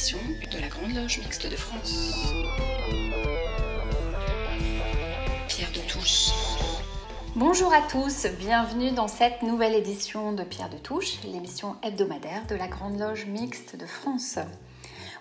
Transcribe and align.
de 0.00 0.58
la 0.58 0.68
Grande 0.68 0.94
Loge 0.94 1.18
Mixte 1.18 1.46
de 1.46 1.56
France. 1.56 2.14
Pierre 5.46 5.70
de 5.72 5.92
Touche. 5.92 6.30
Bonjour 7.36 7.70
à 7.74 7.82
tous, 7.82 8.26
bienvenue 8.38 8.92
dans 8.92 9.08
cette 9.08 9.42
nouvelle 9.42 9.74
édition 9.74 10.32
de 10.32 10.42
Pierre 10.42 10.70
de 10.70 10.78
Touche, 10.78 11.18
l'émission 11.24 11.76
hebdomadaire 11.82 12.46
de 12.46 12.54
la 12.54 12.66
Grande 12.66 12.98
Loge 12.98 13.26
Mixte 13.26 13.76
de 13.76 13.84
France. 13.84 14.38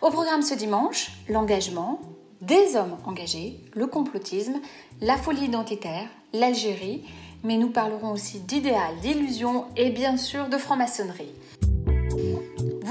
Au 0.01 0.11
programme 0.11 0.43
ce 0.43 0.53
dimanche, 0.53 1.11
l'engagement, 1.27 1.99
des 2.39 2.77
hommes 2.77 2.95
engagés, 3.05 3.59
le 3.73 3.85
complotisme, 3.85 4.61
la 5.01 5.17
folie 5.17 5.43
identitaire, 5.43 6.07
l'Algérie, 6.31 7.03
mais 7.43 7.57
nous 7.57 7.69
parlerons 7.69 8.13
aussi 8.13 8.39
d'idéal, 8.39 8.97
d'illusion 9.01 9.65
et 9.75 9.89
bien 9.89 10.15
sûr 10.15 10.47
de 10.47 10.57
franc-maçonnerie. 10.57 11.33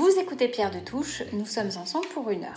Vous 0.09 0.19
écoutez 0.19 0.49
Pierre 0.49 0.71
de 0.71 0.79
Touche, 0.79 1.23
nous 1.35 1.45
sommes 1.45 1.71
ensemble 1.77 2.07
pour 2.09 2.31
une 2.31 2.45
heure. 2.45 2.55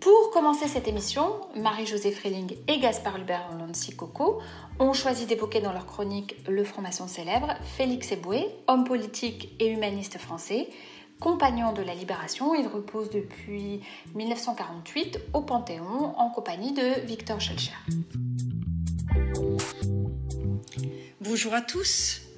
Pour 0.00 0.30
commencer 0.30 0.68
cette 0.68 0.88
émission, 0.88 1.42
Marie-Josée 1.54 2.12
Freling 2.12 2.56
et 2.66 2.78
Gaspard 2.78 3.18
Hubert 3.18 3.50
Lancy 3.58 3.94
Coco 3.94 4.40
ont 4.78 4.94
choisi 4.94 5.26
d'évoquer 5.26 5.60
dans 5.60 5.72
leur 5.72 5.84
chronique 5.84 6.36
le 6.48 6.64
franc-maçon 6.64 7.08
célèbre 7.08 7.48
Félix 7.76 8.10
Eboué, 8.12 8.46
homme 8.68 8.84
politique 8.84 9.50
et 9.60 9.66
humaniste 9.66 10.16
français, 10.16 10.68
compagnon 11.20 11.74
de 11.74 11.82
la 11.82 11.94
Libération. 11.94 12.54
Il 12.54 12.68
repose 12.68 13.10
depuis 13.10 13.82
1948 14.14 15.20
au 15.34 15.42
Panthéon 15.42 16.18
en 16.18 16.30
compagnie 16.30 16.72
de 16.72 17.04
Victor 17.06 17.38
Schulcher. 17.38 17.72
Bonjour 21.20 21.52
à 21.52 21.60
tous. 21.60 22.31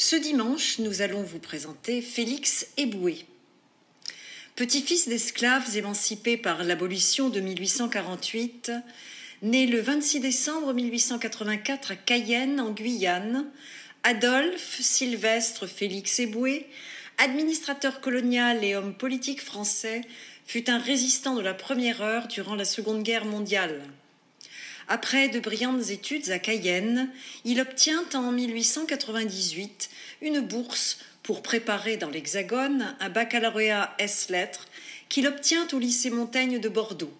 Ce 0.00 0.14
dimanche, 0.14 0.78
nous 0.78 1.02
allons 1.02 1.24
vous 1.24 1.40
présenter 1.40 2.02
Félix 2.02 2.68
Eboué. 2.76 3.26
Petit-fils 4.54 5.08
d'esclaves 5.08 5.76
émancipés 5.76 6.36
par 6.36 6.62
l'abolition 6.62 7.30
de 7.30 7.40
1848, 7.40 8.70
né 9.42 9.66
le 9.66 9.80
26 9.80 10.20
décembre 10.20 10.72
1884 10.72 11.90
à 11.90 11.96
Cayenne, 11.96 12.60
en 12.60 12.70
Guyane, 12.70 13.46
Adolphe 14.04 14.78
Sylvestre 14.80 15.66
Félix 15.66 16.20
Eboué, 16.20 16.68
administrateur 17.16 18.00
colonial 18.00 18.62
et 18.62 18.76
homme 18.76 18.94
politique 18.94 19.42
français, 19.42 20.02
fut 20.46 20.70
un 20.70 20.78
résistant 20.78 21.34
de 21.34 21.42
la 21.42 21.54
première 21.54 22.02
heure 22.02 22.28
durant 22.28 22.54
la 22.54 22.64
Seconde 22.64 23.02
Guerre 23.02 23.24
mondiale. 23.24 23.82
Après 24.90 25.28
de 25.28 25.38
brillantes 25.38 25.90
études 25.90 26.30
à 26.30 26.38
Cayenne, 26.38 27.10
il 27.44 27.60
obtient 27.60 28.04
en 28.14 28.32
1898 28.32 29.90
une 30.22 30.40
bourse 30.40 31.00
pour 31.22 31.42
préparer 31.42 31.98
dans 31.98 32.08
l'Hexagone 32.08 32.96
un 32.98 33.10
baccalauréat 33.10 33.94
S-lettres 33.98 34.66
qu'il 35.10 35.26
obtient 35.26 35.68
au 35.74 35.78
lycée 35.78 36.08
Montaigne 36.08 36.58
de 36.58 36.70
Bordeaux. 36.70 37.12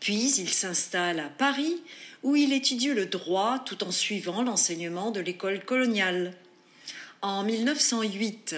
Puis 0.00 0.38
il 0.38 0.48
s'installe 0.48 1.20
à 1.20 1.28
Paris 1.28 1.82
où 2.22 2.34
il 2.34 2.54
étudie 2.54 2.94
le 2.94 3.04
droit 3.04 3.62
tout 3.66 3.84
en 3.84 3.90
suivant 3.90 4.42
l'enseignement 4.42 5.10
de 5.10 5.20
l'école 5.20 5.62
coloniale. 5.62 6.32
En 7.20 7.44
1908, 7.44 8.56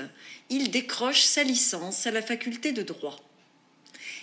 il 0.49 0.71
décroche 0.71 1.23
sa 1.23 1.43
licence 1.43 2.07
à 2.07 2.13
la 2.13 2.23
faculté 2.23 2.71
de 2.71 2.83
droit 2.83 3.19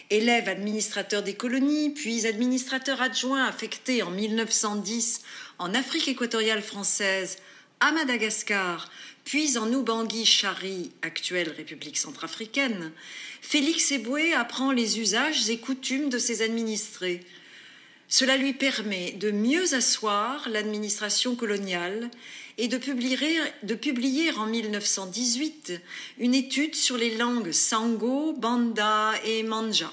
élève 0.10 0.50
administrateur 0.50 1.24
des 1.24 1.36
colonies, 1.36 1.92
puis 1.92 2.26
administrateur 2.26 3.02
adjoint 3.02 3.46
affecté 3.46 4.02
en 4.02 4.12
1910 4.12 5.22
en 5.60 5.74
Afrique 5.74 6.08
équatoriale 6.08 6.62
française, 6.62 7.38
à 7.80 7.92
Madagascar, 7.92 8.90
puis 9.24 9.58
en 9.58 9.72
Oubangui-Chari, 9.72 10.92
actuelle 11.02 11.50
République 11.56 11.98
centrafricaine, 11.98 12.92
Félix 13.42 13.92
Eboué 13.92 14.34
apprend 14.34 14.72
les 14.72 15.00
usages 15.00 15.50
et 15.50 15.60
coutumes 15.60 16.10
de 16.10 16.18
ses 16.18 16.42
administrés. 16.42 17.22
Cela 18.08 18.38
lui 18.38 18.54
permet 18.54 19.12
de 19.12 19.30
mieux 19.30 19.76
asseoir 19.76 20.50
l'administration 20.50 21.36
coloniale 21.36 22.10
et 22.60 22.68
de 22.68 22.78
publier, 23.76 24.32
en 24.34 24.46
1918 24.46 25.74
une 26.18 26.36
étude 26.36 26.76
sur 26.76 26.98
les 26.98 27.16
langues 27.16 27.54
Sango, 27.54 28.34
Banda 28.34 29.14
et 29.26 29.44
Manja. 29.44 29.92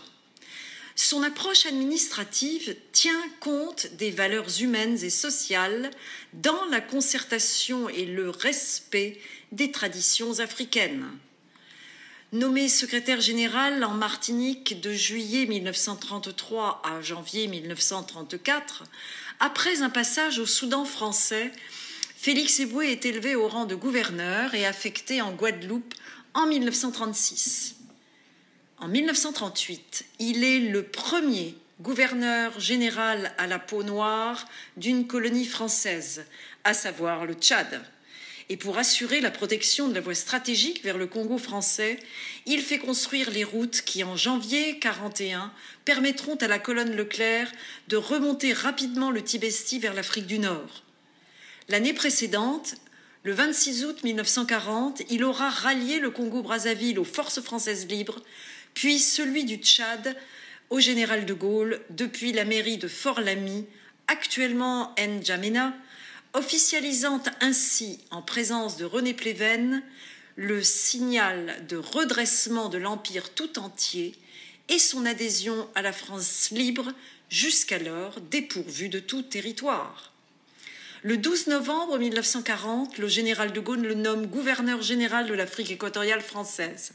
Son 0.97 1.23
approche 1.23 1.67
administrative 1.67 2.75
tient 2.91 3.23
compte 3.39 3.87
des 3.99 4.11
valeurs 4.11 4.61
humaines 4.61 4.99
et 5.05 5.11
sociales 5.11 5.91
dans 6.33 6.65
la 6.71 6.81
concertation 6.81 7.89
et 7.89 8.05
le 8.05 8.31
respect 8.31 9.21
des 9.53 9.71
traditions 9.71 10.41
africaines. 10.41 11.07
Nommé 12.33 12.69
secrétaire 12.69 13.21
général 13.21 13.85
en 13.85 13.95
Martinique 13.95 14.81
de 14.81 14.93
juillet 14.93 15.47
1933 15.47 16.83
à 16.85 17.01
janvier 17.01 17.47
1934, 17.47 18.83
après 19.39 19.83
un 19.83 19.91
passage 19.91 20.41
au 20.41 20.47
Soudan 20.47 20.85
français, 20.85 21.53
Félix 22.27 22.59
Eboué 22.59 22.91
est 22.91 23.07
élevé 23.07 23.37
au 23.37 23.47
rang 23.47 23.67
de 23.67 23.77
gouverneur 23.77 24.57
et 24.57 24.67
affecté 24.67 25.23
en 25.23 25.31
Guadeloupe 25.31 25.95
en 26.35 26.49
1936. 26.49 27.77
En 28.79 28.89
1938, 28.89 30.07
il 30.19 30.43
est 30.43 30.59
le 30.59 30.83
premier 30.83 31.55
gouverneur 31.81 32.59
général 32.59 33.33
à 33.39 33.47
la 33.47 33.61
peau 33.61 33.85
noire 33.85 34.45
d'une 34.77 35.07
colonie 35.07 35.45
française, 35.45 36.25
à 36.65 36.75
savoir 36.75 37.27
le 37.27 37.35
Tchad. 37.35 37.81
Et 38.49 38.57
pour 38.57 38.77
assurer 38.77 39.21
la 39.21 39.31
protection 39.31 39.87
de 39.87 39.95
la 39.95 40.01
voie 40.01 40.17
stratégique 40.17 40.83
vers 40.83 40.99
le 40.99 41.07
Congo 41.07 41.39
français, 41.39 41.97
il 42.45 42.61
fait 42.61 42.79
construire 42.79 43.31
les 43.31 43.45
routes 43.45 43.83
qui, 43.83 44.03
en 44.03 44.17
janvier 44.17 44.73
1941, 44.83 45.53
permettront 45.85 46.35
à 46.35 46.49
la 46.49 46.59
colonne 46.59 46.97
Leclerc 46.97 47.53
de 47.87 47.97
remonter 47.97 48.53
rapidement 48.53 49.13
le 49.13 49.23
Tibesti 49.23 49.79
vers 49.79 49.95
l'Afrique 49.95 50.27
du 50.27 50.41
Nord. 50.41 50.83
L'année 51.69 51.95
précédente, 51.95 52.77
le 53.25 53.33
26 53.33 53.85
août 53.87 54.05
1940, 54.05 55.03
il 55.11 55.25
aura 55.25 55.51
rallié 55.51 55.99
le 55.99 56.11
Congo-Brazzaville 56.11 57.01
aux 57.01 57.05
forces 57.05 57.41
françaises 57.41 57.89
libres, 57.89 58.23
puis 58.73 59.01
celui 59.01 59.45
du 59.45 59.57
Tchad 59.57 60.17
au 60.71 60.79
général 60.79 61.27
de 61.27 61.35
Gaulle 61.35 61.81
depuis 61.91 62.33
la 62.33 62.45
mairie 62.45 62.79
de 62.79 62.87
Fort-Lamy, 62.87 63.67
actuellement 64.07 64.95
N'Djamena, 64.97 65.75
officialisant 66.35 67.21
ainsi, 67.41 67.99
en 68.13 68.23
présence 68.23 68.77
de 68.77 68.85
René 68.85 69.13
Pléven, 69.13 69.83
le 70.37 70.63
signal 70.63 71.67
de 71.67 71.79
redressement 71.79 72.69
de 72.69 72.79
l'Empire 72.79 73.35
tout 73.35 73.59
entier 73.59 74.15
et 74.69 74.79
son 74.79 75.05
adhésion 75.05 75.69
à 75.75 75.83
la 75.83 75.93
France 75.93 76.51
libre, 76.53 76.93
jusqu'alors 77.29 78.21
dépourvue 78.21 78.89
de 78.89 79.01
tout 79.01 79.23
territoire. 79.23 80.13
Le 81.07 81.17
12 81.17 81.47
novembre 81.47 81.99
1940, 81.99 82.99
le 82.99 83.07
général 83.07 83.53
de 83.53 83.61
Gaulle 83.61 83.83
le 83.83 83.95
nomme 83.95 84.27
gouverneur 84.27 84.83
général 84.83 85.29
de 85.29 85.35
l'Afrique 85.35 85.71
équatoriale 85.71 86.21
française. 86.21 86.95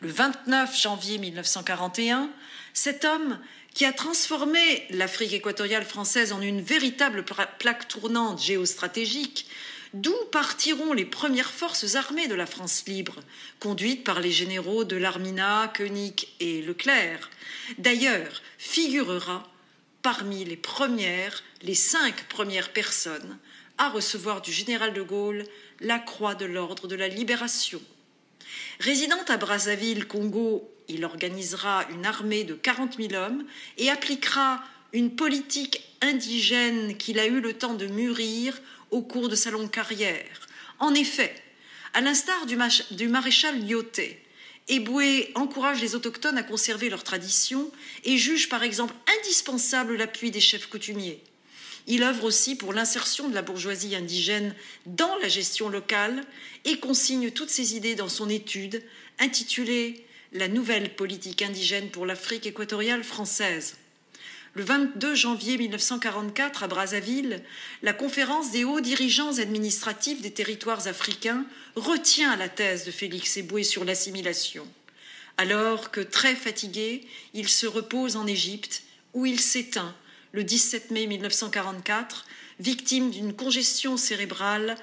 Le 0.00 0.08
29 0.08 0.76
janvier 0.76 1.18
1941, 1.18 2.30
cet 2.72 3.04
homme 3.04 3.38
qui 3.72 3.84
a 3.84 3.92
transformé 3.92 4.58
l'Afrique 4.90 5.34
équatoriale 5.34 5.84
française 5.84 6.32
en 6.32 6.40
une 6.40 6.62
véritable 6.62 7.24
plaque 7.60 7.86
tournante 7.86 8.42
géostratégique, 8.42 9.46
d'où 9.92 10.16
partiront 10.32 10.92
les 10.92 11.04
premières 11.04 11.52
forces 11.52 11.94
armées 11.94 12.26
de 12.26 12.34
la 12.34 12.46
France 12.46 12.82
libre, 12.88 13.20
conduites 13.60 14.02
par 14.02 14.18
les 14.18 14.32
généraux 14.32 14.82
de 14.82 14.96
l'Armina, 14.96 15.72
Koenig 15.76 16.26
et 16.40 16.60
Leclerc. 16.60 17.30
D'ailleurs, 17.78 18.42
figurera 18.58 19.48
parmi 20.04 20.44
les 20.44 20.58
premières, 20.58 21.42
les 21.62 21.74
cinq 21.74 22.28
premières 22.28 22.72
personnes 22.72 23.38
à 23.78 23.88
recevoir 23.88 24.42
du 24.42 24.52
général 24.52 24.92
de 24.92 25.02
Gaulle 25.02 25.44
la 25.80 25.98
croix 25.98 26.34
de 26.34 26.44
l'ordre 26.44 26.86
de 26.86 26.94
la 26.94 27.08
libération. 27.08 27.80
Résidant 28.80 29.24
à 29.26 29.38
Brazzaville, 29.38 30.06
Congo, 30.06 30.70
il 30.88 31.06
organisera 31.06 31.86
une 31.90 32.04
armée 32.04 32.44
de 32.44 32.52
40 32.52 32.98
000 32.98 33.14
hommes 33.14 33.44
et 33.78 33.88
appliquera 33.88 34.62
une 34.92 35.16
politique 35.16 35.82
indigène 36.02 36.98
qu'il 36.98 37.18
a 37.18 37.26
eu 37.26 37.40
le 37.40 37.54
temps 37.54 37.74
de 37.74 37.86
mûrir 37.86 38.60
au 38.90 39.00
cours 39.00 39.30
de 39.30 39.34
sa 39.34 39.50
longue 39.50 39.70
carrière. 39.70 40.48
En 40.80 40.92
effet, 40.92 41.34
à 41.94 42.02
l'instar 42.02 42.44
du, 42.44 42.58
du 42.90 43.08
maréchal 43.08 43.66
Lyoté, 43.66 44.23
Eboué 44.68 45.30
encourage 45.34 45.82
les 45.82 45.94
autochtones 45.94 46.38
à 46.38 46.42
conserver 46.42 46.88
leurs 46.88 47.04
traditions 47.04 47.70
et 48.04 48.16
juge 48.16 48.48
par 48.48 48.62
exemple 48.62 48.94
indispensable 49.18 49.96
l'appui 49.96 50.30
des 50.30 50.40
chefs 50.40 50.68
coutumiers. 50.68 51.22
Il 51.86 52.02
œuvre 52.02 52.24
aussi 52.24 52.56
pour 52.56 52.72
l'insertion 52.72 53.28
de 53.28 53.34
la 53.34 53.42
bourgeoisie 53.42 53.94
indigène 53.94 54.54
dans 54.86 55.16
la 55.18 55.28
gestion 55.28 55.68
locale 55.68 56.24
et 56.64 56.78
consigne 56.78 57.30
toutes 57.30 57.50
ses 57.50 57.76
idées 57.76 57.94
dans 57.94 58.08
son 58.08 58.30
étude 58.30 58.82
intitulée 59.18 60.06
La 60.32 60.48
nouvelle 60.48 60.96
politique 60.96 61.42
indigène 61.42 61.90
pour 61.90 62.06
l'Afrique 62.06 62.46
équatoriale 62.46 63.04
française. 63.04 63.76
Le 64.56 64.62
22 64.62 65.16
janvier 65.16 65.58
1944, 65.58 66.62
à 66.62 66.68
Brazzaville, 66.68 67.42
la 67.82 67.92
conférence 67.92 68.52
des 68.52 68.62
hauts 68.62 68.80
dirigeants 68.80 69.38
administratifs 69.38 70.20
des 70.22 70.30
territoires 70.30 70.86
africains 70.86 71.44
retient 71.74 72.36
la 72.36 72.48
thèse 72.48 72.84
de 72.84 72.92
Félix 72.92 73.36
Eboué 73.36 73.64
sur 73.64 73.84
l'assimilation. 73.84 74.66
alors 75.36 75.90
que, 75.90 76.00
très 76.00 76.36
fatigué, 76.36 77.04
il 77.32 77.48
se 77.48 77.66
repose 77.66 78.14
en 78.14 78.24
Égypte, 78.28 78.84
où 79.14 79.26
il 79.26 79.40
s'éteint 79.40 79.92
le 80.30 80.44
17 80.44 80.92
mai 80.92 81.08
1944, 81.08 82.24
victime 82.60 83.10
d'une 83.10 83.34
congestion 83.34 83.96
cérébrale, 83.96 84.76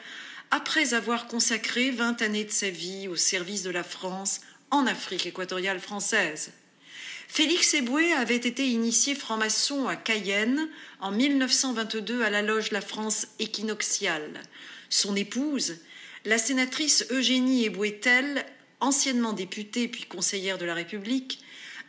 après 0.49 0.93
avoir 0.93 1.27
consacré 1.27 1.91
20 1.91 2.21
années 2.21 2.43
de 2.43 2.51
sa 2.51 2.69
vie 2.69 3.07
au 3.07 3.15
service 3.15 3.63
de 3.63 3.69
la 3.69 3.85
France 3.85 4.41
en 4.69 4.85
Afrique 4.85 5.25
équatoriale 5.25 5.79
française. 5.79 6.51
Félix 7.33 7.75
Eboué 7.75 8.11
avait 8.11 8.35
été 8.35 8.67
initié 8.67 9.15
franc-maçon 9.15 9.87
à 9.87 9.95
Cayenne 9.95 10.67
en 10.99 11.11
1922 11.11 12.23
à 12.23 12.29
la 12.29 12.41
loge 12.41 12.71
La 12.71 12.81
France 12.81 13.29
équinoxiale. 13.39 14.33
Son 14.89 15.15
épouse, 15.15 15.77
la 16.25 16.37
sénatrice 16.37 17.05
Eugénie 17.09 17.63
Eboué-Tel, 17.63 18.45
anciennement 18.81 19.31
députée 19.31 19.87
puis 19.87 20.03
conseillère 20.03 20.57
de 20.57 20.65
la 20.65 20.73
République, 20.73 21.39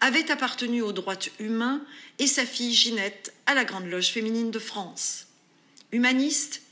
avait 0.01 0.31
appartenu 0.31 0.81
aux 0.81 0.93
droits 0.93 1.19
humains 1.41 1.85
et 2.21 2.29
sa 2.29 2.47
fille 2.47 2.73
Ginette 2.73 3.35
à 3.47 3.55
la 3.55 3.65
Grande 3.65 3.91
Loge 3.91 4.13
féminine 4.13 4.53
de 4.53 4.61
France. 4.61 5.27
Humaniste, 5.91 6.63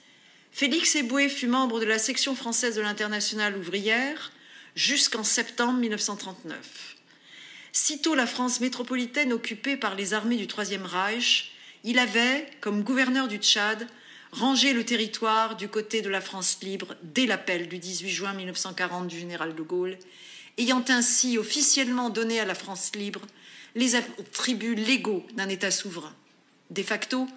Félix 0.53 0.95
Eboué 0.95 1.29
fut 1.29 1.49
membre 1.49 1.81
de 1.81 1.87
la 1.87 1.99
section 1.99 2.37
française 2.37 2.77
de 2.77 2.83
l'Internationale 2.83 3.57
ouvrière 3.57 4.31
jusqu'en 4.77 5.25
septembre 5.25 5.81
1939. 5.81 6.90
Sitôt 7.73 8.15
la 8.15 8.27
France 8.27 8.61
métropolitaine 8.61 9.33
occupée 9.33 9.77
par 9.77 9.95
les 9.95 10.13
armées 10.13 10.37
du 10.37 10.47
Troisième 10.47 10.87
Reich, 10.87 11.53
il 11.85 11.99
avait, 11.99 12.49
comme 12.61 12.83
gouverneur 12.83 13.29
du 13.29 13.39
Tchad, 13.39 13.87
rangé 14.33 14.73
le 14.73 14.85
territoire 14.85 15.57
du 15.57 15.69
côté 15.69 16.03
de 16.03 16.09
la 16.09 16.21
France 16.21 16.59
libre 16.63 16.95
dès 17.03 17.27
l'appel 17.27 17.69
du 17.69 17.79
18 17.79 18.09
juin 18.11 18.33
1940 18.33 19.07
du 19.07 19.19
général 19.19 19.55
de 19.55 19.63
Gaulle, 19.63 19.99
ayant 20.59 20.85
ainsi 20.89 21.39
officiellement 21.39 22.11
donné 22.11 22.41
à 22.41 22.45
la 22.45 22.55
France 22.55 22.93
libre 22.95 23.23
les 23.77 23.95
attributs 23.95 24.75
légaux 24.75 25.25
d'un 25.35 25.49
État 25.49 25.71
souverain. 25.71 26.15
De 26.71 26.83
facto, 26.83 27.29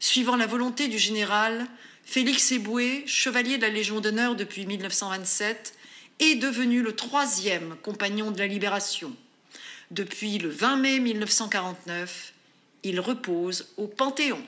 suivant 0.00 0.36
la 0.36 0.46
volonté 0.46 0.88
du 0.88 0.98
général, 0.98 1.66
Félix 2.04 2.52
Eboué, 2.52 3.04
chevalier 3.06 3.56
de 3.56 3.62
la 3.62 3.68
Légion 3.68 4.00
d'honneur 4.00 4.34
depuis 4.34 4.66
1927, 4.66 5.74
est 6.18 6.36
devenu 6.36 6.82
le 6.82 6.94
troisième 6.94 7.76
compagnon 7.82 8.30
de 8.30 8.38
la 8.38 8.46
libération. 8.46 9.14
Depuis 9.92 10.38
le 10.38 10.48
20 10.48 10.76
mai 10.78 10.98
1949, 10.98 12.32
il 12.82 12.98
repose 12.98 13.72
au 13.76 13.86
Panthéon. 13.86 14.40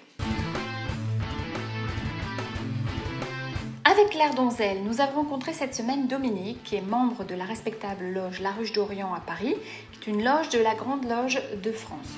Avec 3.84 4.10
Claire 4.10 4.34
Donzel, 4.34 4.82
nous 4.82 5.00
avons 5.00 5.22
rencontré 5.22 5.52
cette 5.52 5.76
semaine 5.76 6.08
Dominique, 6.08 6.64
qui 6.64 6.74
est 6.74 6.80
membre 6.80 7.24
de 7.24 7.36
la 7.36 7.44
respectable 7.44 8.12
loge 8.12 8.40
La 8.40 8.50
Ruche 8.50 8.72
d'Orient 8.72 9.14
à 9.14 9.20
Paris, 9.20 9.54
qui 9.92 10.10
est 10.10 10.12
une 10.12 10.24
loge 10.24 10.48
de 10.48 10.58
la 10.58 10.74
Grande 10.74 11.08
Loge 11.08 11.40
de 11.62 11.70
France. 11.70 12.16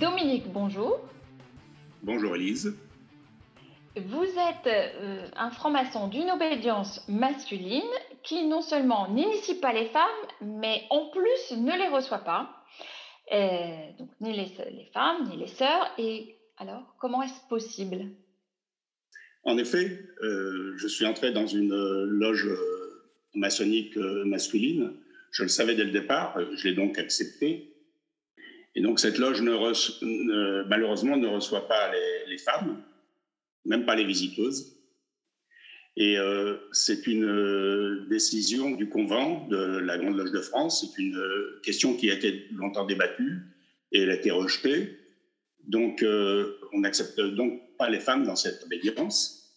Dominique, 0.00 0.52
bonjour. 0.52 0.98
Bonjour 2.02 2.34
Elise. 2.34 2.74
Vous 3.96 4.24
êtes 4.24 4.66
euh, 4.66 5.26
un 5.36 5.50
franc-maçon 5.50 6.08
d'une 6.08 6.30
obédience 6.30 7.02
masculine 7.08 7.80
qui 8.22 8.46
non 8.46 8.60
seulement 8.60 9.08
n'initie 9.10 9.54
pas 9.54 9.72
les 9.72 9.86
femmes, 9.86 10.04
mais 10.42 10.82
en 10.90 11.06
plus 11.06 11.56
ne 11.56 11.72
les 11.72 11.88
reçoit 11.88 12.18
pas. 12.18 12.62
Euh, 13.32 13.90
donc 13.98 14.10
ni 14.20 14.34
les, 14.34 14.52
femmes, 14.92 15.26
ni 15.30 15.38
les 15.38 15.46
sœurs. 15.46 15.90
Et 15.96 16.36
alors, 16.58 16.94
comment 17.00 17.22
est-ce 17.22 17.40
possible? 17.48 18.04
En 19.44 19.56
effet, 19.56 19.98
euh, 20.22 20.74
je 20.76 20.88
suis 20.88 21.06
entré 21.06 21.32
dans 21.32 21.46
une 21.46 21.72
loge 21.72 22.50
maçonnique 23.34 23.96
masculine. 23.96 24.92
Je 25.30 25.42
le 25.42 25.48
savais 25.48 25.74
dès 25.74 25.84
le 25.84 25.92
départ, 25.92 26.38
je 26.54 26.68
l'ai 26.68 26.74
donc 26.74 26.98
accepté. 26.98 27.72
Et 28.74 28.82
donc 28.82 29.00
cette 29.00 29.16
loge 29.16 29.40
malheureusement 29.40 31.16
ne 31.16 31.28
reçoit 31.28 31.66
pas 31.66 31.90
les 32.26 32.38
femmes 32.38 32.82
même 33.66 33.84
pas 33.84 33.94
les 33.94 34.04
visiteuses. 34.04 34.76
Et 35.96 36.18
euh, 36.18 36.56
c'est 36.72 37.06
une 37.06 37.24
euh, 37.24 38.06
décision 38.10 38.70
du 38.70 38.88
convent 38.88 39.48
de 39.48 39.78
la 39.78 39.96
Grande 39.96 40.16
Loge 40.16 40.32
de 40.32 40.40
France. 40.40 40.80
C'est 40.82 41.02
une 41.02 41.16
euh, 41.16 41.60
question 41.62 41.96
qui 41.96 42.10
a 42.10 42.14
été 42.14 42.46
longtemps 42.52 42.84
débattue 42.84 43.40
et 43.92 44.02
elle 44.02 44.10
a 44.10 44.14
été 44.14 44.30
rejetée. 44.30 44.98
Donc, 45.66 46.04
on 46.72 46.78
n'accepte 46.78 47.20
donc 47.20 47.60
pas 47.76 47.90
les 47.90 47.98
femmes 47.98 48.24
dans 48.24 48.36
cette 48.36 48.62
obédience. 48.62 49.52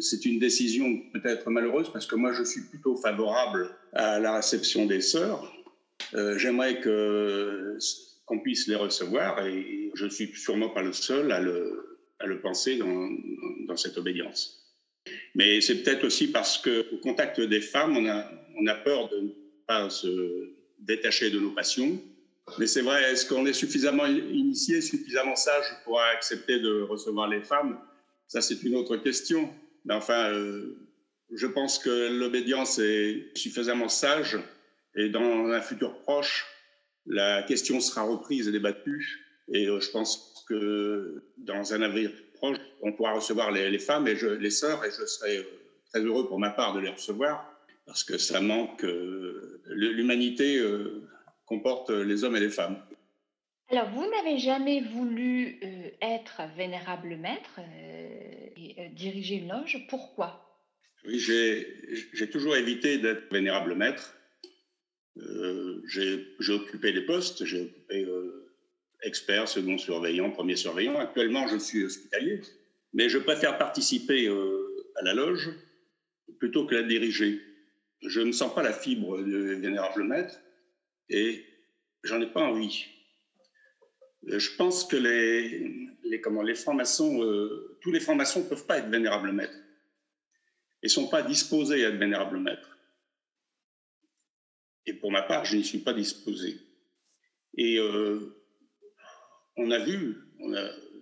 C'est 0.00 0.24
une 0.24 0.38
décision 0.38 0.86
peut-être 1.12 1.50
malheureuse 1.50 1.92
parce 1.92 2.06
que 2.06 2.14
moi, 2.14 2.32
je 2.32 2.44
suis 2.44 2.62
plutôt 2.62 2.96
favorable 2.96 3.68
à 3.92 4.18
la 4.20 4.36
réception 4.36 4.86
des 4.86 5.02
sœurs. 5.02 5.54
J'aimerais 6.36 6.80
que 6.80 7.76
qu'on 8.24 8.40
puisse 8.40 8.68
les 8.68 8.76
recevoir 8.76 9.44
et 9.44 9.90
je 9.94 10.06
suis 10.06 10.28
sûrement 10.34 10.70
pas 10.70 10.82
le 10.82 10.94
seul 10.94 11.30
à 11.30 11.40
le, 11.40 11.89
à 12.20 12.26
le 12.26 12.40
penser 12.40 12.76
dans, 12.76 13.76
cette 13.76 13.98
obédience. 13.98 14.56
Mais 15.34 15.60
c'est 15.60 15.82
peut-être 15.82 16.04
aussi 16.04 16.28
parce 16.28 16.58
qu'au 16.58 16.98
contact 17.02 17.40
des 17.40 17.60
femmes, 17.60 17.96
on 17.96 18.06
a, 18.08 18.30
on 18.60 18.66
a 18.66 18.74
peur 18.74 19.08
de 19.08 19.20
ne 19.20 19.28
pas 19.66 19.88
se 19.88 20.50
détacher 20.78 21.30
de 21.30 21.38
nos 21.38 21.50
passions. 21.50 22.00
Mais 22.58 22.66
c'est 22.66 22.82
vrai, 22.82 23.12
est-ce 23.12 23.26
qu'on 23.26 23.46
est 23.46 23.52
suffisamment 23.52 24.06
initié, 24.06 24.80
suffisamment 24.80 25.36
sage 25.36 25.66
pour 25.84 26.00
accepter 26.00 26.58
de 26.58 26.82
recevoir 26.82 27.28
les 27.28 27.42
femmes? 27.42 27.78
Ça, 28.26 28.40
c'est 28.40 28.62
une 28.62 28.74
autre 28.74 28.96
question. 28.96 29.48
Mais 29.84 29.94
enfin, 29.94 30.32
euh, 30.32 30.76
je 31.32 31.46
pense 31.46 31.78
que 31.78 32.12
l'obédience 32.18 32.78
est 32.78 33.30
suffisamment 33.36 33.88
sage 33.88 34.38
et 34.96 35.08
dans 35.08 35.46
un 35.46 35.60
futur 35.60 35.96
proche, 36.02 36.46
la 37.06 37.42
question 37.44 37.80
sera 37.80 38.02
reprise 38.02 38.48
et 38.48 38.52
débattue. 38.52 39.29
Et 39.52 39.66
euh, 39.66 39.80
je 39.80 39.90
pense 39.90 40.44
que 40.48 41.22
dans 41.38 41.74
un 41.74 41.82
avenir 41.82 42.10
proche, 42.34 42.58
on 42.82 42.92
pourra 42.92 43.14
recevoir 43.14 43.50
les, 43.50 43.78
femmes 43.78 44.06
et 44.08 44.16
je, 44.16 44.28
les 44.28 44.50
sœurs, 44.50 44.84
et 44.84 44.90
je 44.90 45.04
serai 45.06 45.38
euh, 45.38 45.44
très 45.92 46.00
heureux 46.00 46.28
pour 46.28 46.38
ma 46.38 46.50
part 46.50 46.74
de 46.74 46.80
les 46.80 46.88
recevoir, 46.88 47.44
parce 47.86 48.04
que 48.04 48.16
ça 48.16 48.40
manque. 48.40 48.84
Euh, 48.84 49.62
l'humanité 49.66 50.60
comporte 51.46 51.90
les 51.90 52.24
hommes 52.24 52.36
et 52.36 52.40
les 52.40 52.50
femmes. 52.50 52.82
Alors, 53.68 53.88
vous 53.90 54.04
n'avez 54.08 54.38
jamais 54.38 54.80
voulu 54.80 55.60
être 56.02 56.42
vénérable 56.56 57.16
maître 57.16 57.60
et 58.56 58.88
diriger 58.90 59.36
une 59.36 59.48
loge. 59.48 59.86
Pourquoi? 59.88 60.44
Oui, 61.04 61.20
j'ai 61.20 62.30
toujours 62.30 62.56
évité 62.56 62.98
d'être 62.98 63.32
vénérable 63.32 63.76
maître. 63.76 64.16
j'ai 65.86 66.52
occupé 66.52 66.92
des 66.92 67.02
postes, 67.02 67.44
j'ai 67.44 67.62
occupé 67.62 68.06
expert, 69.02 69.48
second 69.48 69.78
surveillant, 69.78 70.30
premier 70.30 70.56
surveillant. 70.56 70.98
Actuellement, 70.98 71.46
je 71.48 71.56
suis 71.56 71.84
hospitalier, 71.84 72.40
mais 72.92 73.08
je 73.08 73.18
préfère 73.18 73.58
participer 73.58 74.26
euh, 74.28 74.86
à 74.96 75.02
la 75.02 75.14
loge 75.14 75.50
plutôt 76.38 76.66
que 76.66 76.74
la 76.74 76.82
diriger. 76.82 77.40
Je 78.02 78.20
ne 78.20 78.32
sens 78.32 78.54
pas 78.54 78.62
la 78.62 78.72
fibre 78.72 79.18
de 79.18 79.54
vénérable 79.54 80.04
maître 80.04 80.38
et 81.08 81.44
j'en 82.04 82.20
ai 82.20 82.26
pas 82.26 82.42
envie. 82.42 82.86
Euh, 84.28 84.38
je 84.38 84.56
pense 84.56 84.84
que 84.84 84.96
les, 84.96 85.88
les, 86.04 86.54
francs-maçons, 86.54 87.22
euh, 87.22 87.78
tous 87.82 87.92
les 87.92 88.00
francs-maçons 88.00 88.40
ne 88.40 88.48
peuvent 88.48 88.66
pas 88.66 88.78
être 88.78 88.88
vénérables 88.88 89.32
maîtres 89.32 89.58
et 90.82 90.86
ne 90.86 90.90
sont 90.90 91.08
pas 91.08 91.22
disposés 91.22 91.84
à 91.84 91.88
être 91.88 91.98
vénérables 91.98 92.38
maîtres. 92.38 92.78
Et 94.86 94.94
pour 94.94 95.12
ma 95.12 95.22
part, 95.22 95.44
je 95.44 95.56
n'y 95.56 95.64
suis 95.64 95.78
pas 95.78 95.92
disposé. 95.92 96.58
Et 97.54 97.78
on 99.56 99.70
a 99.70 99.78
vu, 99.78 100.16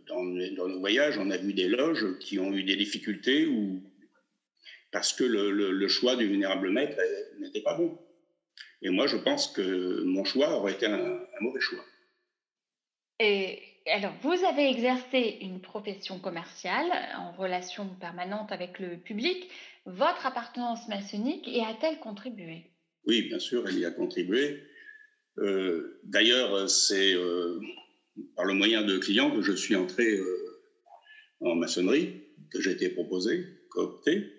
dans, 0.08 0.24
nos 0.24 0.80
voyages, 0.80 1.18
on 1.18 1.30
a 1.30 1.36
vu 1.36 1.52
des 1.52 1.68
loges 1.68 2.18
qui 2.18 2.38
ont 2.38 2.52
eu 2.52 2.64
des 2.64 2.76
difficultés 2.76 3.46
ou 3.46 3.82
parce 4.90 5.12
que 5.12 5.24
le, 5.24 5.88
choix 5.88 6.16
du 6.16 6.26
vénérable 6.26 6.70
maître 6.70 6.96
n'était 7.40 7.60
pas 7.60 7.74
bon. 7.74 7.98
Et 8.82 8.90
moi, 8.90 9.06
je 9.06 9.16
pense 9.16 9.48
que 9.48 10.02
mon 10.04 10.24
choix 10.24 10.50
aurait 10.56 10.72
été 10.72 10.86
un, 10.86 11.20
mauvais 11.40 11.60
choix. 11.60 11.84
Et 13.20 13.60
alors, 13.86 14.14
vous 14.22 14.44
avez 14.44 14.70
exercé 14.70 15.38
une 15.40 15.60
profession 15.60 16.20
commerciale 16.20 16.90
en 17.16 17.32
relation 17.32 17.88
permanente 18.00 18.52
avec 18.52 18.78
le 18.78 18.96
public. 18.96 19.48
Votre 19.86 20.26
appartenance 20.26 20.86
maçonnique 20.88 21.46
y 21.46 21.60
a-t-elle 21.60 21.98
contribué? 21.98 22.70
Oui, 23.04 23.22
bien 23.22 23.38
sûr, 23.38 23.66
elle 23.66 23.78
y 23.78 23.84
a 23.84 23.90
contribué. 23.90 24.62
Euh, 25.38 26.00
d'ailleurs, 26.04 26.68
c'est 26.68 27.14
euh, 27.14 27.60
par 28.36 28.44
le 28.44 28.54
moyen 28.54 28.82
de 28.82 28.98
clients 28.98 29.30
que 29.30 29.42
je 29.42 29.52
suis 29.52 29.76
entré 29.76 30.16
euh, 30.16 30.60
en 31.40 31.54
maçonnerie, 31.54 32.22
que 32.50 32.60
j'ai 32.60 32.72
été 32.72 32.88
proposé, 32.88 33.46
coopté, 33.70 34.32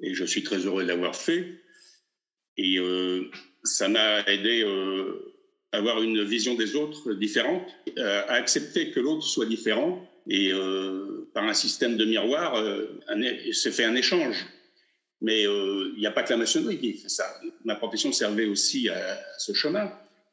et 0.00 0.14
je 0.14 0.24
suis 0.24 0.42
très 0.42 0.58
heureux 0.58 0.84
d'avoir 0.84 1.16
fait. 1.16 1.46
Et 2.56 2.78
euh, 2.78 3.30
ça 3.64 3.88
m'a 3.88 4.20
aidé 4.26 4.62
euh, 4.62 5.34
à 5.72 5.78
avoir 5.78 6.02
une 6.02 6.22
vision 6.24 6.54
des 6.54 6.76
autres 6.76 7.14
différente, 7.14 7.66
à 7.96 8.32
accepter 8.32 8.90
que 8.90 9.00
l'autre 9.00 9.24
soit 9.24 9.46
différent, 9.46 10.08
et 10.30 10.52
par 11.32 11.44
un 11.44 11.54
système 11.54 11.96
de 11.96 12.04
miroir, 12.04 12.62
s'est 13.52 13.72
fait 13.72 13.84
un 13.84 13.94
échange. 13.94 14.46
Mais 15.22 15.44
il 15.44 15.94
n'y 15.98 16.06
a 16.06 16.10
pas 16.10 16.22
que 16.22 16.30
la 16.30 16.36
maçonnerie 16.36 16.78
qui 16.78 16.94
fait 16.94 17.08
ça. 17.08 17.24
Ma 17.64 17.76
profession 17.76 18.12
servait 18.12 18.46
aussi 18.46 18.90
à, 18.90 19.18
ce 19.38 19.52
chemin, 19.52 19.90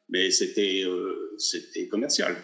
mais 0.08 0.30
c'était 0.30 0.84
c'était 1.38 1.88
commercial. 1.88 2.34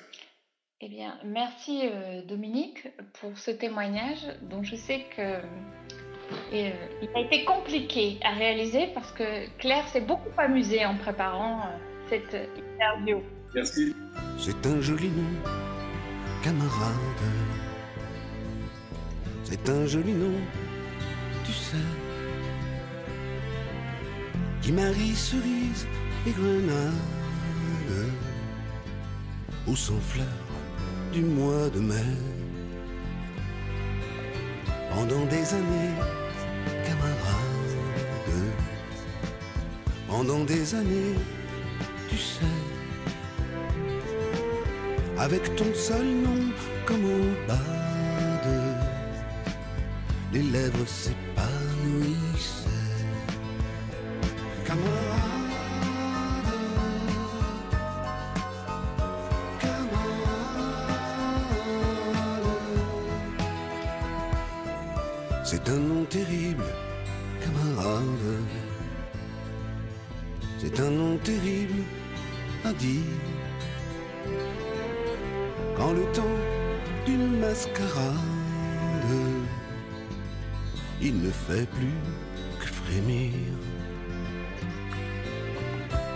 Eh 0.80 0.88
bien, 0.88 1.18
merci 1.24 1.82
Dominique 2.26 2.88
pour 3.20 3.38
ce 3.38 3.52
témoignage 3.52 4.26
dont 4.42 4.62
je 4.64 4.74
sais 4.76 5.04
que 5.16 5.40
il 6.52 7.08
a 7.14 7.20
été 7.20 7.44
compliqué 7.44 8.18
à 8.22 8.32
réaliser 8.32 8.88
parce 8.94 9.12
que 9.12 9.48
Claire 9.58 9.86
s'est 9.88 10.00
beaucoup 10.00 10.30
amusée 10.38 10.84
en 10.84 10.96
préparant 10.96 11.62
cette 12.08 12.34
interview. 12.56 13.20
Merci. 13.54 13.94
C'est 14.38 14.66
un 14.66 14.80
joli 14.80 15.08
nom, 15.08 15.50
camarade. 16.42 16.96
C'est 19.44 19.68
un 19.68 19.86
joli 19.86 20.12
nom, 20.12 20.38
tu 21.44 21.52
sais. 21.52 21.76
Qui 24.62 24.72
marie 24.72 25.14
cerise 25.14 25.86
et 26.26 26.30
grenade 26.30 27.21
au 29.66 29.76
sans 29.76 30.00
fleurs 30.00 30.26
du 31.12 31.22
mois 31.22 31.68
de 31.74 31.80
mai. 31.80 32.16
Pendant 34.90 35.24
des 35.26 35.54
années, 35.54 35.94
camarade. 36.86 37.42
Pendant 40.08 40.44
des 40.44 40.74
années, 40.74 41.14
tu 42.08 42.16
sais 42.16 42.44
avec 45.22 45.54
ton 45.54 45.72
seul 45.72 46.04
nom 46.04 46.52
comme 46.84 47.04
au 47.04 47.46
bade. 47.46 47.58
Les 50.32 50.42
lèvres 50.42 50.86
s'épanouissaient. 50.86 51.31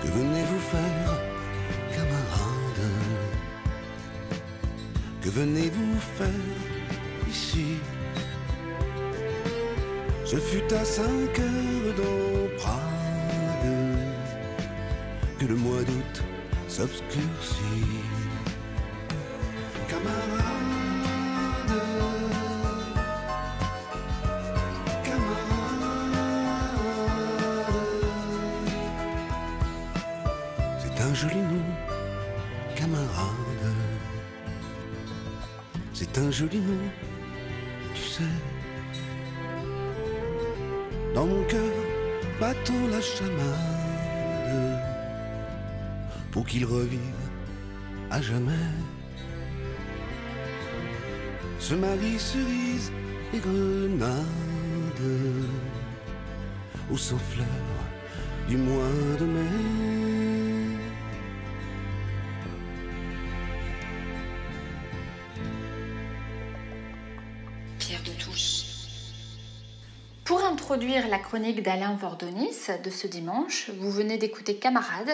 Que 0.03 0.09
venez-vous 0.09 0.59
faire, 0.59 1.21
camarade? 1.95 2.91
Que 5.23 5.31
venez-vous 5.31 5.99
faire 6.19 7.29
ici? 7.31 7.79
Ce 10.27 10.37
fut 10.37 10.75
à 10.75 10.85
cinq 10.85 11.39
heures 11.39 11.95
dans 11.97 12.57
Prades 12.59 13.77
que 15.39 15.47
le 15.47 15.57
mois 15.57 15.83
d'août 15.83 16.23
s'obscurcit. 16.69 18.16
Pour 46.31 46.45
qu'il 46.45 46.65
revive 46.65 47.01
à 48.11 48.21
jamais 48.21 48.53
se 51.59 51.75
marie 51.75 52.19
cerise 52.19 52.93
et 53.33 53.39
grenade 53.39 54.17
au 56.93 56.97
sans 56.97 57.19
fleurs 57.19 57.47
du 58.49 58.57
mois 58.57 59.17
de 59.19 59.25
mai. 59.25 59.96
Introduire 70.77 71.09
la 71.09 71.19
chronique 71.19 71.63
d'Alain 71.63 71.97
Vordonis 71.97 72.69
de 72.85 72.91
ce 72.91 73.07
dimanche, 73.07 73.71
vous 73.79 73.91
venez 73.91 74.19
d'écouter 74.19 74.57
Camarade, 74.57 75.09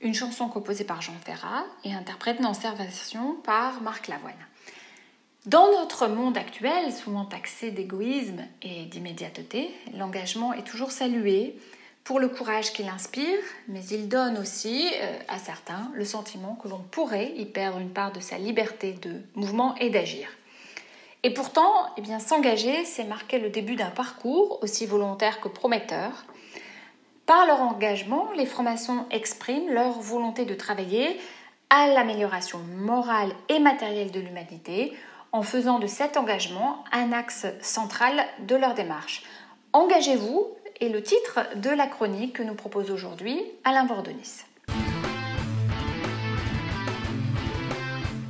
une 0.00 0.14
chanson 0.14 0.48
composée 0.48 0.84
par 0.84 1.02
Jean 1.02 1.12
Ferrat 1.22 1.66
et 1.84 1.92
interprétée 1.92 2.42
en 2.46 2.52
version 2.52 3.34
par 3.44 3.82
Marc 3.82 4.08
Lavoine. 4.08 4.32
Dans 5.44 5.70
notre 5.70 6.08
monde 6.08 6.38
actuel, 6.38 6.90
souvent 6.94 7.26
taxé 7.26 7.70
d'égoïsme 7.70 8.40
et 8.62 8.86
d'immédiateté, 8.86 9.74
l'engagement 9.94 10.54
est 10.54 10.66
toujours 10.66 10.92
salué 10.92 11.58
pour 12.04 12.18
le 12.18 12.28
courage 12.28 12.72
qu'il 12.72 12.88
inspire, 12.88 13.38
mais 13.68 13.84
il 13.90 14.08
donne 14.08 14.38
aussi 14.38 14.88
euh, 14.94 15.18
à 15.28 15.38
certains 15.38 15.90
le 15.92 16.06
sentiment 16.06 16.54
que 16.54 16.68
l'on 16.68 16.80
pourrait 16.90 17.34
y 17.36 17.44
perdre 17.44 17.80
une 17.80 17.92
part 17.92 18.12
de 18.12 18.20
sa 18.20 18.38
liberté 18.38 18.94
de 18.94 19.20
mouvement 19.34 19.74
et 19.74 19.90
d'agir. 19.90 20.26
Et 21.24 21.32
pourtant, 21.32 21.86
eh 21.96 22.18
s'engager, 22.18 22.84
c'est 22.84 23.04
marquer 23.04 23.38
le 23.38 23.48
début 23.48 23.76
d'un 23.76 23.90
parcours 23.90 24.58
aussi 24.62 24.86
volontaire 24.86 25.40
que 25.40 25.48
prometteur. 25.48 26.24
Par 27.26 27.46
leur 27.46 27.60
engagement, 27.60 28.32
les 28.36 28.46
francs-maçons 28.46 29.06
expriment 29.10 29.72
leur 29.72 30.00
volonté 30.00 30.44
de 30.44 30.54
travailler 30.54 31.20
à 31.70 31.86
l'amélioration 31.86 32.58
morale 32.58 33.32
et 33.48 33.60
matérielle 33.60 34.10
de 34.10 34.20
l'humanité 34.20 34.92
en 35.30 35.42
faisant 35.42 35.78
de 35.78 35.86
cet 35.86 36.16
engagement 36.16 36.84
un 36.92 37.12
axe 37.12 37.46
central 37.62 38.24
de 38.40 38.56
leur 38.56 38.74
démarche. 38.74 39.22
Engagez-vous 39.72 40.48
est 40.80 40.88
le 40.88 41.02
titre 41.02 41.40
de 41.56 41.70
la 41.70 41.86
chronique 41.86 42.34
que 42.34 42.42
nous 42.42 42.54
propose 42.54 42.90
aujourd'hui 42.90 43.40
Alain 43.64 43.84
Bordenis. 43.84 44.44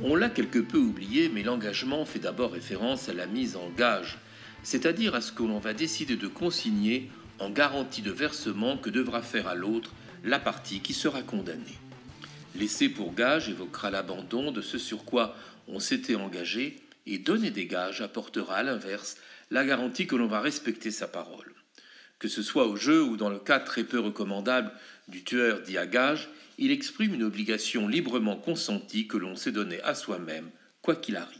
On 0.05 0.15
l'a 0.15 0.29
quelque 0.29 0.59
peu 0.59 0.79
oublié, 0.79 1.29
mais 1.29 1.43
l'engagement 1.43 2.03
fait 2.03 2.19
d'abord 2.19 2.51
référence 2.51 3.07
à 3.07 3.13
la 3.13 3.25
mise 3.25 3.55
en 3.55 3.69
gage, 3.69 4.17
c'est-à-dire 4.61 5.15
à 5.15 5.21
ce 5.21 5.31
que 5.31 5.43
l'on 5.43 5.59
va 5.59 5.73
décider 5.73 6.17
de 6.17 6.27
consigner 6.27 7.09
en 7.39 7.49
garantie 7.49 8.01
de 8.01 8.11
versement 8.11 8.77
que 8.77 8.89
devra 8.89 9.21
faire 9.21 9.47
à 9.47 9.55
l'autre 9.55 9.91
la 10.25 10.39
partie 10.39 10.81
qui 10.81 10.93
sera 10.93 11.21
condamnée. 11.21 11.79
Laisser 12.55 12.89
pour 12.89 13.13
gage 13.13 13.47
évoquera 13.47 13.91
l'abandon 13.91 14.51
de 14.51 14.61
ce 14.61 14.77
sur 14.77 15.05
quoi 15.05 15.37
on 15.69 15.79
s'était 15.79 16.15
engagé 16.15 16.81
et 17.07 17.17
donner 17.17 17.49
des 17.49 17.65
gages 17.65 18.01
apportera 18.01 18.57
à 18.57 18.63
l'inverse 18.63 19.15
la 19.51 19.63
garantie 19.63 20.05
que 20.05 20.17
l'on 20.17 20.27
va 20.27 20.41
respecter 20.41 20.91
sa 20.91 21.07
parole. 21.07 21.53
Que 22.19 22.27
ce 22.27 22.43
soit 22.43 22.67
au 22.67 22.75
jeu 22.75 23.01
ou 23.01 23.15
dans 23.15 23.29
le 23.29 23.39
cas 23.39 23.61
très 23.61 23.85
peu 23.85 24.01
recommandable 24.01 24.73
du 25.07 25.23
tueur 25.23 25.61
dit 25.61 25.77
à 25.77 25.85
gage, 25.85 26.29
il 26.57 26.71
exprime 26.71 27.13
une 27.13 27.23
obligation 27.23 27.87
librement 27.87 28.37
consentie 28.37 29.07
que 29.07 29.17
l'on 29.17 29.35
s'est 29.35 29.51
donnée 29.51 29.81
à 29.81 29.95
soi-même, 29.95 30.49
quoi 30.81 30.95
qu'il 30.95 31.15
arrive. 31.15 31.39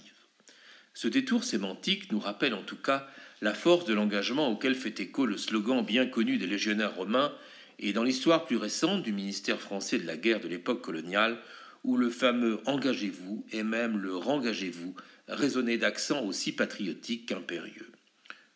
Ce 0.93 1.07
détour 1.07 1.43
sémantique 1.43 2.11
nous 2.11 2.19
rappelle 2.19 2.53
en 2.53 2.63
tout 2.63 2.77
cas 2.77 3.07
la 3.41 3.53
force 3.53 3.85
de 3.85 3.93
l'engagement 3.93 4.49
auquel 4.49 4.75
fait 4.75 4.99
écho 4.99 5.25
le 5.25 5.37
slogan 5.37 5.83
bien 5.83 6.05
connu 6.05 6.37
des 6.37 6.47
légionnaires 6.47 6.95
romains 6.95 7.33
et 7.79 7.93
dans 7.93 8.03
l'histoire 8.03 8.45
plus 8.45 8.57
récente 8.57 9.03
du 9.03 9.11
ministère 9.11 9.59
français 9.59 9.97
de 9.97 10.05
la 10.05 10.17
guerre 10.17 10.39
de 10.39 10.47
l'époque 10.47 10.81
coloniale, 10.81 11.39
où 11.83 11.97
le 11.97 12.09
fameux 12.09 12.61
engagez-vous 12.65 13.45
et 13.51 13.63
même 13.63 13.97
le 13.97 14.15
rengagez-vous 14.15 14.95
résonnait 15.27 15.77
d'accent 15.77 16.23
aussi 16.23 16.53
patriotique 16.53 17.27
qu'impérieux. 17.27 17.91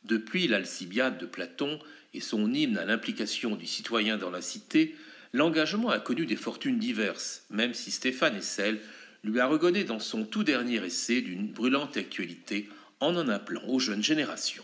Depuis 0.03 0.47
l'Alcibiade 0.47 1.17
de 1.17 1.25
Platon 1.25 1.79
et 2.13 2.21
son 2.21 2.53
hymne 2.53 2.77
à 2.77 2.85
l'implication 2.85 3.55
du 3.55 3.65
citoyen 3.65 4.17
dans 4.17 4.29
la 4.29 4.41
cité, 4.41 4.95
l'engagement 5.33 5.89
a 5.89 5.99
connu 5.99 6.25
des 6.25 6.35
fortunes 6.35 6.79
diverses, 6.79 7.45
même 7.49 7.73
si 7.73 7.91
Stéphane 7.91 8.37
Hessel 8.37 8.79
lui 9.23 9.39
a 9.39 9.47
regonné 9.47 9.83
dans 9.83 9.99
son 9.99 10.25
tout 10.25 10.43
dernier 10.43 10.83
essai 10.85 11.21
d'une 11.21 11.47
brûlante 11.47 11.97
actualité 11.97 12.69
en 12.99 13.15
en 13.15 13.27
appelant 13.27 13.63
aux 13.67 13.79
jeunes 13.79 14.03
générations. 14.03 14.63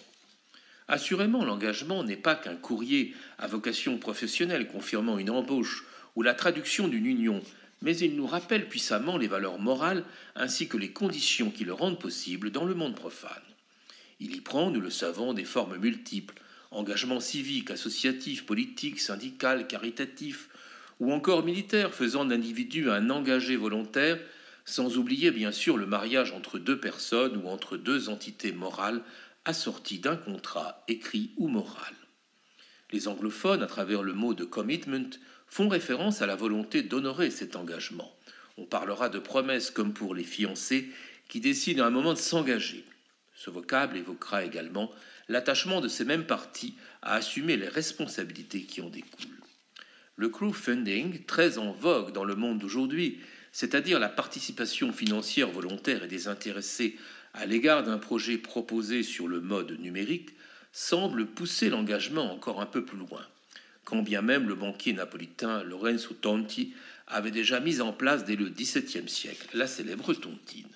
Assurément, 0.87 1.45
l'engagement 1.45 2.03
n'est 2.03 2.17
pas 2.17 2.35
qu'un 2.35 2.55
courrier 2.55 3.15
à 3.37 3.47
vocation 3.47 3.97
professionnelle 3.97 4.67
confirmant 4.67 5.17
une 5.17 5.29
embauche 5.29 5.85
ou 6.15 6.21
la 6.21 6.33
traduction 6.33 6.87
d'une 6.87 7.05
union, 7.05 7.41
mais 7.81 7.97
il 7.97 8.15
nous 8.15 8.27
rappelle 8.27 8.67
puissamment 8.67 9.17
les 9.17 9.27
valeurs 9.27 9.59
morales 9.59 10.03
ainsi 10.35 10.67
que 10.67 10.77
les 10.77 10.91
conditions 10.91 11.51
qui 11.51 11.65
le 11.65 11.73
rendent 11.73 11.99
possible 11.99 12.51
dans 12.51 12.65
le 12.65 12.75
monde 12.75 12.95
profane. 12.95 13.31
Il 14.19 14.35
y 14.35 14.41
prend, 14.41 14.71
nous 14.71 14.81
le 14.81 14.89
savons, 14.89 15.33
des 15.33 15.45
formes 15.45 15.77
multiples, 15.77 16.41
engagement 16.71 17.19
civique, 17.19 17.71
associatif, 17.71 18.45
politique, 18.45 18.99
syndical, 18.99 19.67
caritatif, 19.67 20.49
ou 20.99 21.11
encore 21.11 21.43
militaire, 21.43 21.93
faisant 21.93 22.25
de 22.25 22.31
l'individu 22.31 22.89
un 22.89 23.09
engagé 23.09 23.55
volontaire, 23.55 24.19
sans 24.65 24.97
oublier 24.97 25.31
bien 25.31 25.51
sûr 25.51 25.77
le 25.77 25.85
mariage 25.85 26.31
entre 26.31 26.59
deux 26.59 26.79
personnes 26.79 27.37
ou 27.37 27.49
entre 27.49 27.77
deux 27.77 28.09
entités 28.09 28.51
morales 28.51 29.01
assorties 29.45 29.99
d'un 29.99 30.15
contrat 30.15 30.83
écrit 30.87 31.31
ou 31.37 31.47
moral. 31.47 31.93
Les 32.91 33.07
anglophones, 33.07 33.63
à 33.63 33.67
travers 33.67 34.03
le 34.03 34.13
mot 34.13 34.33
de 34.33 34.45
commitment, 34.45 35.09
font 35.47 35.67
référence 35.67 36.21
à 36.21 36.27
la 36.27 36.35
volonté 36.35 36.81
d'honorer 36.81 37.29
cet 37.29 37.55
engagement. 37.55 38.15
On 38.57 38.65
parlera 38.65 39.09
de 39.09 39.19
promesse 39.19 39.71
comme 39.71 39.93
pour 39.93 40.15
les 40.15 40.23
fiancés 40.23 40.89
qui 41.27 41.39
décident 41.39 41.83
à 41.83 41.87
un 41.87 41.91
moment 41.91 42.13
de 42.13 42.19
s'engager. 42.19 42.85
Ce 43.35 43.49
vocable 43.49 43.97
évoquera 43.97 44.45
également 44.45 44.91
l'attachement 45.27 45.81
de 45.81 45.87
ces 45.87 46.05
mêmes 46.05 46.25
parties 46.25 46.75
à 47.01 47.15
assumer 47.15 47.57
les 47.57 47.67
responsabilités 47.67 48.63
qui 48.63 48.81
en 48.81 48.89
découlent. 48.89 49.42
Le 50.15 50.29
crowdfunding, 50.29 51.23
très 51.25 51.57
en 51.57 51.71
vogue 51.71 52.11
dans 52.11 52.23
le 52.23 52.35
monde 52.35 52.59
d'aujourd'hui, 52.59 53.19
c'est-à-dire 53.51 53.99
la 53.99 54.09
participation 54.09 54.93
financière 54.93 55.49
volontaire 55.49 56.03
et 56.03 56.07
désintéressée 56.07 56.97
à 57.33 57.45
l'égard 57.45 57.83
d'un 57.83 57.97
projet 57.97 58.37
proposé 58.37 59.01
sur 59.01 59.27
le 59.27 59.41
mode 59.41 59.79
numérique, 59.79 60.29
semble 60.71 61.25
pousser 61.25 61.69
l'engagement 61.69 62.31
encore 62.31 62.61
un 62.61 62.65
peu 62.65 62.85
plus 62.85 62.97
loin, 62.97 63.25
quand 63.85 64.01
bien 64.01 64.21
même 64.21 64.47
le 64.47 64.55
banquier 64.55 64.93
napolitain 64.93 65.63
Lorenzo 65.63 66.13
Tonti 66.13 66.73
avait 67.07 67.31
déjà 67.31 67.59
mis 67.59 67.81
en 67.81 67.93
place 67.93 68.25
dès 68.25 68.35
le 68.35 68.49
XVIIe 68.49 69.09
siècle 69.09 69.47
la 69.53 69.67
célèbre 69.67 70.13
tontine. 70.13 70.67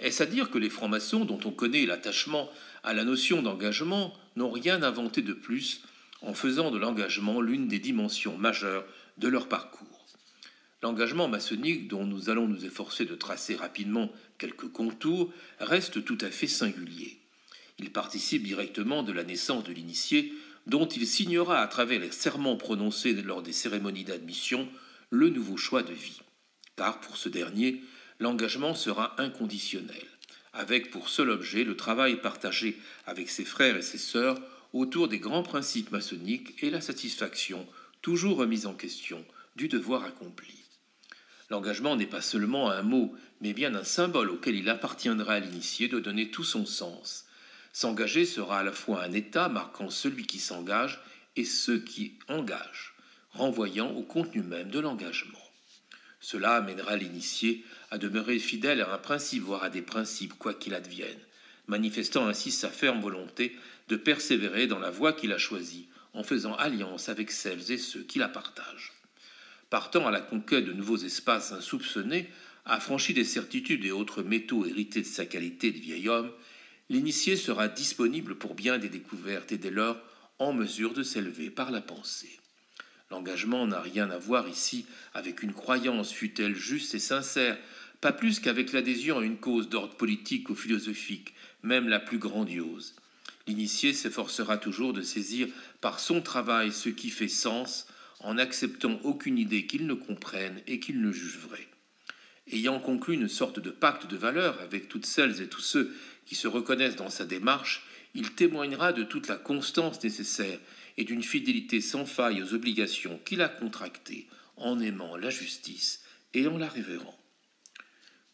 Est-ce 0.00 0.22
à 0.22 0.26
dire 0.26 0.50
que 0.50 0.58
les 0.58 0.70
francs-maçons, 0.70 1.24
dont 1.24 1.40
on 1.44 1.52
connaît 1.52 1.86
l'attachement 1.86 2.50
à 2.82 2.92
la 2.92 3.04
notion 3.04 3.42
d'engagement, 3.42 4.12
n'ont 4.36 4.50
rien 4.50 4.82
inventé 4.82 5.22
de 5.22 5.32
plus 5.32 5.82
en 6.26 6.34
faisant 6.34 6.70
de 6.70 6.78
l'engagement 6.78 7.40
l'une 7.40 7.68
des 7.68 7.78
dimensions 7.78 8.36
majeures 8.36 8.84
de 9.18 9.28
leur 9.28 9.48
parcours 9.48 9.94
L'engagement 10.84 11.28
maçonnique, 11.28 11.88
dont 11.88 12.04
nous 12.04 12.28
allons 12.28 12.46
nous 12.46 12.66
efforcer 12.66 13.06
de 13.06 13.14
tracer 13.14 13.56
rapidement 13.56 14.12
quelques 14.36 14.68
contours, 14.68 15.32
reste 15.58 16.04
tout 16.04 16.18
à 16.20 16.30
fait 16.30 16.46
singulier. 16.46 17.18
Il 17.78 17.90
participe 17.90 18.42
directement 18.42 19.02
de 19.02 19.12
la 19.12 19.24
naissance 19.24 19.64
de 19.64 19.72
l'initié, 19.72 20.34
dont 20.66 20.86
il 20.86 21.06
signera 21.06 21.62
à 21.62 21.66
travers 21.68 22.00
les 22.00 22.12
serments 22.12 22.58
prononcés 22.58 23.14
lors 23.14 23.42
des 23.42 23.54
cérémonies 23.54 24.04
d'admission 24.04 24.68
le 25.08 25.30
nouveau 25.30 25.56
choix 25.56 25.82
de 25.82 25.94
vie. 25.94 26.20
Car 26.76 27.00
pour 27.00 27.16
ce 27.16 27.30
dernier, 27.30 27.82
l'engagement 28.18 28.74
sera 28.74 29.18
inconditionnel, 29.18 30.04
avec 30.52 30.90
pour 30.90 31.08
seul 31.08 31.30
objet 31.30 31.64
le 31.64 31.76
travail 31.76 32.20
partagé 32.20 32.78
avec 33.06 33.30
ses 33.30 33.46
frères 33.46 33.78
et 33.78 33.82
ses 33.82 33.96
sœurs 33.96 34.38
autour 34.74 35.06
des 35.06 35.20
grands 35.20 35.44
principes 35.44 35.92
maçonniques 35.92 36.62
et 36.62 36.68
la 36.68 36.80
satisfaction, 36.80 37.66
toujours 38.02 38.36
remise 38.36 38.66
en 38.66 38.74
question, 38.74 39.24
du 39.54 39.68
devoir 39.68 40.04
accompli. 40.04 40.64
L'engagement 41.48 41.94
n'est 41.94 42.06
pas 42.06 42.20
seulement 42.20 42.70
un 42.70 42.82
mot, 42.82 43.14
mais 43.40 43.52
bien 43.52 43.74
un 43.76 43.84
symbole 43.84 44.30
auquel 44.30 44.56
il 44.56 44.68
appartiendra 44.68 45.34
à 45.34 45.38
l'initié 45.38 45.86
de 45.86 46.00
donner 46.00 46.30
tout 46.30 46.42
son 46.42 46.66
sens. 46.66 47.26
S'engager 47.72 48.26
sera 48.26 48.58
à 48.58 48.62
la 48.64 48.72
fois 48.72 49.04
un 49.04 49.12
état 49.12 49.48
marquant 49.48 49.90
celui 49.90 50.26
qui 50.26 50.40
s'engage 50.40 51.00
et 51.36 51.44
ceux 51.44 51.78
qui 51.78 52.18
engagent, 52.28 52.94
renvoyant 53.30 53.92
au 53.92 54.02
contenu 54.02 54.42
même 54.42 54.70
de 54.70 54.80
l'engagement. 54.80 55.38
Cela 56.18 56.56
amènera 56.56 56.96
l'initié 56.96 57.64
à 57.90 57.98
demeurer 57.98 58.38
fidèle 58.40 58.80
à 58.80 58.92
un 58.92 58.98
principe, 58.98 59.44
voire 59.44 59.62
à 59.62 59.70
des 59.70 59.82
principes, 59.82 60.34
quoi 60.34 60.54
qu'il 60.54 60.74
advienne, 60.74 61.20
manifestant 61.66 62.26
ainsi 62.26 62.50
sa 62.50 62.68
ferme 62.68 63.00
volonté 63.00 63.56
de 63.88 63.96
persévérer 63.96 64.66
dans 64.66 64.78
la 64.78 64.90
voie 64.90 65.12
qu'il 65.12 65.32
a 65.32 65.38
choisie, 65.38 65.88
en 66.12 66.22
faisant 66.22 66.54
alliance 66.54 67.08
avec 67.08 67.30
celles 67.30 67.72
et 67.72 67.78
ceux 67.78 68.02
qui 68.02 68.18
la 68.18 68.28
partagent. 68.28 68.92
Partant 69.70 70.06
à 70.06 70.10
la 70.10 70.20
conquête 70.20 70.64
de 70.64 70.72
nouveaux 70.72 70.98
espaces 70.98 71.52
insoupçonnés, 71.52 72.30
affranchi 72.64 73.12
des 73.12 73.24
certitudes 73.24 73.84
et 73.84 73.92
autres 73.92 74.22
métaux 74.22 74.64
hérités 74.64 75.00
de 75.00 75.06
sa 75.06 75.26
qualité 75.26 75.72
de 75.72 75.78
vieil 75.78 76.08
homme, 76.08 76.30
l'initié 76.88 77.36
sera 77.36 77.68
disponible 77.68 78.36
pour 78.36 78.54
bien 78.54 78.78
des 78.78 78.88
découvertes 78.88 79.52
et 79.52 79.58
dès 79.58 79.70
lors 79.70 80.00
en 80.38 80.52
mesure 80.52 80.94
de 80.94 81.02
s'élever 81.02 81.50
par 81.50 81.70
la 81.70 81.80
pensée. 81.80 82.38
L'engagement 83.10 83.66
n'a 83.66 83.80
rien 83.80 84.10
à 84.10 84.18
voir 84.18 84.48
ici 84.48 84.86
avec 85.12 85.42
une 85.42 85.52
croyance, 85.52 86.12
fût-elle 86.12 86.56
juste 86.56 86.94
et 86.94 86.98
sincère, 86.98 87.58
pas 88.00 88.12
plus 88.12 88.40
qu'avec 88.40 88.72
l'adhésion 88.72 89.18
à 89.18 89.24
une 89.24 89.38
cause 89.38 89.68
d'ordre 89.68 89.96
politique 89.96 90.50
ou 90.50 90.54
philosophique, 90.54 91.34
même 91.64 91.88
la 91.88 91.98
plus 91.98 92.18
grandiose. 92.18 92.94
L'initié 93.46 93.92
s'efforcera 93.92 94.56
toujours 94.58 94.92
de 94.92 95.02
saisir 95.02 95.48
par 95.80 95.98
son 95.98 96.22
travail 96.22 96.72
ce 96.72 96.88
qui 96.88 97.10
fait 97.10 97.28
sens, 97.28 97.86
en 98.20 98.34
n'acceptant 98.34 99.00
aucune 99.02 99.38
idée 99.38 99.66
qu'il 99.66 99.86
ne 99.86 99.94
comprenne 99.94 100.60
et 100.66 100.80
qu'il 100.80 101.00
ne 101.02 101.12
juge 101.12 101.38
vrai. 101.38 101.68
Ayant 102.50 102.78
conclu 102.78 103.14
une 103.14 103.28
sorte 103.28 103.58
de 103.58 103.70
pacte 103.70 104.06
de 104.06 104.16
valeur 104.16 104.60
avec 104.60 104.88
toutes 104.88 105.06
celles 105.06 105.42
et 105.42 105.48
tous 105.48 105.60
ceux 105.60 105.94
qui 106.24 106.34
se 106.34 106.48
reconnaissent 106.48 106.96
dans 106.96 107.10
sa 107.10 107.26
démarche, 107.26 107.84
il 108.14 108.32
témoignera 108.32 108.92
de 108.92 109.02
toute 109.02 109.28
la 109.28 109.36
constance 109.36 110.02
nécessaire 110.02 110.58
et 110.96 111.04
d'une 111.04 111.22
fidélité 111.22 111.80
sans 111.80 112.06
faille 112.06 112.42
aux 112.42 112.54
obligations 112.54 113.20
qu'il 113.24 113.42
a 113.42 113.48
contractées 113.48 114.28
en 114.56 114.78
aimant 114.78 115.16
la 115.16 115.30
justice 115.30 116.02
et 116.32 116.46
en 116.46 116.56
la 116.56 116.68
révérant. 116.68 117.18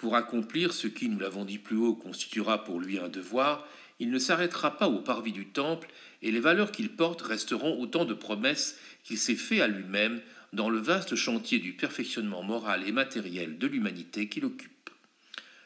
Pour 0.01 0.17
accomplir 0.17 0.73
ce 0.73 0.87
qui, 0.87 1.11
nous 1.11 1.19
l'avons 1.19 1.45
dit 1.45 1.59
plus 1.59 1.77
haut, 1.77 1.95
constituera 1.95 2.65
pour 2.65 2.81
lui 2.81 2.99
un 2.99 3.11
devoir, 3.11 3.69
il 3.99 4.11
ne 4.11 4.19
s'arrêtera 4.19 4.79
pas 4.79 4.89
au 4.89 5.01
parvis 5.01 5.31
du 5.31 5.49
temple, 5.49 5.89
et 6.23 6.31
les 6.31 6.41
valeurs 6.41 6.73
qu'il 6.73 6.89
porte 6.89 7.21
resteront 7.21 7.79
autant 7.79 8.07
de 8.07 8.15
promesses 8.15 8.79
qu'il 9.05 9.19
s'est 9.19 9.35
fait 9.35 9.61
à 9.61 9.69
lui-même 9.69 10.23
dans 10.55 10.71
le 10.71 10.79
vaste 10.79 11.17
chantier 11.17 11.59
du 11.59 11.75
perfectionnement 11.75 12.43
moral 12.43 12.89
et 12.89 12.93
matériel 12.93 13.59
de 13.59 13.67
l'humanité 13.67 14.27
qu'il 14.31 14.47
occupe. 14.47 14.89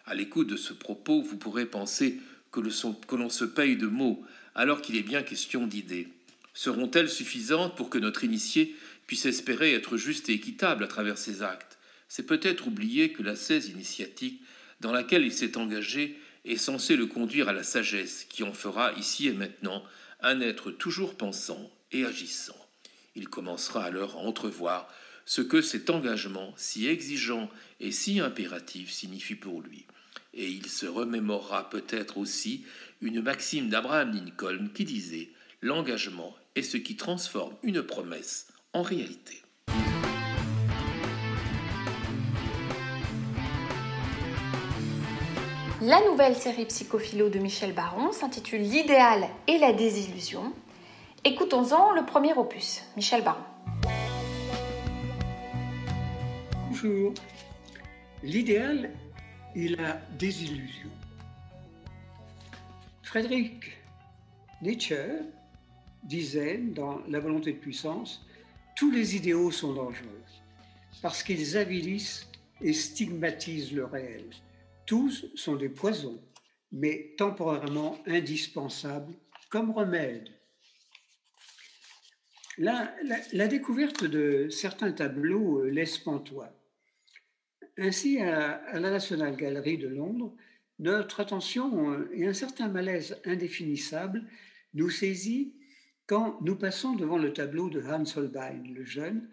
À 0.04 0.16
l'écoute 0.16 0.48
de 0.48 0.56
ce 0.56 0.72
propos, 0.72 1.22
vous 1.22 1.36
pourrez 1.36 1.66
penser 1.66 2.18
que 2.50 3.14
l'on 3.14 3.30
se 3.30 3.44
paye 3.44 3.76
de 3.76 3.86
mots 3.86 4.24
alors 4.56 4.82
qu'il 4.82 4.96
est 4.96 5.02
bien 5.02 5.22
question 5.22 5.68
d'idées. 5.68 6.08
Seront-elles 6.54 7.08
suffisantes 7.08 7.76
pour 7.76 7.88
que 7.88 7.98
notre 7.98 8.24
initié 8.24 8.74
puisse 9.06 9.26
espérer 9.26 9.74
être 9.74 9.96
juste 9.96 10.28
et 10.28 10.32
équitable 10.32 10.82
à 10.82 10.88
travers 10.88 11.18
ses 11.18 11.42
actes? 11.42 11.78
C'est 12.08 12.26
peut-être 12.26 12.66
oublier 12.66 13.12
que 13.12 13.22
la 13.22 13.36
16 13.36 13.68
initiatique 13.68 14.42
dans 14.80 14.92
laquelle 14.92 15.24
il 15.24 15.32
s'est 15.32 15.56
engagé 15.56 16.18
est 16.44 16.56
censée 16.56 16.96
le 16.96 17.06
conduire 17.06 17.48
à 17.48 17.52
la 17.52 17.62
sagesse 17.62 18.26
qui 18.28 18.42
en 18.42 18.52
fera 18.52 18.92
ici 18.92 19.28
et 19.28 19.32
maintenant 19.32 19.82
un 20.20 20.40
être 20.40 20.70
toujours 20.70 21.16
pensant 21.16 21.70
et 21.92 22.04
agissant. 22.04 22.56
Il 23.14 23.28
commencera 23.28 23.84
alors 23.84 24.16
à 24.16 24.18
entrevoir 24.18 24.88
ce 25.24 25.40
que 25.40 25.62
cet 25.62 25.90
engagement 25.90 26.52
si 26.56 26.86
exigeant 26.86 27.48
et 27.80 27.92
si 27.92 28.20
impératif 28.20 28.90
signifie 28.90 29.36
pour 29.36 29.62
lui. 29.62 29.86
Et 30.34 30.48
il 30.48 30.68
se 30.68 30.86
remémorera 30.86 31.70
peut-être 31.70 32.18
aussi 32.18 32.64
une 33.00 33.22
maxime 33.22 33.68
d'Abraham 33.68 34.12
Lincoln 34.12 34.68
qui 34.74 34.84
disait 34.84 35.30
L'engagement 35.62 36.36
est 36.56 36.62
ce 36.62 36.76
qui 36.76 36.96
transforme 36.96 37.56
une 37.62 37.82
promesse 37.82 38.48
en 38.72 38.82
réalité. 38.82 39.43
La 45.86 46.00
nouvelle 46.00 46.34
série 46.34 46.64
psychophilo 46.64 47.28
de 47.28 47.38
Michel 47.38 47.74
Baron 47.74 48.10
s'intitule 48.10 48.62
L'idéal 48.62 49.28
et 49.46 49.58
la 49.58 49.74
désillusion. 49.74 50.54
Écoutons-en 51.24 51.92
le 51.92 52.06
premier 52.06 52.32
opus, 52.32 52.80
Michel 52.96 53.22
Baron. 53.22 53.42
Bonjour. 56.70 57.12
L'idéal 58.22 58.92
et 59.54 59.68
la 59.68 60.00
désillusion. 60.18 60.88
Frédéric 63.02 63.76
Nietzsche 64.62 64.96
disait 66.02 66.62
dans 66.62 67.02
La 67.10 67.20
volonté 67.20 67.52
de 67.52 67.58
puissance, 67.58 68.24
tous 68.74 68.90
les 68.90 69.16
idéaux 69.16 69.50
sont 69.50 69.74
dangereux 69.74 70.22
parce 71.02 71.22
qu'ils 71.22 71.58
avilissent 71.58 72.26
et 72.62 72.72
stigmatisent 72.72 73.74
le 73.74 73.84
réel. 73.84 74.24
Tous 74.86 75.26
sont 75.34 75.56
des 75.56 75.68
poisons, 75.68 76.22
mais 76.72 77.14
temporairement 77.16 77.98
indispensables 78.06 79.14
comme 79.50 79.70
remède. 79.70 80.28
La, 82.58 82.94
découverte 83.48 84.04
de 84.04 84.48
certains 84.48 84.92
tableaux 84.92 85.60
euh, 85.60 85.70
laisse 85.70 85.98
pantois. 85.98 86.52
Ainsi, 87.76 88.20
à, 88.20 88.52
à, 88.52 88.78
la 88.78 88.90
National 88.90 89.34
Gallery 89.34 89.76
de 89.76 89.88
Londres, 89.88 90.36
notre 90.78 91.20
attention 91.20 91.92
euh, 91.92 92.08
et 92.12 92.26
un 92.26 92.32
certain 92.32 92.68
malaise 92.68 93.20
indéfinissable 93.24 94.24
nous 94.74 94.90
saisit 94.90 95.54
quand 96.06 96.40
nous 96.42 96.56
passons 96.56 96.94
devant 96.94 97.18
le 97.18 97.32
tableau 97.32 97.70
de 97.70 97.82
Hans 97.82 98.04
Holbein, 98.16 98.62
le 98.72 98.84
jeune, 98.84 99.28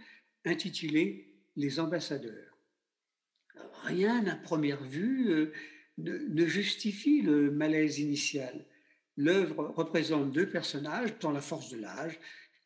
intitulé 0.46 1.28
Les 1.58 1.80
ambassadeurs. 1.80 2.51
Rien 3.84 4.26
à 4.28 4.36
première 4.36 4.84
vue 4.84 5.30
euh, 5.32 5.54
ne, 5.98 6.46
justifie 6.46 7.22
le 7.22 7.52
malaise 7.52 8.00
initial. 8.00 8.66
l'œuvre 9.18 9.74
représente 9.76 10.32
deux 10.32 10.50
personnages 10.50 11.18
dans 11.20 11.32
la 11.32 11.42
force 11.42 11.70
de 11.70 11.78
l'âge 11.78 12.20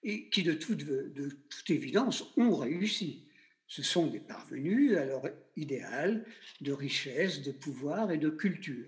et 0.03 0.29
qui, 0.29 0.43
de 0.43 0.53
toute, 0.53 0.85
de 0.85 1.29
toute 1.49 1.69
évidence, 1.69 2.31
ont 2.37 2.55
réussi. 2.55 3.27
Ce 3.67 3.81
sont 3.81 4.07
des 4.07 4.19
parvenus 4.19 4.95
à 4.95 5.05
leur 5.05 5.23
idéal 5.55 6.25
de 6.61 6.71
richesse, 6.71 7.41
de 7.41 7.51
pouvoir 7.51 8.11
et 8.11 8.17
de 8.17 8.29
culture. 8.29 8.87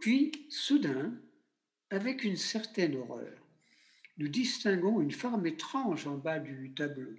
Puis, 0.00 0.32
soudain, 0.48 1.14
avec 1.90 2.24
une 2.24 2.36
certaine 2.38 2.96
horreur, 2.96 3.44
nous 4.16 4.28
distinguons 4.28 5.00
une 5.00 5.12
forme 5.12 5.46
étrange 5.46 6.06
en 6.06 6.16
bas 6.16 6.38
du 6.38 6.72
tableau. 6.74 7.14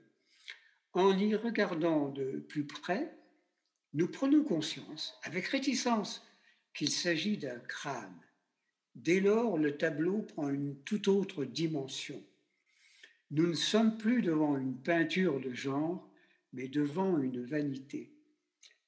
En 0.93 1.17
y 1.17 1.35
regardant 1.35 2.09
de 2.09 2.45
plus 2.47 2.65
près, 2.65 3.15
nous 3.95 4.09
prenons 4.09 4.43
conscience, 4.43 5.17
avec 5.23 5.47
réticence, 5.47 6.21
qu'il 6.73 6.91
s'agit 6.91 7.37
d'un 7.37 7.59
crâne. 7.59 8.19
Dès 8.93 9.21
lors, 9.21 9.57
le 9.57 9.77
tableau 9.77 10.21
prend 10.21 10.49
une 10.49 10.75
toute 10.83 11.07
autre 11.07 11.45
dimension. 11.45 12.21
Nous 13.31 13.47
ne 13.47 13.53
sommes 13.53 13.97
plus 13.97 14.21
devant 14.21 14.57
une 14.57 14.75
peinture 14.75 15.39
de 15.39 15.53
genre, 15.53 16.09
mais 16.51 16.67
devant 16.67 17.17
une 17.19 17.45
vanité, 17.45 18.11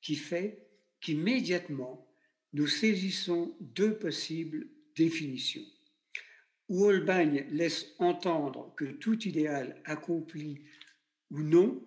qui 0.02 0.15
fait 0.15 0.67
qu'immédiatement, 1.00 2.06
nous 2.52 2.67
saisissons 2.67 3.56
deux 3.62 3.98
possibles 3.98 4.67
définitions. 4.98 5.65
Ou 6.67 6.84
Holbein 6.84 7.46
laisse 7.52 7.93
entendre 8.00 8.74
que 8.76 8.84
tout 8.84 9.26
idéal 9.26 9.82
accompli 9.86 10.65
ou 11.32 11.39
non 11.39 11.82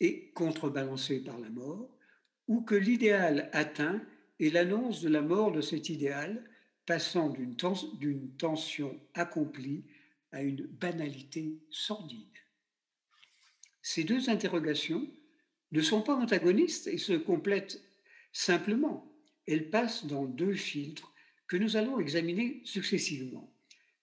est 0.00 0.34
contrebalancé 0.34 1.20
par 1.20 1.38
la 1.38 1.48
mort, 1.48 1.97
ou 2.48 2.62
que 2.62 2.74
l'idéal 2.74 3.50
atteint 3.52 4.02
est 4.40 4.50
l'annonce 4.50 5.02
de 5.02 5.08
la 5.08 5.22
mort 5.22 5.52
de 5.52 5.60
cet 5.60 5.90
idéal, 5.90 6.42
passant 6.86 7.28
d'une 7.28 8.30
tension 8.36 8.98
accomplie 9.14 9.84
à 10.32 10.42
une 10.42 10.66
banalité 10.66 11.58
sordide. 11.70 12.24
Ces 13.82 14.04
deux 14.04 14.30
interrogations 14.30 15.06
ne 15.72 15.80
sont 15.82 16.02
pas 16.02 16.14
antagonistes 16.14 16.86
et 16.86 16.98
se 16.98 17.12
complètent 17.12 17.82
simplement. 18.32 19.12
Elles 19.46 19.70
passent 19.70 20.06
dans 20.06 20.24
deux 20.24 20.54
filtres 20.54 21.12
que 21.46 21.56
nous 21.56 21.76
allons 21.76 22.00
examiner 22.00 22.60
successivement, 22.64 23.52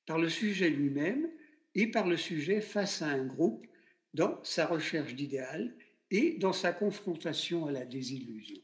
par 0.06 0.20
le 0.20 0.30
sujet 0.30 0.70
lui-même 0.70 1.28
et 1.74 1.88
par 1.88 2.08
le 2.08 2.18
sujet 2.18 2.62
face 2.62 3.02
à 3.02 3.08
un 3.08 3.26
groupe 3.26 3.66
dans 4.14 4.44
sa 4.44 4.66
recherche 4.66 5.16
d'idéal 5.16 5.76
et 6.16 6.38
dans 6.38 6.54
sa 6.54 6.72
confrontation 6.72 7.66
à 7.66 7.74
la 7.74 7.84
désillusion. 7.84 8.62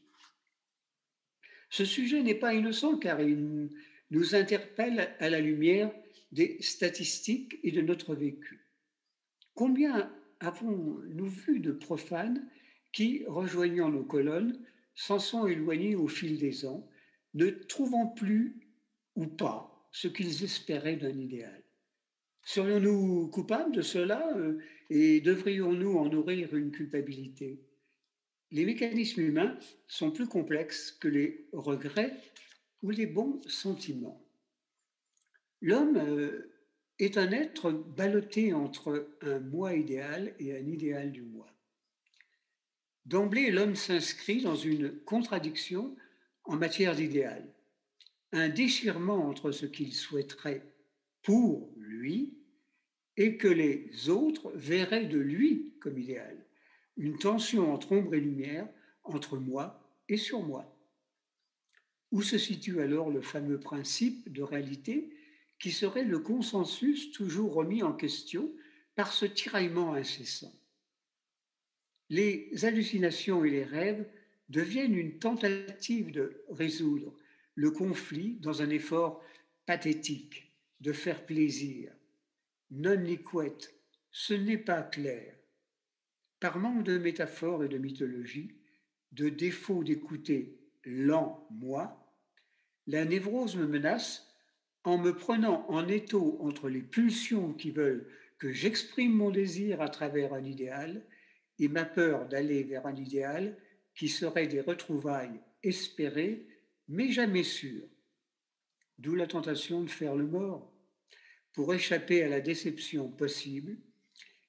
Ce 1.68 1.84
sujet 1.84 2.22
n'est 2.22 2.34
pas 2.34 2.54
innocent 2.54 2.96
car 2.96 3.20
il 3.20 3.68
nous 4.10 4.34
interpelle 4.34 5.14
à 5.18 5.28
la 5.28 5.40
lumière 5.40 5.92
des 6.32 6.56
statistiques 6.60 7.58
et 7.62 7.70
de 7.70 7.82
notre 7.82 8.14
vécu. 8.14 8.66
Combien 9.54 10.10
avons-nous 10.40 11.28
vu 11.28 11.60
de 11.60 11.72
profanes 11.72 12.48
qui, 12.90 13.24
rejoignant 13.26 13.90
nos 13.90 14.04
colonnes, 14.04 14.58
s'en 14.94 15.18
sont 15.18 15.46
éloignés 15.46 15.94
au 15.94 16.08
fil 16.08 16.38
des 16.38 16.64
ans, 16.64 16.88
ne 17.34 17.50
trouvant 17.50 18.06
plus 18.06 18.56
ou 19.14 19.26
pas 19.26 19.86
ce 19.92 20.08
qu'ils 20.08 20.42
espéraient 20.42 20.96
d'un 20.96 21.18
idéal? 21.18 21.62
Serions-nous 22.44 23.28
coupables 23.28 23.74
de 23.74 23.82
cela? 23.82 24.26
Euh, 24.36 24.58
et 24.90 25.20
devrions-nous 25.20 25.96
en 25.96 26.08
nourrir 26.08 26.54
une 26.54 26.70
culpabilité? 26.70 27.60
Les 28.50 28.66
mécanismes 28.66 29.22
humains 29.22 29.58
sont 29.86 30.10
plus 30.10 30.26
complexes 30.26 30.92
que 30.92 31.08
les 31.08 31.48
regrets 31.52 32.16
ou 32.82 32.90
les 32.90 33.06
bons 33.06 33.40
sentiments. 33.48 34.22
L'homme 35.62 35.96
euh, 35.96 36.52
est 36.98 37.16
un 37.16 37.30
être 37.32 37.70
ballotté 37.70 38.52
entre 38.52 39.16
un 39.22 39.40
moi 39.40 39.74
idéal 39.74 40.34
et 40.38 40.54
un 40.56 40.66
idéal 40.66 41.12
du 41.12 41.22
moi. 41.22 41.46
D'emblée, 43.06 43.50
l'homme 43.50 43.74
s'inscrit 43.74 44.42
dans 44.42 44.56
une 44.56 45.00
contradiction 45.04 45.96
en 46.44 46.56
matière 46.56 46.94
d'idéal, 46.94 47.52
un 48.32 48.48
déchirement 48.48 49.28
entre 49.28 49.50
ce 49.50 49.66
qu'il 49.66 49.94
souhaiterait 49.94 50.74
pour 51.22 51.72
lui 51.76 52.41
et 53.16 53.36
que 53.36 53.48
les 53.48 54.08
autres 54.08 54.52
verraient 54.54 55.06
de 55.06 55.18
lui 55.18 55.74
comme 55.80 55.98
idéal, 55.98 56.36
une 56.96 57.18
tension 57.18 57.72
entre 57.72 57.92
ombre 57.92 58.14
et 58.14 58.20
lumière, 58.20 58.68
entre 59.04 59.36
moi 59.36 59.82
et 60.08 60.16
sur 60.16 60.42
moi. 60.42 60.68
Où 62.10 62.22
se 62.22 62.38
situe 62.38 62.80
alors 62.80 63.10
le 63.10 63.22
fameux 63.22 63.58
principe 63.58 64.30
de 64.30 64.42
réalité 64.42 65.14
qui 65.58 65.70
serait 65.70 66.04
le 66.04 66.18
consensus 66.18 67.10
toujours 67.12 67.54
remis 67.54 67.82
en 67.82 67.92
question 67.92 68.52
par 68.94 69.12
ce 69.12 69.24
tiraillement 69.24 69.94
incessant? 69.94 70.54
Les 72.10 72.50
hallucinations 72.64 73.44
et 73.44 73.50
les 73.50 73.64
rêves 73.64 74.06
deviennent 74.50 74.96
une 74.96 75.18
tentative 75.18 76.10
de 76.10 76.44
résoudre 76.50 77.14
le 77.54 77.70
conflit 77.70 78.36
dans 78.40 78.60
un 78.60 78.68
effort 78.68 79.22
pathétique 79.64 80.52
de 80.80 80.92
faire 80.92 81.24
plaisir. 81.24 81.92
Non 82.74 82.98
liquette, 82.98 83.74
ce 84.12 84.32
n'est 84.32 84.56
pas 84.56 84.82
clair. 84.82 85.34
Par 86.40 86.58
manque 86.58 86.84
de 86.84 86.96
métaphores 86.96 87.64
et 87.64 87.68
de 87.68 87.76
mythologie, 87.76 88.50
de 89.12 89.28
défaut 89.28 89.84
d'écouter 89.84 90.58
l'en 90.86 91.46
moi, 91.50 92.02
la 92.86 93.04
névrose 93.04 93.56
me 93.56 93.66
menace 93.66 94.34
en 94.84 94.96
me 94.96 95.14
prenant 95.14 95.68
en 95.68 95.86
étau 95.86 96.38
entre 96.40 96.70
les 96.70 96.80
pulsions 96.80 97.52
qui 97.52 97.70
veulent 97.72 98.08
que 98.38 98.52
j'exprime 98.52 99.12
mon 99.12 99.28
désir 99.28 99.82
à 99.82 99.90
travers 99.90 100.32
un 100.32 100.42
idéal 100.42 101.04
et 101.58 101.68
ma 101.68 101.84
peur 101.84 102.26
d'aller 102.26 102.62
vers 102.64 102.86
un 102.86 102.96
idéal 102.96 103.58
qui 103.94 104.08
serait 104.08 104.46
des 104.46 104.62
retrouvailles 104.62 105.40
espérées 105.62 106.46
mais 106.88 107.12
jamais 107.12 107.44
sûres. 107.44 107.86
D'où 108.96 109.14
la 109.14 109.26
tentation 109.26 109.82
de 109.82 109.90
faire 109.90 110.16
le 110.16 110.26
mort 110.26 110.71
pour 111.52 111.74
échapper 111.74 112.22
à 112.22 112.28
la 112.28 112.40
déception 112.40 113.08
possible 113.08 113.76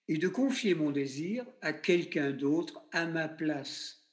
et 0.08 0.18
de 0.18 0.28
confier 0.28 0.76
mon 0.76 0.92
désir 0.92 1.46
à 1.62 1.74
quelqu'un 1.74 2.32
d'autre 2.32 2.84
à 2.92 3.06
ma 3.06 3.28
place. 3.28 4.04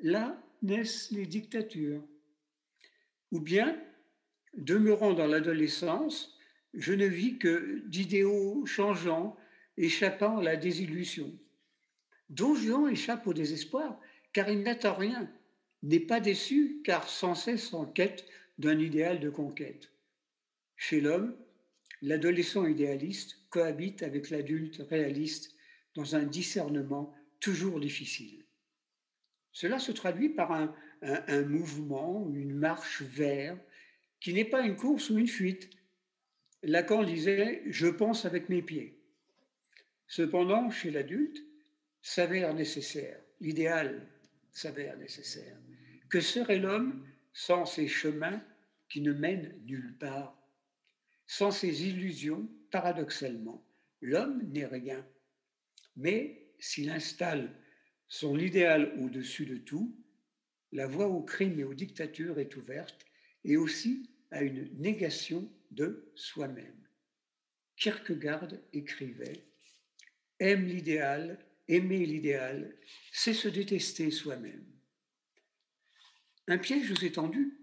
Là 0.00 0.42
naissent 0.62 1.10
les 1.10 1.26
dictatures. 1.26 2.04
Ou 3.32 3.40
bien 3.40 3.80
Demeurant 4.56 5.12
dans 5.12 5.26
l'adolescence, 5.26 6.38
je 6.72 6.94
ne 6.94 7.04
vis 7.04 7.38
que 7.38 7.82
d'idéaux 7.86 8.64
changeants, 8.64 9.36
échappant 9.76 10.38
à 10.38 10.42
la 10.42 10.56
désillusion. 10.56 11.30
Don 12.30 12.54
Juan 12.54 12.88
échappe 12.88 13.26
au 13.26 13.34
désespoir, 13.34 14.00
car 14.32 14.48
il 14.48 14.62
n'attend 14.62 14.94
rien, 14.94 15.30
n'est 15.82 16.00
pas 16.00 16.20
déçu, 16.20 16.80
car 16.84 17.06
sans 17.06 17.34
cesse 17.34 17.74
en 17.74 17.84
quête 17.84 18.24
d'un 18.58 18.78
idéal 18.78 19.20
de 19.20 19.28
conquête. 19.28 19.90
Chez 20.76 21.00
l'homme, 21.00 21.36
l'adolescent 22.02 22.66
idéaliste 22.66 23.38
cohabite 23.50 24.02
avec 24.02 24.30
l'adulte 24.30 24.82
réaliste 24.88 25.54
dans 25.94 26.14
un 26.14 26.24
discernement 26.24 27.14
toujours 27.40 27.80
difficile. 27.80 28.44
Cela 29.52 29.78
se 29.78 29.92
traduit 29.92 30.28
par 30.28 30.52
un, 30.52 31.42
mouvement, 31.42 32.30
une 32.34 32.54
marche 32.54 33.02
vers 33.02 33.58
qui 34.20 34.34
n'est 34.34 34.44
pas 34.44 34.66
une 34.66 34.76
course 34.76 35.08
ou 35.08 35.18
une 35.18 35.28
fuite. 35.28 35.70
Lacan 36.62 37.04
disait⁇ 37.04 37.62
Je 37.70 37.86
pense 37.86 38.26
avec 38.26 38.50
mes 38.50 38.60
pieds⁇ 38.60 39.00
Cependant, 40.08 40.70
chez 40.70 40.90
l'adulte, 40.90 41.38
s'avère 42.02 42.54
nécessaire, 42.54 43.18
l'idéal 43.40 44.06
s'avère 44.52 44.96
nécessaire. 44.98 45.56
Que 46.10 46.20
serait 46.20 46.58
l'homme 46.58 47.06
sans 47.32 47.64
ces 47.64 47.88
chemins 47.88 48.42
qui 48.88 49.00
ne 49.00 49.12
mènent 49.12 49.58
nulle 49.64 49.96
part 49.98 50.35
Sans 51.26 51.50
ces 51.50 51.86
illusions, 51.86 52.48
paradoxalement, 52.70 53.66
l'homme 54.00 54.42
n'est 54.52 54.66
rien. 54.66 55.06
Mais 55.96 56.52
s'il 56.58 56.90
installe 56.90 57.54
son 58.08 58.38
idéal 58.38 58.94
au-dessus 59.00 59.46
de 59.46 59.56
tout, 59.56 59.96
la 60.72 60.86
voie 60.86 61.08
au 61.08 61.22
crime 61.22 61.58
et 61.58 61.64
aux 61.64 61.74
dictatures 61.74 62.38
est 62.38 62.56
ouverte 62.56 63.06
et 63.44 63.56
aussi 63.56 64.10
à 64.30 64.42
une 64.42 64.70
négation 64.78 65.50
de 65.70 66.12
soi-même. 66.14 66.86
Kierkegaard 67.76 68.48
écrivait 68.72 69.44
Aime 70.38 70.66
l'idéal, 70.66 71.38
aimer 71.68 72.04
l'idéal, 72.04 72.76
c'est 73.12 73.34
se 73.34 73.48
détester 73.48 74.10
soi-même. 74.10 74.64
Un 76.48 76.58
piège 76.58 76.90
nous 76.90 77.04
est 77.04 77.14
tendu 77.14 77.58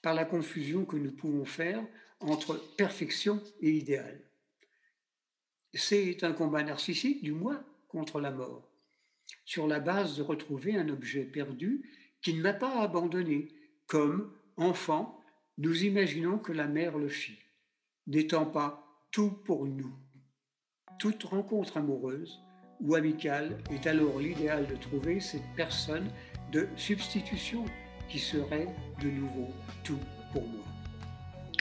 par 0.00 0.14
la 0.14 0.24
confusion 0.24 0.84
que 0.84 0.96
nous 0.96 1.12
pouvons 1.12 1.44
faire 1.44 1.86
entre 2.24 2.56
perfection 2.76 3.42
et 3.60 3.70
idéal. 3.70 4.20
C'est 5.74 6.22
un 6.24 6.32
combat 6.32 6.62
narcissique 6.62 7.22
du 7.22 7.32
moi 7.32 7.62
contre 7.88 8.20
la 8.20 8.30
mort, 8.30 8.70
sur 9.44 9.66
la 9.66 9.80
base 9.80 10.16
de 10.16 10.22
retrouver 10.22 10.76
un 10.76 10.88
objet 10.88 11.24
perdu 11.24 11.90
qui 12.22 12.34
ne 12.34 12.42
m'a 12.42 12.54
pas 12.54 12.80
abandonné, 12.80 13.48
comme 13.86 14.32
enfant, 14.56 15.20
nous 15.58 15.84
imaginons 15.84 16.38
que 16.38 16.52
la 16.52 16.66
mère 16.66 16.96
le 16.98 17.08
fit, 17.08 17.38
n'étant 18.06 18.46
pas 18.46 18.84
tout 19.10 19.30
pour 19.30 19.66
nous. 19.66 19.92
Toute 20.98 21.24
rencontre 21.24 21.76
amoureuse 21.76 22.40
ou 22.80 22.94
amicale 22.94 23.58
est 23.70 23.86
alors 23.86 24.18
l'idéal 24.18 24.66
de 24.66 24.76
trouver 24.76 25.20
cette 25.20 25.46
personne 25.56 26.08
de 26.52 26.68
substitution 26.76 27.64
qui 28.08 28.18
serait 28.18 28.68
de 29.02 29.10
nouveau 29.10 29.48
tout 29.82 30.00
pour 30.32 30.42
moi. 30.42 30.73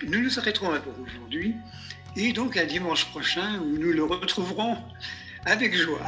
Nous 0.07 0.21
nous 0.21 0.39
arrêterons 0.39 0.71
là 0.71 0.79
pour 0.79 0.93
aujourd'hui 0.99 1.55
et 2.15 2.33
donc 2.33 2.57
à 2.57 2.65
dimanche 2.65 3.05
prochain 3.11 3.59
où 3.59 3.77
nous 3.77 3.91
le 3.91 4.03
retrouverons 4.03 4.77
avec 5.45 5.73
joie. 5.75 5.99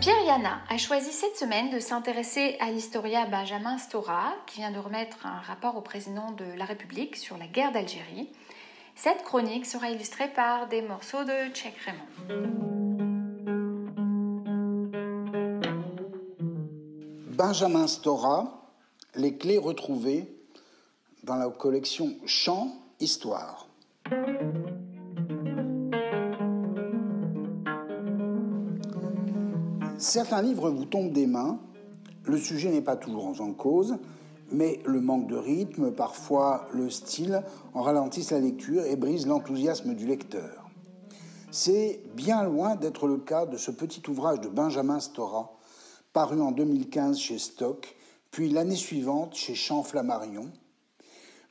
Pierre 0.00 0.24
Yana 0.24 0.60
a 0.68 0.78
choisi 0.78 1.12
cette 1.12 1.36
semaine 1.36 1.70
de 1.70 1.78
s'intéresser 1.78 2.56
à 2.60 2.70
l'historien 2.70 3.26
Benjamin 3.28 3.78
Stora, 3.78 4.34
qui 4.46 4.60
vient 4.60 4.70
de 4.70 4.78
remettre 4.78 5.26
un 5.26 5.40
rapport 5.40 5.76
au 5.76 5.82
président 5.82 6.32
de 6.32 6.44
la 6.56 6.64
République 6.64 7.16
sur 7.16 7.36
la 7.36 7.46
guerre 7.46 7.72
d'Algérie. 7.72 8.28
Cette 8.94 9.22
chronique 9.24 9.66
sera 9.66 9.90
illustrée 9.90 10.28
par 10.28 10.68
des 10.68 10.82
morceaux 10.82 11.24
de 11.24 11.52
Tchèque 11.52 11.78
Raymond. 11.84 12.89
Benjamin 17.40 17.86
Stora, 17.86 18.68
les 19.14 19.38
clés 19.38 19.56
retrouvées 19.56 20.30
dans 21.24 21.36
la 21.36 21.48
collection 21.48 22.10
Chants 22.26 22.68
Histoire. 23.00 23.66
Certains 29.96 30.42
livres 30.42 30.68
vous 30.68 30.84
tombent 30.84 31.12
des 31.12 31.26
mains. 31.26 31.58
Le 32.24 32.36
sujet 32.36 32.68
n'est 32.68 32.82
pas 32.82 32.96
toujours 32.96 33.40
en 33.40 33.54
cause, 33.54 33.96
mais 34.52 34.82
le 34.84 35.00
manque 35.00 35.26
de 35.26 35.36
rythme, 35.36 35.92
parfois 35.92 36.68
le 36.74 36.90
style, 36.90 37.42
en 37.72 37.80
ralentissent 37.80 38.32
la 38.32 38.40
lecture 38.40 38.84
et 38.84 38.96
brisent 38.96 39.26
l'enthousiasme 39.26 39.94
du 39.94 40.06
lecteur. 40.06 40.68
C'est 41.50 42.02
bien 42.14 42.44
loin 42.44 42.76
d'être 42.76 43.08
le 43.08 43.16
cas 43.16 43.46
de 43.46 43.56
ce 43.56 43.70
petit 43.70 44.02
ouvrage 44.10 44.42
de 44.42 44.48
Benjamin 44.48 45.00
Stora, 45.00 45.56
paru 46.12 46.40
en 46.40 46.50
2015 46.50 47.18
chez 47.18 47.38
Stock, 47.38 47.94
puis 48.30 48.48
l'année 48.48 48.76
suivante 48.76 49.34
chez 49.34 49.54
Champ 49.54 49.82
Flammarion. 49.82 50.50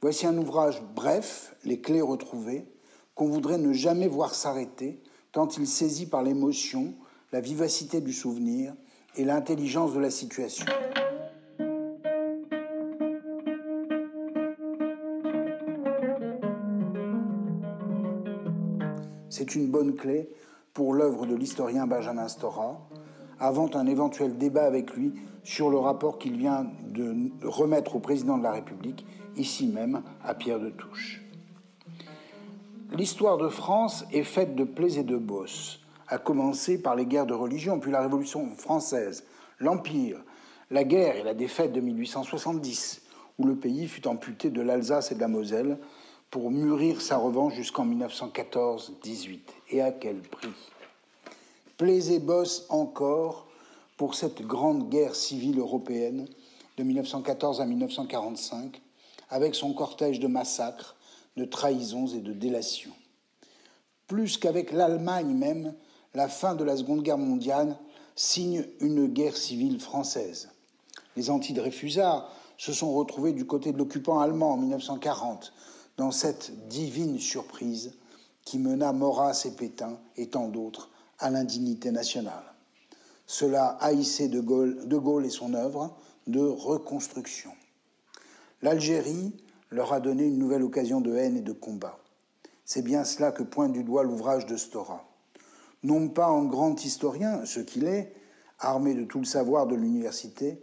Voici 0.01 0.25
un 0.25 0.37
ouvrage 0.37 0.81
bref, 0.95 1.55
Les 1.63 1.81
clés 1.81 2.01
retrouvées, 2.01 2.65
qu'on 3.15 3.27
voudrait 3.27 3.57
ne 3.57 3.73
jamais 3.73 4.07
voir 4.07 4.33
s'arrêter, 4.33 5.01
tant 5.31 5.47
il 5.47 5.67
saisit 5.67 6.07
par 6.07 6.23
l'émotion, 6.23 6.93
la 7.31 7.41
vivacité 7.41 8.01
du 8.01 8.13
souvenir 8.13 8.73
et 9.15 9.25
l'intelligence 9.25 9.93
de 9.93 9.99
la 9.99 10.09
situation. 10.09 10.65
C'est 19.29 19.55
une 19.55 19.67
bonne 19.67 19.95
clé 19.95 20.29
pour 20.73 20.93
l'œuvre 20.93 21.25
de 21.25 21.35
l'historien 21.35 21.87
Benjamin 21.87 22.27
Stora, 22.27 22.89
avant 23.39 23.69
un 23.75 23.87
éventuel 23.87 24.37
débat 24.37 24.65
avec 24.65 24.95
lui 24.95 25.13
sur 25.43 25.69
le 25.69 25.77
rapport 25.77 26.17
qu'il 26.17 26.37
vient 26.37 26.67
de 26.87 27.31
remettre 27.43 27.95
au 27.95 27.99
président 27.99 28.37
de 28.37 28.43
la 28.43 28.51
République, 28.51 29.05
ici 29.35 29.67
même, 29.67 30.03
à 30.23 30.33
Pierre 30.33 30.59
de 30.59 30.69
Touche. 30.69 31.21
L'histoire 32.91 33.37
de 33.37 33.49
France 33.49 34.05
est 34.11 34.23
faite 34.23 34.55
de 34.55 34.63
plaies 34.63 34.97
et 34.97 35.03
de 35.03 35.17
bosses 35.17 35.79
à 36.07 36.17
commencer 36.17 36.81
par 36.81 36.95
les 36.95 37.05
guerres 37.05 37.27
de 37.27 37.35
religion, 37.35 37.79
puis 37.79 37.91
la 37.91 38.01
Révolution 38.01 38.49
française, 38.57 39.25
l'Empire, 39.59 40.17
la 40.71 40.83
guerre 40.83 41.15
et 41.15 41.23
la 41.23 41.35
défaite 41.35 41.71
de 41.71 41.81
1870, 41.81 43.03
où 43.37 43.45
le 43.45 43.55
pays 43.55 43.87
fut 43.87 44.07
amputé 44.07 44.49
de 44.49 44.61
l'Alsace 44.61 45.11
et 45.11 45.15
de 45.15 45.19
la 45.19 45.27
Moselle 45.27 45.77
pour 46.31 46.51
mûrir 46.51 47.01
sa 47.01 47.17
revanche 47.17 47.53
jusqu'en 47.53 47.85
1914-18. 47.85 49.39
Et 49.69 49.81
à 49.81 49.91
quel 49.91 50.17
prix? 50.21 50.49
Plaisez 51.79 52.19
bosse 52.19 52.65
encore 52.67 53.47
pour 53.95 54.13
cette 54.13 54.41
grande 54.41 54.89
guerre 54.89 55.15
civile 55.15 55.59
européenne 55.59 56.27
de 56.75 56.83
1914 56.83 57.61
à 57.61 57.65
1945, 57.65 58.81
avec 59.29 59.55
son 59.55 59.71
cortège 59.71 60.19
de 60.19 60.27
massacres, 60.27 60.97
de 61.37 61.45
trahisons 61.45 62.07
et 62.07 62.19
de 62.19 62.33
délations. 62.33 62.91
Plus 64.07 64.37
qu'avec 64.37 64.73
l'Allemagne 64.73 65.33
même, 65.33 65.73
la 66.13 66.27
fin 66.27 66.53
de 66.53 66.65
la 66.65 66.75
Seconde 66.75 67.01
Guerre 67.01 67.17
mondiale 67.17 67.77
signe 68.13 68.65
une 68.81 69.07
guerre 69.07 69.37
civile 69.37 69.79
française. 69.79 70.49
Les 71.15 71.29
anti-Dreyfusards 71.29 72.29
se 72.57 72.73
sont 72.73 72.91
retrouvés 72.91 73.31
du 73.31 73.47
côté 73.47 73.71
de 73.71 73.77
l'occupant 73.77 74.19
allemand 74.19 74.51
en 74.51 74.57
1940, 74.57 75.53
dans 75.95 76.11
cette 76.11 76.67
divine 76.67 77.19
surprise 77.19 77.93
qui 78.43 78.59
mena 78.59 78.91
Maurras 78.91 79.43
et 79.45 79.51
Pétain 79.51 79.97
et 80.17 80.27
tant 80.27 80.49
d'autres 80.49 80.89
à 81.19 81.29
l'indignité 81.29 81.91
nationale. 81.91 82.43
Cela 83.27 83.77
haïssait 83.81 84.27
de 84.27 84.39
Gaulle, 84.39 85.25
et 85.25 85.29
son 85.29 85.53
œuvre 85.53 85.95
de 86.27 86.41
reconstruction. 86.41 87.51
L'Algérie 88.61 89.33
leur 89.69 89.93
a 89.93 89.99
donné 89.99 90.25
une 90.25 90.39
nouvelle 90.39 90.63
occasion 90.63 91.01
de 91.01 91.15
haine 91.15 91.37
et 91.37 91.41
de 91.41 91.53
combat. 91.53 91.99
C'est 92.65 92.81
bien 92.81 93.03
cela 93.03 93.31
que 93.31 93.43
pointe 93.43 93.73
du 93.73 93.83
doigt 93.83 94.03
l'ouvrage 94.03 94.45
de 94.45 94.57
Stora 94.57 95.09
non 95.83 96.09
pas 96.09 96.27
en 96.27 96.45
grand 96.45 96.83
historien, 96.83 97.45
ce 97.45 97.59
qu'il 97.59 97.85
est, 97.85 98.13
armé 98.59 98.93
de 98.93 99.05
tout 99.05 99.19
le 99.19 99.25
savoir 99.25 99.67
de 99.67 99.75
l'université, 99.75 100.61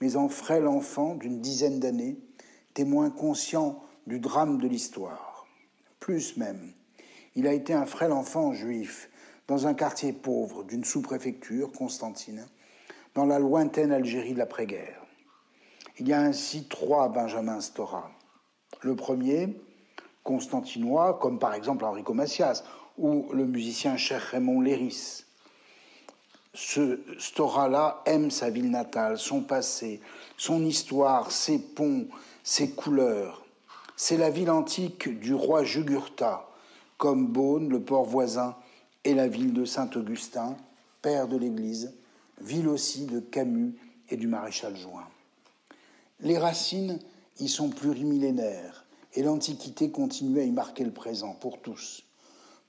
mais 0.00 0.16
en 0.16 0.28
frêle 0.28 0.66
enfant 0.66 1.14
d'une 1.14 1.40
dizaine 1.40 1.80
d'années, 1.80 2.18
témoin 2.74 3.10
conscient 3.10 3.82
du 4.06 4.18
drame 4.18 4.58
de 4.58 4.68
l'histoire. 4.68 5.46
Plus 6.00 6.36
même, 6.36 6.72
il 7.34 7.46
a 7.46 7.52
été 7.52 7.74
un 7.74 7.86
frêle 7.86 8.12
enfant 8.12 8.52
juif 8.52 9.10
dans 9.48 9.66
un 9.66 9.74
quartier 9.74 10.12
pauvre 10.12 10.64
d'une 10.64 10.84
sous-préfecture, 10.84 11.70
Constantine, 11.72 12.46
dans 13.14 13.26
la 13.26 13.38
lointaine 13.38 13.92
Algérie 13.92 14.34
de 14.34 14.38
l'après-guerre. 14.38 15.02
Il 15.98 16.08
y 16.08 16.12
a 16.12 16.20
ainsi 16.20 16.64
trois 16.68 17.08
Benjamin 17.08 17.60
Stora. 17.60 18.10
Le 18.82 18.94
premier, 18.94 19.56
constantinois, 20.24 21.18
comme 21.20 21.38
par 21.38 21.54
exemple 21.54 21.84
Enrico 21.84 22.12
Macias, 22.12 22.64
ou 22.98 23.28
le 23.32 23.46
musicien 23.46 23.96
cher 23.96 24.20
Raymond 24.20 24.60
Léris. 24.60 25.24
Ce 26.52 26.98
Stora-là 27.18 28.02
aime 28.06 28.30
sa 28.30 28.50
ville 28.50 28.70
natale, 28.70 29.18
son 29.18 29.42
passé, 29.42 30.00
son 30.36 30.64
histoire, 30.64 31.30
ses 31.30 31.58
ponts, 31.58 32.06
ses 32.42 32.70
couleurs. 32.70 33.44
C'est 33.96 34.16
la 34.16 34.30
ville 34.30 34.50
antique 34.50 35.18
du 35.20 35.34
roi 35.34 35.64
Jugurtha, 35.64 36.48
comme 36.98 37.26
Beaune, 37.26 37.68
le 37.68 37.80
port 37.80 38.04
voisin, 38.04 38.56
et 39.06 39.14
la 39.14 39.28
ville 39.28 39.52
de 39.52 39.64
Saint-Augustin, 39.64 40.56
père 41.00 41.28
de 41.28 41.36
l'Église, 41.36 41.94
ville 42.40 42.66
aussi 42.66 43.06
de 43.06 43.20
Camus 43.20 43.76
et 44.10 44.16
du 44.16 44.26
maréchal 44.26 44.76
Juin. 44.76 45.06
Les 46.18 46.38
racines 46.38 46.98
y 47.38 47.48
sont 47.48 47.70
plurimillénaires 47.70 48.84
et 49.14 49.22
l'Antiquité 49.22 49.92
continue 49.92 50.40
à 50.40 50.42
y 50.42 50.50
marquer 50.50 50.82
le 50.82 50.90
présent 50.90 51.34
pour 51.34 51.60
tous. 51.60 52.02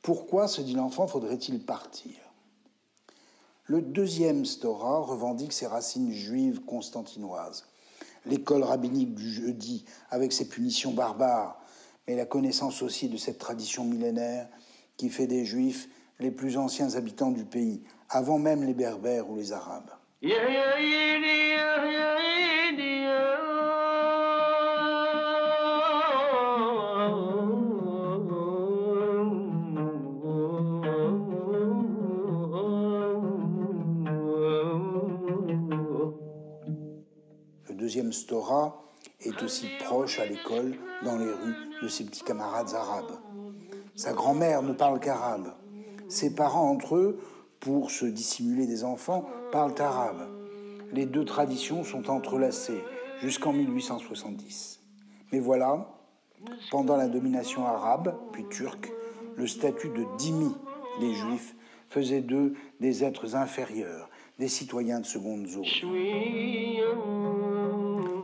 Pourquoi, 0.04 0.48
se 0.48 0.62
dit 0.62 0.76
l'enfant, 0.76 1.08
faudrait-il 1.08 1.60
partir? 1.60 2.14
Le 3.64 3.82
deuxième 3.82 4.46
Stora 4.46 5.00
revendique 5.00 5.54
ses 5.54 5.66
racines 5.66 6.12
juives 6.12 6.62
constantinoises. 6.62 7.66
L'école 8.28 8.62
rabbinique 8.62 9.16
du 9.16 9.28
jeudi, 9.28 9.86
avec 10.12 10.32
ses 10.32 10.48
punitions 10.48 10.94
barbares, 10.94 11.60
mais 12.08 12.16
la 12.16 12.28
connaissance 12.28 12.84
aussi 12.84 13.10
de 13.10 13.18
cette 13.18 13.40
tradition 13.40 13.86
millénaire 13.86 14.48
qui 14.98 15.10
fait 15.10 15.28
des 15.28 15.44
juifs 15.44 15.90
les 16.20 16.32
plus 16.32 16.58
anciens 16.58 16.96
habitants 16.96 17.32
du 17.32 17.46
pays, 17.46 17.84
avant 18.10 18.40
même 18.40 18.64
les 18.64 18.74
berbères 18.74 19.30
ou 19.30 19.36
les 19.36 19.54
arabes. 19.54 19.92
deuxième 37.88 38.12
Stora 38.12 38.84
est 39.22 39.42
aussi 39.42 39.66
proche 39.80 40.20
à 40.20 40.26
l'école, 40.26 40.76
dans 41.06 41.18
les 41.18 41.32
rues, 41.32 41.56
de 41.82 41.88
ses 41.88 42.04
petits 42.04 42.22
camarades 42.22 42.74
arabes. 42.76 43.18
Sa 43.96 44.12
grand-mère 44.12 44.62
ne 44.62 44.74
parle 44.74 45.00
qu'arabe. 45.00 45.54
Ses 46.10 46.34
parents 46.34 46.70
entre 46.70 46.96
eux, 46.96 47.20
pour 47.60 47.92
se 47.92 48.06
dissimuler 48.06 48.66
des 48.66 48.84
enfants, 48.84 49.26
parlent 49.52 49.80
arabe. 49.80 50.28
Les 50.94 51.06
deux 51.06 51.26
traditions 51.26 51.84
sont 51.84 52.10
entrelacées 52.10 52.82
jusqu'en 53.22 53.52
1870. 53.52 54.80
Mais 55.32 55.40
voilà, 55.40 55.90
pendant 56.72 56.96
la 56.96 57.08
domination 57.08 57.66
arabe, 57.66 58.16
puis 58.32 58.46
turque, 58.50 58.92
le 59.36 59.48
statut 59.48 59.90
de 59.90 60.06
dhimmi 60.18 60.54
des 61.00 61.14
juifs 61.14 61.56
faisait 61.90 62.22
d'eux 62.22 62.54
des 62.80 63.04
êtres 63.04 63.36
inférieurs, 63.36 64.10
des 64.40 64.48
citoyens 64.48 65.00
de 65.00 65.06
seconde 65.06 65.48
zone. 65.48 65.66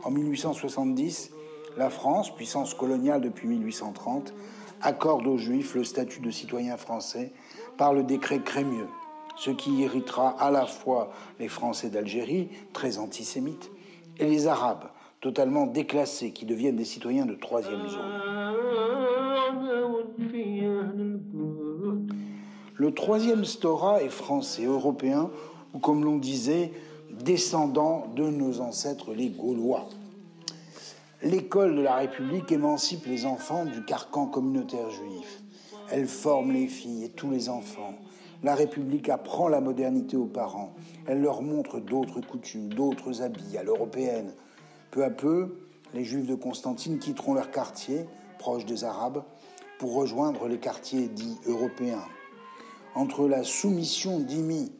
En 0.04 0.10
1870, 0.10 1.32
la 1.76 1.90
France, 1.90 2.34
puissance 2.34 2.74
coloniale 2.74 3.20
depuis 3.20 3.48
1830, 3.48 4.32
accorde 4.80 5.26
aux 5.26 5.38
Juifs 5.38 5.74
le 5.74 5.82
statut 5.82 6.20
de 6.20 6.30
citoyen 6.30 6.76
français 6.76 7.32
par 7.76 7.92
le 7.92 8.02
décret 8.02 8.40
Crémieux, 8.40 8.88
ce 9.36 9.50
qui 9.50 9.72
irritera 9.72 10.30
à 10.38 10.50
la 10.50 10.66
fois 10.66 11.10
les 11.38 11.48
Français 11.48 11.90
d'Algérie, 11.90 12.48
très 12.72 12.98
antisémites, 12.98 13.70
et 14.18 14.26
les 14.26 14.46
Arabes, 14.46 14.84
totalement 15.20 15.66
déclassés, 15.66 16.32
qui 16.32 16.46
deviennent 16.46 16.76
des 16.76 16.84
citoyens 16.84 17.26
de 17.26 17.34
troisième 17.34 17.88
zone. 17.88 18.44
Le 22.76 22.92
troisième 22.92 23.44
Stora 23.44 24.02
est 24.02 24.08
français, 24.08 24.64
européen, 24.64 25.30
ou 25.72 25.78
comme 25.78 26.04
l'on 26.04 26.18
disait, 26.18 26.72
descendant 27.10 28.06
de 28.16 28.24
nos 28.24 28.60
ancêtres 28.60 29.14
les 29.14 29.28
Gaulois. 29.28 29.88
L'école 31.22 31.76
de 31.76 31.82
la 31.82 31.94
République 31.94 32.52
émancipe 32.52 33.06
les 33.06 33.24
enfants 33.24 33.64
du 33.64 33.84
carcan 33.84 34.26
communautaire 34.26 34.90
juif. 34.90 35.43
Elle 35.90 36.06
forme 36.06 36.52
les 36.52 36.66
filles 36.66 37.04
et 37.04 37.10
tous 37.10 37.30
les 37.30 37.48
enfants. 37.48 37.94
La 38.42 38.54
République 38.54 39.08
apprend 39.08 39.48
la 39.48 39.60
modernité 39.60 40.16
aux 40.16 40.26
parents. 40.26 40.74
Elle 41.06 41.20
leur 41.20 41.42
montre 41.42 41.78
d'autres 41.78 42.20
coutumes, 42.20 42.72
d'autres 42.72 43.22
habits 43.22 43.56
à 43.58 43.62
l'européenne. 43.62 44.32
Peu 44.90 45.04
à 45.04 45.10
peu, 45.10 45.56
les 45.92 46.04
Juifs 46.04 46.26
de 46.26 46.34
Constantine 46.34 46.98
quitteront 46.98 47.34
leur 47.34 47.50
quartier, 47.50 48.06
proche 48.38 48.64
des 48.64 48.84
Arabes, 48.84 49.24
pour 49.78 49.94
rejoindre 49.94 50.48
les 50.48 50.58
quartiers 50.58 51.08
dits 51.08 51.38
européens. 51.46 52.04
Entre 52.94 53.26
la 53.28 53.44
soumission 53.44 54.20
d'Imi 54.20 54.72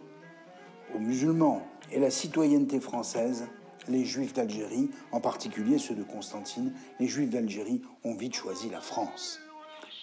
aux 0.94 1.00
musulmans 1.00 1.62
et 1.92 2.00
la 2.00 2.10
citoyenneté 2.10 2.80
française, 2.80 3.46
les 3.88 4.04
Juifs 4.04 4.32
d'Algérie, 4.32 4.90
en 5.12 5.20
particulier 5.20 5.78
ceux 5.78 5.94
de 5.94 6.04
Constantine, 6.04 6.72
les 7.00 7.08
Juifs 7.08 7.30
d'Algérie 7.30 7.82
ont 8.04 8.14
vite 8.14 8.34
choisi 8.34 8.70
la 8.70 8.80
France. 8.80 9.40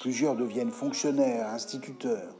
Plusieurs 0.01 0.35
deviennent 0.35 0.71
fonctionnaires, 0.71 1.49
instituteurs. 1.49 2.33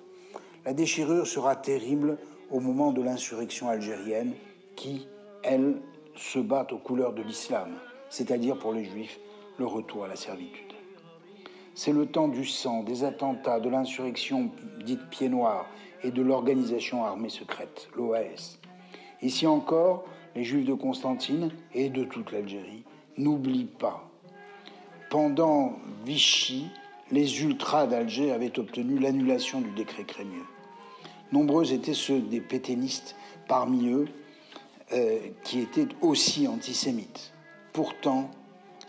La 0.65 0.74
déchirure 0.74 1.28
sera 1.28 1.56
terrible 1.56 2.17
au 2.50 2.60
moment 2.60 2.91
de 2.91 3.04
l'insurrection 3.04 3.69
algérienne 3.69 4.34
qui, 4.76 5.08
elle, 5.43 5.76
se 6.15 6.39
bat 6.39 6.65
aux 6.71 6.80
couleurs 6.80 7.13
de 7.13 7.21
l'islam, 7.21 7.69
c'est-à-dire 8.10 8.58
pour 8.58 8.74
les 8.74 8.86
Juifs 8.86 9.19
le 9.60 9.67
retour 9.67 10.06
à 10.06 10.08
la 10.08 10.15
servitude. 10.15 10.74
C'est 11.76 11.91
le 11.91 12.08
temps 12.08 12.30
du 12.30 12.45
sang, 12.45 12.82
des 12.82 13.04
attentats, 13.04 13.60
de 13.60 13.69
l'insurrection 13.69 14.50
dite 14.84 15.08
pied 15.12 15.30
noir 15.30 15.67
et 16.02 16.10
de 16.10 16.24
l'organisation 16.24 17.06
armée 17.06 17.30
secrète, 17.30 17.89
l'OAS. 17.95 18.58
Ici 19.21 19.45
encore, 19.45 20.06
les 20.36 20.43
Juifs 20.43 20.65
de 20.65 20.74
Constantine 20.74 21.52
et 21.76 21.89
de 21.89 22.06
toute 22.06 22.32
l'Algérie 22.32 22.86
n'oublient 23.19 23.65
pas. 23.65 24.10
Pendant 25.12 25.74
Vichy, 26.06 26.65
les 27.12 27.43
ultras 27.43 27.88
d'Alger 27.88 28.32
avaient 28.32 28.58
obtenu 28.60 29.00
l'annulation 29.00 29.62
du 29.62 29.71
décret 29.71 30.04
Crémieux. 30.04 30.45
Nombreux 31.32 31.74
étaient 31.74 31.93
ceux 31.93 32.19
des 32.19 32.41
pétainistes 32.41 33.15
parmi 33.47 33.89
eux 33.89 34.08
euh, 34.93 35.19
qui 35.43 35.60
étaient 35.60 35.88
aussi 36.02 36.47
antisémites. 36.47 37.34
Pourtant, 37.74 38.30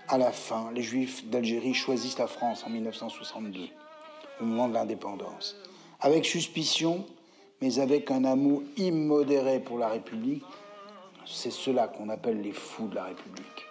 à 0.09 0.19
la 0.19 0.33
fin, 0.33 0.71
les 0.75 0.83
Juifs 0.83 1.27
d'Algérie 1.27 1.75
choisissent 1.75 2.19
la 2.19 2.27
France 2.27 2.65
en 2.67 2.71
1962, 2.71 3.69
au 4.41 4.45
moment 4.45 4.69
de 4.69 4.75
l'indépendance, 4.75 5.57
avec 6.01 6.25
suspicion, 6.25 7.07
mais 7.61 7.79
avec 7.79 8.11
un 8.11 8.25
amour 8.25 8.63
immodéré 8.77 9.61
pour 9.61 9.79
la 9.79 9.89
République 9.89 10.43
c'est 11.25 11.51
cela 11.51 11.89
qu'on 11.89 12.09
appelle 12.09 12.41
les 12.41 12.53
fous 12.53 12.89
de 12.89 12.97
la 12.97 13.05
République. 13.05 13.67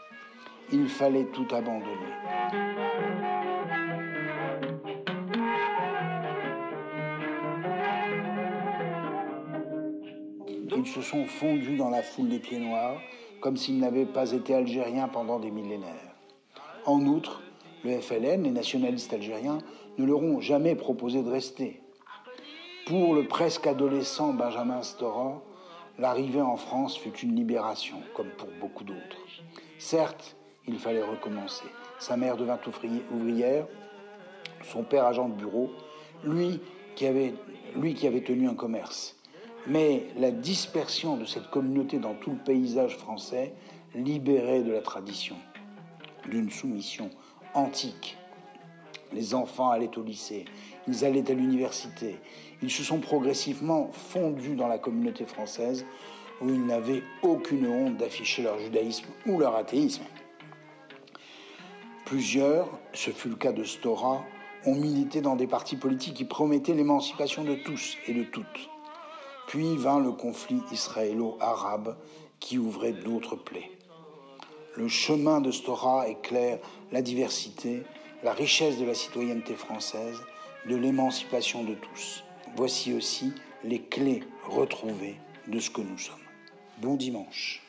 Il 0.71 0.87
fallait 0.87 1.25
tout 1.25 1.47
abandonner. 1.51 3.10
Ils 10.75 10.87
se 10.87 11.01
sont 11.01 11.25
fondus 11.25 11.77
dans 11.77 11.89
la 11.89 12.01
foule 12.01 12.29
des 12.29 12.39
pieds 12.39 12.59
noirs, 12.59 12.99
comme 13.39 13.57
s'ils 13.57 13.79
n'avaient 13.79 14.05
pas 14.05 14.31
été 14.31 14.53
algériens 14.53 15.07
pendant 15.07 15.39
des 15.39 15.51
millénaires. 15.51 16.15
En 16.85 17.05
outre, 17.05 17.41
le 17.83 17.99
FLN, 17.99 18.43
les 18.43 18.51
nationalistes 18.51 19.13
algériens, 19.13 19.59
ne 19.97 20.05
leur 20.05 20.21
ont 20.21 20.39
jamais 20.39 20.75
proposé 20.75 21.23
de 21.23 21.29
rester. 21.29 21.81
Pour 22.85 23.13
le 23.13 23.27
presque 23.27 23.67
adolescent 23.67 24.33
Benjamin 24.33 24.81
Stora, 24.81 25.41
L'arrivée 26.01 26.41
en 26.41 26.55
France 26.55 26.97
fut 26.97 27.15
une 27.19 27.35
libération, 27.35 27.97
comme 28.15 28.29
pour 28.29 28.47
beaucoup 28.59 28.83
d'autres. 28.83 29.17
Certes, 29.77 30.35
il 30.67 30.79
fallait 30.79 31.03
recommencer. 31.03 31.65
Sa 31.99 32.17
mère 32.17 32.37
devint 32.37 32.59
ouvrière, 33.13 33.67
son 34.63 34.83
père 34.83 35.05
agent 35.05 35.29
de 35.29 35.35
bureau, 35.35 35.69
lui 36.23 36.59
qui 36.95 37.05
avait, 37.05 37.35
lui 37.75 37.93
qui 37.93 38.07
avait 38.07 38.23
tenu 38.23 38.47
un 38.47 38.55
commerce. 38.55 39.15
Mais 39.67 40.07
la 40.17 40.31
dispersion 40.31 41.17
de 41.17 41.25
cette 41.25 41.49
communauté 41.49 41.97
dans 41.97 42.15
tout 42.15 42.31
le 42.31 42.37
paysage 42.37 42.97
français 42.97 43.53
libérait 43.93 44.63
de 44.63 44.71
la 44.71 44.81
tradition, 44.81 45.35
d'une 46.29 46.49
soumission 46.49 47.09
antique. 47.53 48.17
Les 49.13 49.35
enfants 49.35 49.69
allaient 49.69 49.97
au 49.97 50.03
lycée, 50.03 50.45
ils 50.87 51.05
allaient 51.05 51.29
à 51.29 51.33
l'université, 51.33 52.17
ils 52.63 52.71
se 52.71 52.83
sont 52.83 52.99
progressivement 52.99 53.91
fondus 53.91 54.55
dans 54.55 54.67
la 54.67 54.79
communauté 54.79 55.25
française 55.25 55.85
où 56.41 56.49
ils 56.49 56.65
n'avaient 56.65 57.03
aucune 57.21 57.67
honte 57.67 57.97
d'afficher 57.97 58.41
leur 58.41 58.57
judaïsme 58.57 59.05
ou 59.27 59.37
leur 59.37 59.55
athéisme. 59.55 60.03
Plusieurs, 62.05 62.79
ce 62.93 63.11
fut 63.11 63.29
le 63.29 63.35
cas 63.35 63.51
de 63.51 63.63
Stora, 63.63 64.23
ont 64.65 64.75
milité 64.75 65.21
dans 65.21 65.35
des 65.35 65.47
partis 65.47 65.75
politiques 65.75 66.15
qui 66.15 66.25
promettaient 66.25 66.73
l'émancipation 66.73 67.43
de 67.43 67.55
tous 67.55 67.97
et 68.07 68.13
de 68.13 68.23
toutes. 68.23 68.70
Puis 69.47 69.75
vint 69.77 69.99
le 69.99 70.11
conflit 70.11 70.61
israélo-arabe 70.71 71.97
qui 72.39 72.57
ouvrait 72.57 72.93
d'autres 72.93 73.35
plaies. 73.35 73.71
Le 74.75 74.87
chemin 74.87 75.41
de 75.41 75.51
Stora 75.51 76.07
éclaire 76.07 76.59
la 76.91 77.01
diversité, 77.01 77.83
la 78.23 78.33
richesse 78.33 78.77
de 78.77 78.85
la 78.85 78.93
citoyenneté 78.93 79.55
française, 79.55 80.17
de 80.67 80.75
l'émancipation 80.75 81.63
de 81.63 81.75
tous. 81.75 82.23
Voici 82.55 82.93
aussi 82.93 83.33
les 83.63 83.81
clés 83.81 84.23
retrouvées 84.45 85.17
de 85.47 85.59
ce 85.59 85.69
que 85.69 85.81
nous 85.81 85.97
sommes. 85.97 86.15
Bon 86.77 86.95
dimanche. 86.95 87.61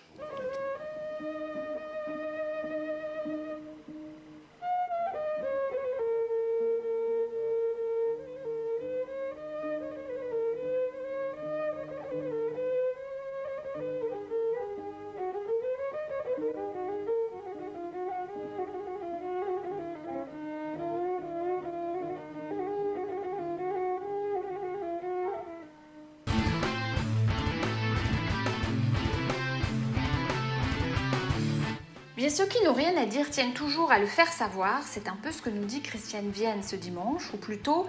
Ceux 32.32 32.46
qui 32.46 32.64
n'ont 32.64 32.72
rien 32.72 32.96
à 32.96 33.04
dire 33.04 33.28
tiennent 33.28 33.52
toujours 33.52 33.92
à 33.92 33.98
le 33.98 34.06
faire 34.06 34.32
savoir. 34.32 34.80
C'est 34.86 35.06
un 35.06 35.18
peu 35.22 35.30
ce 35.30 35.42
que 35.42 35.50
nous 35.50 35.66
dit 35.66 35.82
Christiane 35.82 36.30
Vienne 36.30 36.62
ce 36.62 36.76
dimanche, 36.76 37.30
ou 37.34 37.36
plutôt, 37.36 37.86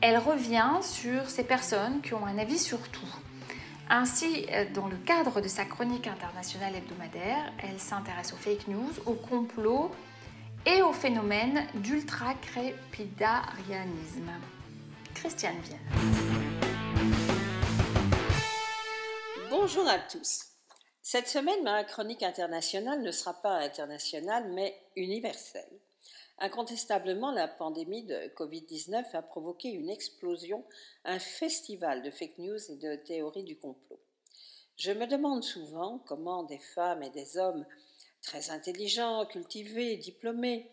elle 0.00 0.18
revient 0.18 0.80
sur 0.82 1.30
ces 1.30 1.44
personnes 1.44 2.00
qui 2.02 2.12
ont 2.12 2.26
un 2.26 2.36
avis 2.38 2.58
sur 2.58 2.80
tout. 2.88 3.06
Ainsi, 3.88 4.46
euh, 4.50 4.64
dans 4.74 4.88
le 4.88 4.96
cadre 4.96 5.40
de 5.40 5.46
sa 5.46 5.64
chronique 5.64 6.08
internationale 6.08 6.74
hebdomadaire, 6.74 7.52
elle 7.62 7.78
s'intéresse 7.78 8.32
aux 8.32 8.36
fake 8.36 8.66
news, 8.66 8.90
aux 9.06 9.14
complots 9.14 9.92
et 10.66 10.82
au 10.82 10.92
phénomène 10.92 11.64
d'ultracrépidarianisme. 11.74 14.32
Christiane 15.14 15.60
Vienne. 15.62 15.78
Bonjour 19.50 19.86
à 19.86 19.98
tous. 19.98 20.53
Cette 21.06 21.28
semaine, 21.28 21.62
ma 21.62 21.84
chronique 21.84 22.22
internationale 22.22 23.02
ne 23.02 23.10
sera 23.10 23.34
pas 23.34 23.58
internationale, 23.58 24.50
mais 24.52 24.74
universelle. 24.96 25.78
Incontestablement, 26.38 27.30
la 27.30 27.46
pandémie 27.46 28.04
de 28.04 28.32
Covid-19 28.34 29.14
a 29.14 29.20
provoqué 29.20 29.68
une 29.68 29.90
explosion, 29.90 30.64
un 31.04 31.18
festival 31.18 32.00
de 32.00 32.10
fake 32.10 32.38
news 32.38 32.70
et 32.70 32.76
de 32.76 32.96
théories 32.96 33.44
du 33.44 33.58
complot. 33.58 34.00
Je 34.78 34.92
me 34.92 35.06
demande 35.06 35.44
souvent 35.44 35.98
comment 36.06 36.42
des 36.42 36.58
femmes 36.58 37.02
et 37.02 37.10
des 37.10 37.36
hommes 37.36 37.66
très 38.22 38.48
intelligents, 38.48 39.26
cultivés, 39.26 39.98
diplômés 39.98 40.70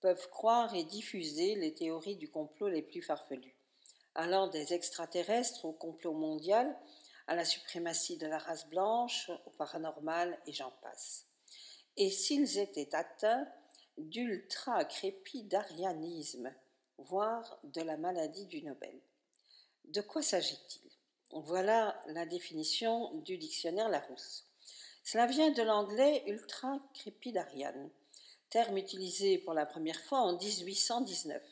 peuvent 0.00 0.30
croire 0.30 0.74
et 0.74 0.84
diffuser 0.84 1.56
les 1.56 1.74
théories 1.74 2.16
du 2.16 2.30
complot 2.30 2.68
les 2.68 2.80
plus 2.80 3.02
farfelues, 3.02 3.54
allant 4.14 4.46
des 4.46 4.72
extraterrestres 4.72 5.66
au 5.66 5.72
complot 5.72 6.14
mondial 6.14 6.74
à 7.26 7.34
la 7.34 7.44
suprématie 7.44 8.16
de 8.16 8.26
la 8.26 8.38
race 8.38 8.66
blanche, 8.68 9.30
au 9.46 9.50
paranormal 9.50 10.38
et 10.46 10.52
j'en 10.52 10.70
passe. 10.82 11.26
Et 11.96 12.10
s'ils 12.10 12.58
étaient 12.58 12.94
atteints 12.94 13.48
d'ultra-crépidarianisme, 13.98 16.54
voire 16.98 17.58
de 17.64 17.82
la 17.82 17.96
maladie 17.96 18.46
du 18.46 18.62
Nobel. 18.62 19.00
De 19.84 20.00
quoi 20.00 20.22
s'agit-il? 20.22 20.90
Voilà 21.30 22.00
la 22.06 22.26
définition 22.26 23.12
du 23.20 23.38
dictionnaire 23.38 23.88
Larousse. 23.88 24.46
Cela 25.02 25.26
vient 25.26 25.50
de 25.50 25.62
l'anglais 25.62 26.22
ultra-crépidarian, 26.26 27.90
terme 28.50 28.78
utilisé 28.78 29.38
pour 29.38 29.52
la 29.52 29.66
première 29.66 30.00
fois 30.00 30.20
en 30.20 30.36
1819 30.36 31.42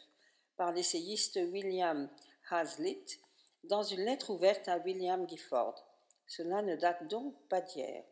par 0.56 0.70
l'essayiste 0.72 1.40
William 1.50 2.08
Hazlitt 2.50 3.20
dans 3.64 3.82
une 3.82 4.04
lettre 4.04 4.30
ouverte 4.30 4.68
à 4.68 4.78
William 4.78 5.28
Gifford. 5.28 5.84
Cela 6.26 6.62
ne 6.62 6.76
date 6.76 7.08
donc 7.08 7.34
pas 7.48 7.60
d'hier. 7.60 8.04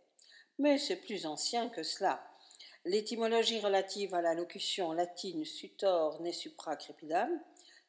Mais 0.58 0.78
c'est 0.78 0.96
plus 0.96 1.26
ancien 1.26 1.68
que 1.68 1.82
cela. 1.82 2.22
L'étymologie 2.84 3.60
relative 3.60 4.14
à 4.14 4.22
la 4.22 4.34
locution 4.34 4.92
latine 4.92 5.44
sutor 5.44 6.20
ne 6.22 6.32
supra 6.32 6.76
crepidam, 6.76 7.30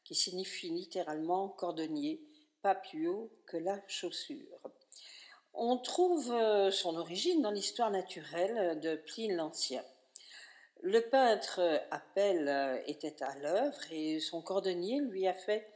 qui 0.04 0.16
signifie 0.16 0.70
littéralement 0.70 1.50
cordonnier, 1.50 2.22
pas 2.62 2.76
plus 2.76 3.08
haut 3.08 3.32
que 3.46 3.58
la 3.58 3.80
chaussure. 3.88 4.60
On 5.54 5.78
trouve 5.78 6.32
euh, 6.32 6.72
son 6.72 6.96
origine 6.96 7.42
dans 7.42 7.52
l'histoire 7.52 7.92
naturelle 7.92 8.80
de 8.80 8.96
Pline 8.96 9.36
l'Ancien. 9.36 9.84
Le 10.82 11.02
peintre 11.02 11.62
Appel 11.92 12.48
euh, 12.48 12.82
était 12.88 13.22
à 13.22 13.38
l'œuvre 13.40 13.80
et 13.92 14.20
son 14.20 14.42
cordonnier 14.42 15.00
lui 15.02 15.28
a 15.28 15.34
fait 15.34 15.68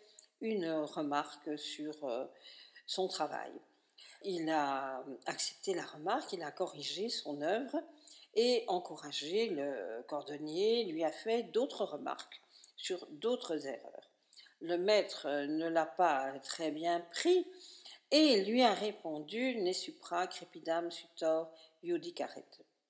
une 0.45 0.69
remarque 0.69 1.57
sur 1.57 2.05
euh, 2.05 2.25
son 2.85 3.07
travail. 3.07 3.51
Il 4.23 4.49
a 4.49 5.03
accepté 5.25 5.73
la 5.73 5.85
remarque, 5.85 6.33
il 6.33 6.43
a 6.43 6.51
corrigé 6.51 7.09
son 7.09 7.41
œuvre 7.41 7.81
et 8.35 8.63
encouragé 8.67 9.49
le 9.49 10.03
cordonnier, 10.07 10.85
lui 10.85 11.03
a 11.03 11.11
fait 11.11 11.43
d'autres 11.43 11.85
remarques 11.85 12.41
sur 12.75 13.05
d'autres 13.11 13.67
erreurs. 13.67 14.11
Le 14.61 14.77
maître 14.77 15.27
ne 15.45 15.67
l'a 15.67 15.85
pas 15.85 16.33
très 16.43 16.71
bien 16.71 17.01
pris 17.11 17.47
et 18.11 18.43
lui 18.43 18.61
a 18.61 18.73
répondu 18.73 19.55
Ne 19.57 19.73
supra 19.73 20.27
crepidam 20.27 20.91
sutor 20.91 21.51
iudicaret. 21.83 22.45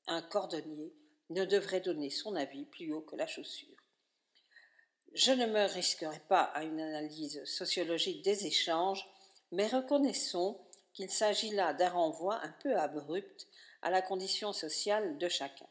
Un 0.08 0.22
cordonnier 0.22 0.94
ne 1.30 1.46
devrait 1.46 1.82
donner 1.82 2.10
son 2.10 2.36
avis 2.36 2.66
plus 2.66 2.94
haut 2.94 3.02
que 3.02 3.16
la 3.16 3.28
chaussure. 3.28 3.76
Je 5.16 5.32
ne 5.32 5.46
me 5.46 5.64
risquerai 5.64 6.20
pas 6.28 6.42
à 6.42 6.66
une 6.66 6.82
analyse 6.82 7.42
sociologique 7.46 8.22
des 8.22 8.48
échanges, 8.48 9.08
mais 9.54 9.68
reconnaissons 9.68 10.60
qu'il 10.92 11.10
s'agit 11.10 11.52
là 11.52 11.74
d'un 11.74 11.92
renvoi 11.92 12.36
un 12.44 12.52
peu 12.62 12.78
abrupt 12.78 13.48
à 13.82 13.92
la 13.92 14.02
condition 14.02 14.52
sociale 14.52 15.18
de 15.18 15.30
chacun. 15.30 15.70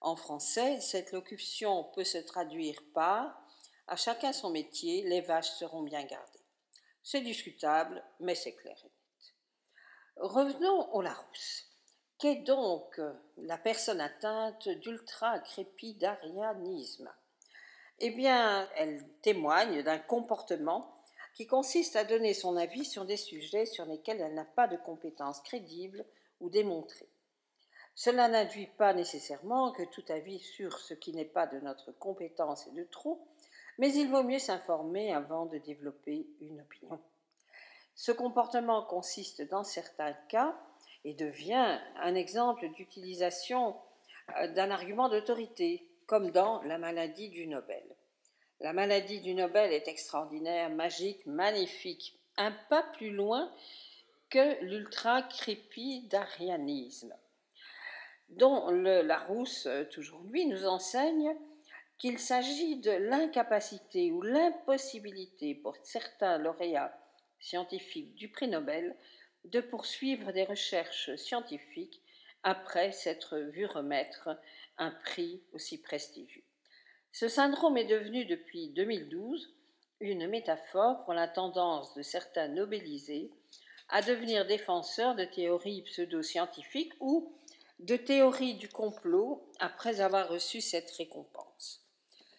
En 0.00 0.14
français, 0.14 0.80
cette 0.80 1.10
locution 1.10 1.82
peut 1.96 2.04
se 2.04 2.18
traduire 2.18 2.80
par 2.94 3.42
À 3.88 3.96
chacun 3.96 4.32
son 4.32 4.50
métier, 4.50 5.02
les 5.02 5.20
vaches 5.20 5.50
seront 5.50 5.82
bien 5.82 6.04
gardées. 6.04 6.44
C'est 7.02 7.22
discutable, 7.22 8.04
mais 8.20 8.36
c'est 8.36 8.54
clair 8.54 8.78
et 8.78 8.84
net. 8.84 8.92
Revenons 10.14 10.94
au 10.94 11.02
Larousse. 11.02 11.64
Qu'est 12.18 12.36
donc 12.36 13.00
la 13.36 13.58
personne 13.58 14.00
atteinte 14.00 14.68
d'ultra-crépidarianisme? 14.68 17.12
Eh 17.98 18.10
bien, 18.10 18.68
elle 18.76 19.02
témoigne 19.22 19.82
d'un 19.82 19.98
comportement 19.98 20.96
qui 21.34 21.46
consiste 21.46 21.96
à 21.96 22.04
donner 22.04 22.34
son 22.34 22.56
avis 22.56 22.84
sur 22.84 23.04
des 23.04 23.16
sujets 23.16 23.66
sur 23.66 23.84
lesquels 23.84 24.20
elle 24.20 24.34
n'a 24.34 24.44
pas 24.44 24.68
de 24.68 24.76
compétences 24.76 25.40
crédibles 25.40 26.04
ou 26.40 26.48
démontrées. 26.50 27.08
Cela 27.94 28.28
n'induit 28.28 28.66
pas 28.66 28.92
nécessairement 28.92 29.72
que 29.72 29.82
tout 29.84 30.04
avis 30.08 30.38
sur 30.38 30.78
ce 30.78 30.94
qui 30.94 31.14
n'est 31.14 31.24
pas 31.24 31.46
de 31.46 31.58
notre 31.60 31.92
compétence 31.92 32.66
est 32.66 32.74
de 32.74 32.84
trop, 32.84 33.26
mais 33.78 33.92
il 33.92 34.10
vaut 34.10 34.22
mieux 34.22 34.38
s'informer 34.38 35.12
avant 35.12 35.46
de 35.46 35.58
développer 35.58 36.26
une 36.40 36.60
opinion. 36.60 37.00
Ce 37.94 38.12
comportement 38.12 38.82
consiste 38.82 39.40
dans 39.48 39.64
certains 39.64 40.12
cas 40.28 40.54
et 41.04 41.14
devient 41.14 41.78
un 41.96 42.14
exemple 42.14 42.68
d'utilisation 42.70 43.76
euh, 44.36 44.48
d'un 44.48 44.70
argument 44.70 45.08
d'autorité, 45.08 45.88
comme 46.06 46.30
dans 46.30 46.62
la 46.62 46.78
maladie 46.78 47.28
du 47.30 47.46
Nobel. 47.46 47.84
La 48.60 48.72
maladie 48.72 49.20
du 49.20 49.34
Nobel 49.34 49.72
est 49.72 49.88
extraordinaire, 49.88 50.70
magique, 50.70 51.26
magnifique, 51.26 52.18
un 52.36 52.52
pas 52.70 52.82
plus 52.82 53.10
loin 53.10 53.52
que 54.30 54.64
l'ultra-crépidarianisme, 54.64 57.14
dont 58.30 58.70
le 58.70 59.02
Larousse, 59.02 59.68
toujours 59.90 60.22
lui, 60.24 60.46
nous 60.46 60.66
enseigne 60.66 61.36
qu'il 61.98 62.18
s'agit 62.18 62.76
de 62.76 62.90
l'incapacité 62.90 64.10
ou 64.12 64.22
l'impossibilité 64.22 65.54
pour 65.54 65.76
certains 65.82 66.38
lauréats 66.38 66.98
scientifiques 67.40 68.14
du 68.14 68.28
prix 68.28 68.48
Nobel 68.48 68.96
de 69.44 69.60
poursuivre 69.60 70.32
des 70.32 70.44
recherches 70.44 71.14
scientifiques 71.16 72.02
après 72.46 72.92
s'être 72.92 73.38
vu 73.38 73.66
remettre 73.66 74.30
un 74.78 74.92
prix 74.92 75.42
aussi 75.52 75.78
prestigieux. 75.78 76.44
Ce 77.10 77.26
syndrome 77.26 77.76
est 77.76 77.86
devenu 77.86 78.24
depuis 78.24 78.68
2012 78.68 79.52
une 79.98 80.28
métaphore 80.28 81.04
pour 81.04 81.12
la 81.12 81.26
tendance 81.26 81.92
de 81.94 82.02
certains 82.02 82.46
nobelisés 82.46 83.30
à 83.88 84.00
devenir 84.00 84.46
défenseurs 84.46 85.16
de 85.16 85.24
théories 85.24 85.82
pseudo-scientifiques 85.82 86.92
ou 87.00 87.32
de 87.80 87.96
théories 87.96 88.54
du 88.54 88.68
complot 88.68 89.50
après 89.58 90.00
avoir 90.00 90.28
reçu 90.28 90.60
cette 90.60 90.90
récompense. 90.92 91.84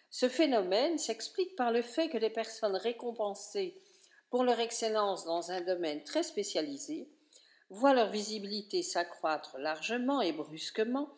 Ce 0.08 0.30
phénomène 0.30 0.96
s'explique 0.96 1.54
par 1.54 1.70
le 1.70 1.82
fait 1.82 2.08
que 2.08 2.16
des 2.16 2.30
personnes 2.30 2.76
récompensées 2.76 3.76
pour 4.30 4.42
leur 4.42 4.58
excellence 4.58 5.26
dans 5.26 5.50
un 5.50 5.60
domaine 5.60 6.02
très 6.02 6.22
spécialisé 6.22 7.10
voient 7.70 7.94
leur 7.94 8.10
visibilité 8.10 8.82
s'accroître 8.82 9.58
largement 9.58 10.20
et 10.20 10.32
brusquement 10.32 11.08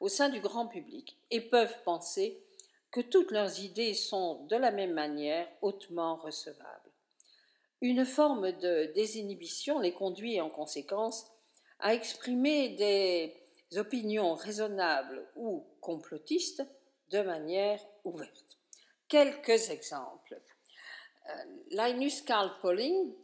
au 0.00 0.08
sein 0.08 0.28
du 0.28 0.40
grand 0.40 0.66
public 0.66 1.16
et 1.30 1.40
peuvent 1.40 1.82
penser 1.84 2.42
que 2.90 3.00
toutes 3.00 3.30
leurs 3.30 3.60
idées 3.60 3.94
sont 3.94 4.44
de 4.46 4.56
la 4.56 4.70
même 4.70 4.92
manière 4.92 5.48
hautement 5.62 6.16
recevables. 6.16 6.90
Une 7.80 8.04
forme 8.04 8.52
de 8.52 8.92
désinhibition 8.94 9.78
les 9.78 9.92
conduit 9.92 10.40
en 10.40 10.50
conséquence 10.50 11.30
à 11.78 11.94
exprimer 11.94 12.70
des 12.70 13.78
opinions 13.78 14.34
raisonnables 14.34 15.26
ou 15.36 15.64
complotistes 15.80 16.64
de 17.10 17.22
manière 17.22 17.80
ouverte. 18.04 18.58
Quelques 19.08 19.70
exemples. 19.70 20.40
Euh, 21.28 21.32
Linus 21.70 22.22
Carl 22.22 22.50
Pauling, 22.60 23.14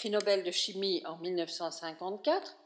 prix 0.00 0.08
Nobel 0.08 0.42
de 0.42 0.50
chimie 0.50 1.02
en 1.04 1.18
1954, 1.18 2.56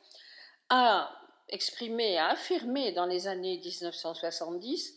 a 0.68 1.10
exprimé, 1.48 2.16
a 2.16 2.28
affirmé 2.28 2.92
dans 2.92 3.06
les 3.06 3.26
années 3.26 3.58
1970 3.58 4.94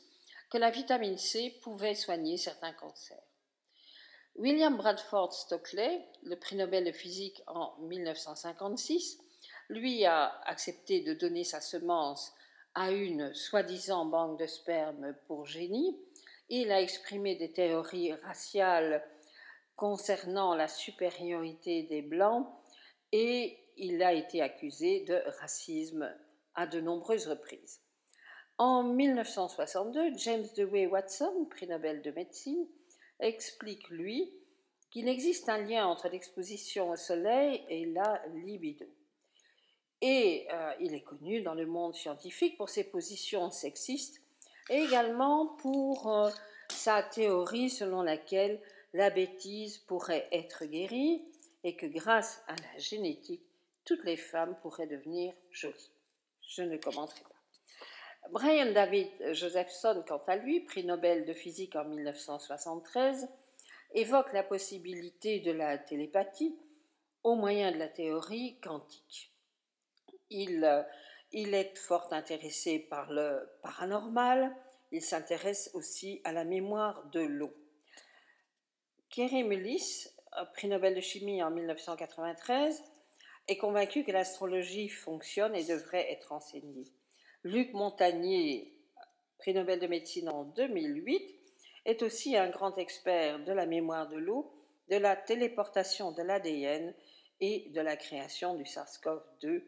que 0.51 0.59
la 0.59 0.69
vitamine 0.69 1.17
C 1.17 1.57
pouvait 1.63 1.95
soigner 1.95 2.37
certains 2.37 2.73
cancers. 2.73 3.17
William 4.35 4.77
Bradford 4.77 5.33
Stockley, 5.33 6.07
le 6.21 6.35
prix 6.35 6.55
Nobel 6.55 6.85
de 6.85 6.91
physique 6.91 7.41
en 7.47 7.75
1956, 7.79 9.17
lui 9.69 10.05
a 10.05 10.39
accepté 10.45 10.99
de 10.99 11.15
donner 11.15 11.43
sa 11.43 11.59
semence 11.59 12.35
à 12.75 12.91
une 12.91 13.33
soi-disant 13.33 14.05
banque 14.05 14.39
de 14.39 14.45
sperme 14.45 15.15
pour 15.25 15.47
génie. 15.47 15.97
Il 16.49 16.71
a 16.71 16.81
exprimé 16.81 17.33
des 17.33 17.51
théories 17.51 18.13
raciales 18.13 19.03
concernant 19.77 20.55
la 20.55 20.67
supériorité 20.67 21.83
des 21.83 22.01
Blancs 22.01 22.47
et 23.13 23.57
il 23.77 24.03
a 24.03 24.11
été 24.11 24.41
accusé 24.41 25.01
de 25.01 25.21
racisme 25.39 26.13
à 26.55 26.67
de 26.67 26.81
nombreuses 26.81 27.27
reprises. 27.27 27.79
En 28.57 28.83
1962, 28.83 30.17
James 30.17 30.47
Dewey 30.57 30.87
Watson, 30.87 31.45
prix 31.49 31.67
Nobel 31.67 32.01
de 32.01 32.09
médecine, 32.09 32.67
explique, 33.19 33.87
lui, 33.89 34.33
qu'il 34.89 35.07
existe 35.07 35.47
un 35.47 35.59
lien 35.59 35.85
entre 35.85 36.09
l'exposition 36.09 36.89
au 36.89 36.95
soleil 36.95 37.63
et 37.69 37.85
la 37.85 38.21
libido. 38.33 38.85
Et 40.01 40.47
euh, 40.51 40.73
il 40.79 40.95
est 40.95 41.03
connu 41.03 41.41
dans 41.41 41.53
le 41.53 41.67
monde 41.67 41.93
scientifique 41.93 42.57
pour 42.57 42.69
ses 42.69 42.83
positions 42.83 43.51
sexistes 43.51 44.21
et 44.69 44.77
également 44.77 45.47
pour 45.59 46.11
euh, 46.11 46.29
sa 46.69 47.03
théorie 47.03 47.69
selon 47.69 48.01
laquelle 48.01 48.59
la 48.97 49.11
bêtise 49.11 49.77
pourrait 49.77 50.27
être 50.31 50.65
guérie 50.65 51.23
et 51.63 51.75
que 51.75 51.85
grâce 51.85 52.41
à 52.47 52.55
la 52.55 52.79
génétique, 52.79 53.45
toutes 53.85 54.03
les 54.03 54.17
femmes 54.17 54.57
pourraient 54.63 54.87
devenir 54.87 55.35
jolies. 55.51 55.91
Je 56.41 56.63
ne 56.63 56.77
commenterai 56.77 57.21
pas. 57.21 58.29
Brian 58.31 58.71
David 58.71 59.33
Josephson, 59.33 60.03
quant 60.07 60.21
à 60.25 60.35
lui, 60.35 60.61
prix 60.61 60.83
Nobel 60.83 61.25
de 61.25 61.33
physique 61.33 61.75
en 61.75 61.85
1973, 61.85 63.29
évoque 63.93 64.33
la 64.33 64.43
possibilité 64.43 65.41
de 65.41 65.51
la 65.51 65.77
télépathie 65.77 66.57
au 67.23 67.35
moyen 67.35 67.71
de 67.71 67.77
la 67.77 67.89
théorie 67.89 68.59
quantique. 68.61 69.31
Il, 70.31 70.85
il 71.31 71.53
est 71.53 71.77
fort 71.77 72.11
intéressé 72.13 72.79
par 72.79 73.11
le 73.11 73.47
paranormal. 73.61 74.55
Il 74.91 75.03
s'intéresse 75.03 75.69
aussi 75.75 76.19
à 76.23 76.31
la 76.31 76.45
mémoire 76.45 77.05
de 77.11 77.19
l'eau. 77.19 77.53
Thierry 79.09 79.43
Mullis, 79.43 80.07
prix 80.53 80.67
Nobel 80.67 80.93
de 80.93 81.01
chimie 81.01 81.41
en 81.41 81.49
1993, 81.49 82.83
est 83.47 83.57
convaincu 83.57 84.03
que 84.03 84.11
l'astrologie 84.11 84.89
fonctionne 84.89 85.55
et 85.55 85.63
devrait 85.63 86.11
être 86.11 86.33
enseignée. 86.33 86.83
Luc 87.43 87.73
Montagnier, 87.73 88.73
prix 89.39 89.53
Nobel 89.53 89.79
de 89.79 89.87
médecine 89.87 90.29
en 90.29 90.43
2008, 90.43 91.35
est 91.85 92.03
aussi 92.03 92.35
un 92.35 92.49
grand 92.49 92.77
expert 92.77 93.39
de 93.45 93.53
la 93.53 93.65
mémoire 93.65 94.09
de 94.09 94.17
l'eau, 94.17 94.53
de 94.89 94.97
la 94.97 95.15
téléportation 95.15 96.11
de 96.11 96.21
l'ADN 96.21 96.93
et 97.39 97.69
de 97.69 97.81
la 97.81 97.95
création 97.95 98.55
du 98.55 98.63
SARS-CoV-2. 98.63 99.63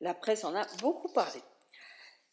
La 0.00 0.14
presse 0.14 0.44
en 0.44 0.56
a 0.56 0.66
beaucoup 0.80 1.12
parlé. 1.12 1.40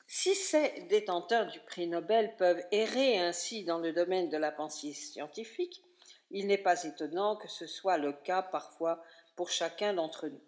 Si 0.07 0.33
ces 0.33 0.87
détenteurs 0.89 1.45
du 1.51 1.59
prix 1.59 1.85
Nobel 1.85 2.35
peuvent 2.37 2.63
errer 2.71 3.19
ainsi 3.19 3.63
dans 3.63 3.77
le 3.77 3.93
domaine 3.93 4.29
de 4.29 4.37
la 4.37 4.51
pensée 4.51 4.93
scientifique, 4.93 5.83
il 6.31 6.47
n'est 6.47 6.57
pas 6.57 6.83
étonnant 6.83 7.35
que 7.35 7.47
ce 7.47 7.67
soit 7.67 7.97
le 7.97 8.13
cas 8.13 8.41
parfois 8.41 9.03
pour 9.35 9.49
chacun 9.49 9.93
d'entre 9.93 10.27
nous. 10.27 10.43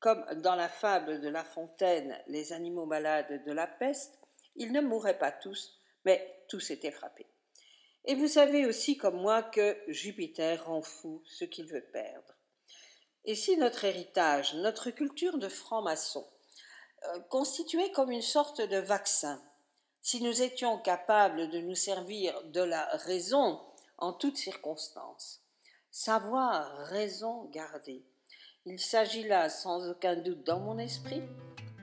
Comme 0.00 0.24
dans 0.42 0.54
la 0.54 0.68
fable 0.68 1.20
de 1.20 1.28
La 1.28 1.44
Fontaine, 1.44 2.18
les 2.26 2.52
animaux 2.52 2.84
malades 2.84 3.42
de 3.44 3.52
la 3.52 3.66
peste, 3.66 4.18
ils 4.56 4.72
ne 4.72 4.80
mourraient 4.80 5.18
pas 5.18 5.32
tous, 5.32 5.78
mais 6.04 6.44
tous 6.48 6.70
étaient 6.70 6.90
frappés. 6.90 7.26
Et 8.04 8.14
vous 8.14 8.28
savez 8.28 8.66
aussi 8.66 8.98
comme 8.98 9.20
moi 9.20 9.42
que 9.42 9.78
Jupiter 9.88 10.66
rend 10.66 10.82
fou 10.82 11.22
ce 11.26 11.44
qu'il 11.44 11.66
veut 11.66 11.86
perdre. 11.92 12.34
Et 13.24 13.34
si 13.34 13.56
notre 13.56 13.84
héritage, 13.84 14.54
notre 14.54 14.90
culture 14.90 15.38
de 15.38 15.48
franc-maçon, 15.48 16.28
euh, 17.04 17.20
constituait 17.30 17.90
comme 17.92 18.10
une 18.10 18.20
sorte 18.22 18.60
de 18.60 18.76
vaccin, 18.76 19.42
si 20.02 20.22
nous 20.22 20.42
étions 20.42 20.78
capables 20.78 21.48
de 21.48 21.60
nous 21.60 21.74
servir 21.74 22.42
de 22.50 22.60
la 22.60 22.84
raison 22.96 23.58
en 23.98 24.12
toutes 24.12 24.36
circonstances, 24.36 25.42
savoir 25.90 26.68
raison 26.88 27.44
garder, 27.50 28.04
il 28.66 28.78
s'agit 28.78 29.28
là, 29.28 29.50
sans 29.50 29.90
aucun 29.90 30.16
doute 30.16 30.42
dans 30.46 30.58
mon 30.58 30.78
esprit, 30.78 31.22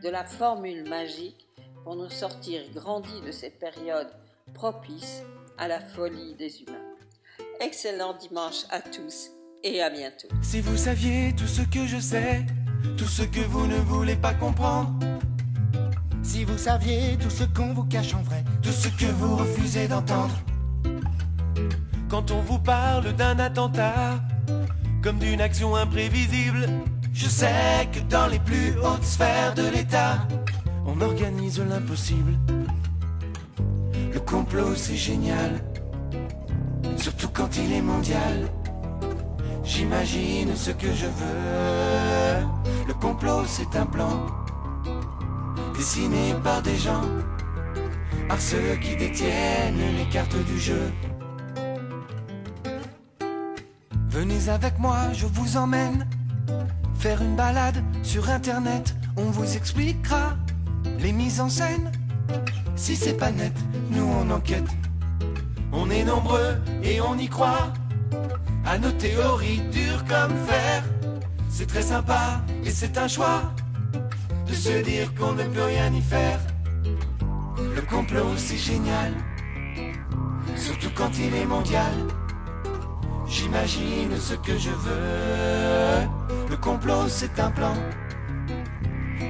de 0.01 0.09
la 0.09 0.26
formule 0.26 0.89
magique 0.89 1.47
pour 1.84 1.95
nous 1.95 2.09
sortir 2.09 2.64
grandis 2.74 3.22
de 3.22 3.32
cette 3.32 3.59
période 3.59 4.12
propice 4.55 5.22
à 5.59 5.68
la 5.68 5.80
folie 5.80 6.34
des 6.36 6.62
humains. 6.62 6.95
Excellent 7.59 8.18
dimanche 8.18 8.64
à 8.72 8.82
tous 8.82 9.30
et 9.64 9.84
à 9.84 9.91
bientôt. 9.91 10.28
Si 10.41 10.59
vous 10.59 10.76
saviez 10.76 11.36
tout 11.36 11.45
ce 11.45 11.62
que 11.62 11.86
je 11.86 11.99
sais, 11.99 12.45
tout 12.97 13.05
ce 13.05 13.22
que 13.22 13.41
vous 13.41 13.68
ne 13.68 13.78
voulez 13.78 14.16
pas 14.16 14.34
comprendre. 14.34 14.91
Si 16.24 16.43
vous 16.43 16.57
saviez 16.57 17.16
tout 17.20 17.30
ce 17.30 17.43
qu'on 17.43 17.74
vous 17.74 17.86
cache 17.86 18.16
en 18.16 18.24
vrai, 18.24 18.43
tout 18.64 18.72
ce 18.72 18.88
que 18.88 19.12
vous 19.12 19.36
refusez 19.36 19.88
d'entendre. 19.88 20.34
Quand 22.12 22.30
on 22.32 22.41
vous 22.41 22.59
parle 22.59 23.14
d'un 23.14 23.39
attentat, 23.39 24.20
comme 25.01 25.18
d'une 25.18 25.39
action 25.39 25.78
imprévisible. 25.78 26.68
Je 27.14 27.26
sais 27.28 27.88
que 27.93 28.01
dans 28.01 28.28
les 28.28 28.39
plus 28.39 28.78
hautes 28.84 29.05
sphères 29.05 29.53
de 29.55 29.66
l'État, 29.70 30.28
on 30.86 30.99
organise 30.99 31.62
l'impossible. 31.62 32.34
Le 34.14 34.20
complot, 34.20 34.76
c'est 34.76 34.97
génial, 34.97 35.64
surtout 36.97 37.30
quand 37.34 37.55
il 37.55 37.72
est 37.72 37.82
mondial. 37.82 38.49
J'imagine 39.64 40.53
ce 40.53 40.72
que 40.72 40.88
je 40.88 41.05
veux. 41.05 42.45
Le 42.89 42.93
complot, 42.93 43.45
c'est 43.47 43.74
un 43.78 43.86
plan 43.86 44.26
dessiné 45.78 46.36
par 46.43 46.62
des 46.62 46.76
gens, 46.76 47.05
par 48.28 48.41
ceux 48.41 48.76
qui 48.82 48.97
détiennent 48.97 49.95
les 49.97 50.09
cartes 50.12 50.36
du 50.45 50.59
jeu. 50.59 50.91
Venez 54.12 54.49
avec 54.49 54.78
moi, 54.78 55.14
je 55.14 55.26
vous 55.26 55.55
emmène 55.55 56.05
faire 56.99 57.22
une 57.22 57.38
balade 57.38 57.82
sur 58.03 58.30
internet. 58.30 58.93
On 59.16 59.32
vous 59.32 59.55
expliquera 59.55 60.36
les 60.99 61.14
mises 61.14 61.39
en 61.39 61.47
scène. 61.47 61.89
Si 62.76 62.97
c'est 62.97 63.14
pas 63.14 63.32
net, 63.32 63.53
nous 63.89 64.03
on 64.03 64.30
enquête. 64.30 64.68
On 65.72 65.89
est 65.89 66.03
nombreux 66.03 66.62
et 66.84 66.99
on 66.99 67.18
y 67.18 67.30
croit. 67.30 67.72
À 68.66 68.78
nos 68.78 68.91
théories 68.91 69.62
dures 69.72 70.03
comme 70.03 70.36
fer. 70.45 70.84
C'est 71.49 71.68
très 71.68 71.82
sympa 71.82 72.41
et 72.66 72.70
c'est 72.70 72.97
un 72.97 73.07
choix 73.07 73.43
de 74.45 74.53
se 74.53 74.84
dire 74.84 75.16
qu'on 75.16 75.32
ne 75.32 75.43
peut 75.43 75.64
rien 75.64 75.89
y 75.93 76.01
faire. 76.01 76.41
Le 77.74 77.82
complot 77.82 78.36
c'est 78.36 78.57
génial, 78.57 79.14
surtout 80.57 80.91
quand 80.93 81.18
il 81.18 81.34
est 81.34 81.45
mondial. 81.45 81.93
J'imagine 83.32 84.17
ce 84.19 84.34
que 84.34 84.57
je 84.57 84.69
veux. 84.69 86.05
Le 86.49 86.57
complot, 86.57 87.07
c'est 87.07 87.39
un 87.39 87.49
plan 87.49 87.73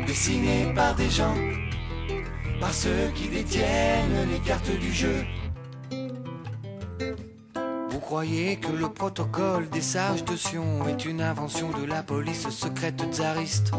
dessiné 0.07 0.73
par 0.73 0.95
des 0.95 1.09
gens, 1.09 1.35
par 2.59 2.73
ceux 2.73 3.11
qui 3.13 3.29
détiennent 3.29 4.27
les 4.31 4.39
cartes 4.39 4.71
du 4.71 4.91
jeu. 4.91 5.23
Vous 7.91 7.99
croyez 7.99 8.55
que 8.55 8.71
le 8.71 8.89
protocole 8.89 9.69
des 9.69 9.81
sages 9.81 10.25
de 10.25 10.35
Sion 10.35 10.87
est 10.87 11.05
une 11.05 11.21
invention 11.21 11.69
de 11.69 11.85
la 11.85 12.01
police 12.01 12.49
secrète 12.49 13.03
tsariste? 13.13 13.71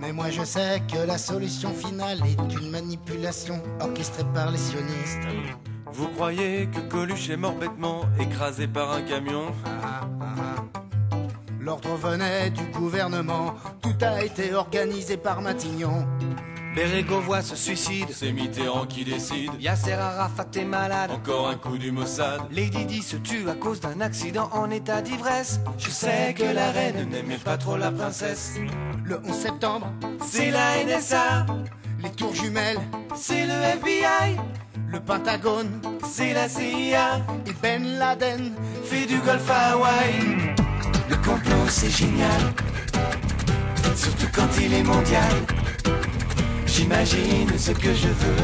Mais 0.00 0.12
moi 0.12 0.30
je 0.30 0.42
sais 0.42 0.80
que 0.90 1.06
la 1.06 1.18
solution 1.18 1.74
finale 1.74 2.20
est 2.26 2.54
une 2.60 2.70
manipulation 2.70 3.62
orchestrée 3.80 4.24
par 4.32 4.50
les 4.50 4.58
sionistes. 4.58 5.28
Vous 5.92 6.08
croyez 6.08 6.66
que 6.66 6.80
Coluche 6.80 7.30
est 7.30 7.36
mort 7.36 7.54
bêtement, 7.54 8.02
écrasé 8.20 8.66
par 8.66 8.92
un 8.92 9.02
camion 9.02 9.52
ah, 9.64 10.00
ah, 10.20 10.34
ah. 10.36 11.16
L'ordre 11.60 11.96
venait 11.96 12.50
du 12.50 12.64
gouvernement, 12.66 13.54
tout 13.80 13.96
a 14.04 14.22
été 14.22 14.54
organisé 14.54 15.16
par 15.16 15.40
Matignon. 15.40 16.06
Bérégovoy 16.76 17.40
se 17.42 17.56
suicide, 17.56 18.08
c'est 18.12 18.32
Mitterrand 18.32 18.84
qui 18.84 19.02
décide. 19.02 19.50
Yasser 19.58 19.94
Arafat 19.94 20.46
est 20.56 20.64
malade, 20.64 21.10
encore 21.10 21.48
un 21.48 21.54
coup 21.54 21.78
du 21.78 21.90
Mossad. 21.90 22.42
Lady 22.50 22.84
Di 22.84 23.00
se 23.00 23.16
tue 23.16 23.48
à 23.48 23.54
cause 23.54 23.80
d'un 23.80 24.00
accident 24.02 24.50
en 24.52 24.70
état 24.70 25.00
d'ivresse. 25.00 25.58
Je 25.78 25.88
sais 25.88 26.34
que 26.34 26.44
la 26.44 26.70
reine 26.72 27.08
n'aimait 27.08 27.38
pas 27.38 27.56
trop 27.56 27.78
la 27.78 27.90
princesse. 27.90 28.58
Le 29.04 29.20
11 29.24 29.34
septembre, 29.34 29.90
c'est 30.22 30.50
la 30.50 30.84
NSA. 30.84 31.46
Les 32.02 32.10
tours 32.10 32.34
jumelles, 32.34 32.80
c'est 33.14 33.46
le 33.46 33.54
FBI. 33.54 34.36
Le 34.92 35.00
Pentagone, 35.00 35.80
c'est 36.08 36.32
la 36.32 36.48
CIA. 36.48 37.20
Et 37.46 37.52
Ben 37.62 37.98
Laden 37.98 38.52
fait 38.84 39.06
du 39.06 39.18
golf 39.18 39.50
à 39.50 39.72
Hawaï. 39.72 40.54
Le 41.08 41.16
complot, 41.16 41.66
c'est 41.68 41.90
génial. 41.90 42.40
Surtout 43.94 44.28
quand 44.34 44.48
il 44.60 44.72
est 44.74 44.82
mondial. 44.82 45.32
J'imagine 46.66 47.48
ce 47.58 47.72
que 47.72 47.92
je 47.94 48.08
veux. 48.08 48.36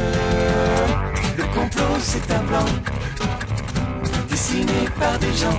Le 1.36 1.44
complot, 1.54 1.98
c'est 2.00 2.30
un 2.32 2.40
plan 2.40 2.64
dessiné 4.28 4.88
par 4.98 5.18
des 5.18 5.32
gens, 5.34 5.58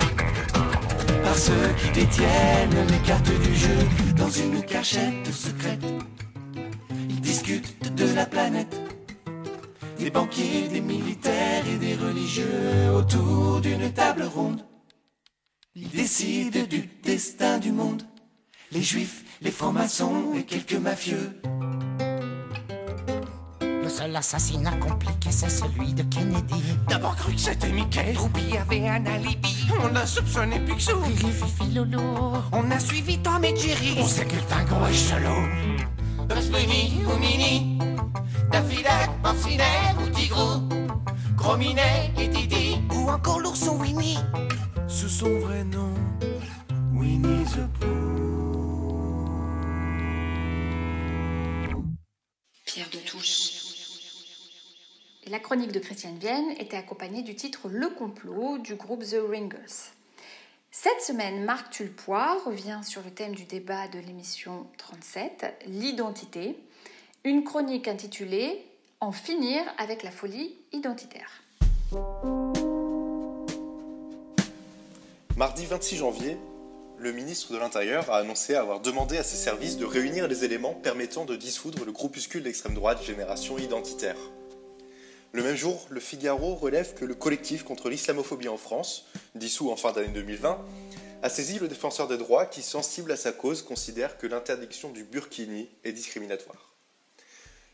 par 1.24 1.38
ceux 1.38 1.70
qui 1.82 1.92
détiennent 1.92 2.88
les 2.90 3.00
cartes 3.00 3.32
du 3.42 3.56
jeu 3.56 3.78
dans 4.16 4.30
une 4.30 4.64
cachette 4.64 5.32
secrète. 5.32 5.84
Ils 7.10 7.22
discutent 7.22 7.94
de 7.96 8.14
la 8.14 8.26
planète 8.26 8.76
des 10.04 10.12
banquiers, 10.12 10.68
des 10.68 10.82
militaires 10.82 11.64
et 11.66 11.78
des 11.78 11.96
religieux 11.96 12.92
autour 12.94 13.62
d'une 13.62 13.90
table 13.94 14.24
ronde. 14.24 14.62
Ils 15.76 15.90
décident 15.90 16.64
du 16.70 16.90
destin 17.02 17.58
du 17.58 17.72
monde, 17.72 18.04
les 18.74 18.82
juifs, 18.82 19.24
les 19.42 19.52
francs-maçons 19.52 20.34
et 20.36 20.44
quelques 20.44 20.74
mafieux. 20.74 21.32
Le 23.62 23.88
seul 23.88 24.14
assassinat 24.14 24.76
compliqué, 24.76 25.32
c'est 25.32 25.50
celui 25.50 25.94
de 25.94 26.04
Kennedy. 26.04 26.62
D'abord 26.90 27.16
cru 27.16 27.34
que 27.34 27.40
c'était 27.40 27.72
Mickey. 27.72 28.14
Ruby 28.18 28.58
avait 28.58 28.90
un 28.90 29.06
alibi. 29.06 29.68
On 29.82 29.96
a 29.96 30.06
soupçonné 30.06 30.60
Picsou. 30.60 31.00
Riri, 31.00 31.32
Fifi, 31.32 31.74
Lolo. 31.74 32.02
On 32.52 32.70
a 32.72 32.80
suivi 32.80 33.20
Tom 33.20 33.46
et 33.46 33.56
Jerry. 33.56 33.96
On 34.00 34.08
sait 34.08 34.26
que 34.26 34.36
le 34.36 34.42
dingo 34.50 34.86
est 34.86 34.94
solo. 34.94 35.48
Bunny 36.28 37.04
ou 37.06 37.18
Mini 37.20 37.78
Daffydac, 38.52 39.10
Porcinet 39.22 39.96
ou 40.02 40.10
Tigrou 40.10 40.62
Gros 41.44 41.58
Minet 41.58 42.12
et 42.18 42.30
Didi. 42.30 42.78
Ou 42.92 43.10
encore 43.10 43.42
l'ourson 43.42 43.78
Winnie. 43.78 44.18
Sous 44.88 45.10
son 45.10 45.40
vrai 45.40 45.66
nom, 45.66 45.94
Winnie 46.94 47.44
the 47.46 47.68
Pooh. 47.80 48.14
Pierre 52.66 52.90
de 52.92 53.00
Touche. 53.00 53.52
La 55.28 55.40
chronique 55.40 55.74
de 55.74 55.80
Christiane 55.80 56.18
Vienne 56.18 56.52
était 56.58 56.78
accompagnée 56.78 57.24
du 57.24 57.36
titre 57.36 57.68
Le 57.70 57.90
complot 57.90 58.60
du 58.60 58.76
groupe 58.76 59.04
The 59.04 59.18
Ringers. 59.30 59.92
Cette 60.76 61.02
semaine, 61.02 61.46
Marc 61.46 61.70
Tulpois 61.70 62.42
revient 62.48 62.80
sur 62.84 63.04
le 63.04 63.12
thème 63.12 63.36
du 63.36 63.44
débat 63.44 63.88
de 63.88 64.00
l'émission 64.00 64.66
37, 64.80 65.46
l'identité, 65.68 66.58
Une 67.24 67.44
chronique 67.44 67.88
intitulée 67.88 68.66
En 69.00 69.12
finir 69.12 69.62
avec 69.78 70.02
la 70.02 70.10
folie 70.10 70.56
identitaire. 70.72 71.44
Mardi 75.38 75.68
26 75.68 75.98
janvier, 75.98 76.38
le 76.98 77.12
ministre 77.12 77.54
de 77.54 77.60
l'Intérieur 77.60 78.10
a 78.10 78.18
annoncé 78.18 78.56
avoir 78.56 78.80
demandé 78.80 79.20
à 79.20 79.24
ses 79.24 79.38
services 79.38 79.78
de 79.78 79.86
réunir 79.86 80.28
les 80.28 80.44
éléments 80.44 80.74
permettant 80.74 81.26
de 81.26 81.36
dissoudre 81.36 81.86
le 81.86 81.92
groupuscule 81.92 82.42
d'extrême 82.42 82.74
droite 82.74 83.04
Génération 83.04 83.60
Identitaire. 83.60 84.18
Le 85.34 85.42
même 85.42 85.56
jour, 85.56 85.88
le 85.90 86.00
Figaro 86.00 86.54
relève 86.54 86.94
que 86.94 87.06
le 87.06 87.16
collectif 87.16 87.64
contre 87.64 87.90
l'islamophobie 87.90 88.50
en 88.50 88.58
France, 88.58 89.08
dissous 89.34 89.72
en 89.72 89.76
fin 89.76 89.92
d'année 89.92 90.14
2020, 90.14 90.64
a 91.24 91.30
saisi 91.30 91.58
le 91.58 91.68
défenseur 91.68 92.08
des 92.08 92.20
droits 92.20 92.46
qui, 92.46 92.62
sensible 92.62 93.12
à 93.12 93.16
sa 93.18 93.32
cause, 93.32 93.64
considère 93.64 94.20
que 94.20 94.28
l'interdiction 94.28 94.92
du 94.92 95.04
burkini 95.04 95.70
est 95.84 95.92
discriminatoire. 95.92 96.76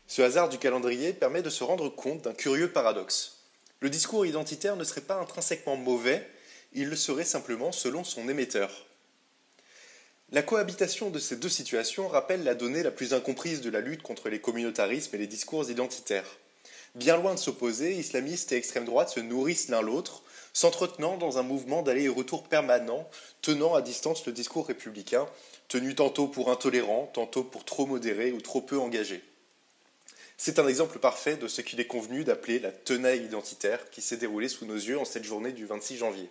Ce 0.06 0.22
hasard 0.22 0.48
du 0.48 0.56
calendrier 0.56 1.12
permet 1.12 1.42
de 1.42 1.50
se 1.50 1.62
rendre 1.62 1.90
compte 1.90 2.22
d'un 2.22 2.32
curieux 2.32 2.72
paradoxe. 2.72 3.42
Le 3.80 3.90
discours 3.90 4.24
identitaire 4.24 4.76
ne 4.76 4.84
serait 4.84 5.02
pas 5.02 5.20
intrinsèquement 5.20 5.76
mauvais, 5.76 6.26
il 6.72 6.88
le 6.88 6.96
serait 6.96 7.24
simplement 7.24 7.72
selon 7.72 8.04
son 8.04 8.26
émetteur. 8.30 8.86
La 10.32 10.42
cohabitation 10.42 11.10
de 11.10 11.18
ces 11.18 11.36
deux 11.36 11.50
situations 11.50 12.08
rappelle 12.08 12.42
la 12.42 12.54
donnée 12.54 12.82
la 12.82 12.90
plus 12.90 13.12
incomprise 13.12 13.60
de 13.60 13.68
la 13.68 13.80
lutte 13.80 14.02
contre 14.02 14.30
les 14.30 14.40
communautarismes 14.40 15.14
et 15.14 15.18
les 15.18 15.26
discours 15.26 15.70
identitaires. 15.70 16.39
Bien 16.94 17.16
loin 17.16 17.34
de 17.34 17.38
s'opposer, 17.38 17.94
islamistes 17.94 18.52
et 18.52 18.56
extrême 18.56 18.84
droite 18.84 19.10
se 19.10 19.20
nourrissent 19.20 19.68
l'un 19.68 19.80
l'autre, 19.80 20.22
s'entretenant 20.52 21.16
dans 21.16 21.38
un 21.38 21.42
mouvement 21.42 21.82
d'aller 21.82 22.04
et 22.04 22.08
retour 22.08 22.44
permanent, 22.44 23.08
tenant 23.42 23.74
à 23.74 23.82
distance 23.82 24.26
le 24.26 24.32
discours 24.32 24.66
républicain, 24.66 25.28
tenu 25.68 25.94
tantôt 25.94 26.26
pour 26.26 26.50
intolérant, 26.50 27.10
tantôt 27.12 27.44
pour 27.44 27.64
trop 27.64 27.86
modéré 27.86 28.32
ou 28.32 28.40
trop 28.40 28.60
peu 28.60 28.78
engagé. 28.78 29.22
C'est 30.36 30.58
un 30.58 30.66
exemple 30.66 30.98
parfait 30.98 31.36
de 31.36 31.48
ce 31.48 31.60
qu'il 31.60 31.80
est 31.80 31.86
convenu 31.86 32.24
d'appeler 32.24 32.58
la 32.58 32.72
tenaille 32.72 33.24
identitaire 33.24 33.90
qui 33.90 34.02
s'est 34.02 34.16
déroulée 34.16 34.48
sous 34.48 34.64
nos 34.64 34.74
yeux 34.74 34.98
en 34.98 35.04
cette 35.04 35.24
journée 35.24 35.52
du 35.52 35.66
26 35.66 35.98
janvier. 35.98 36.28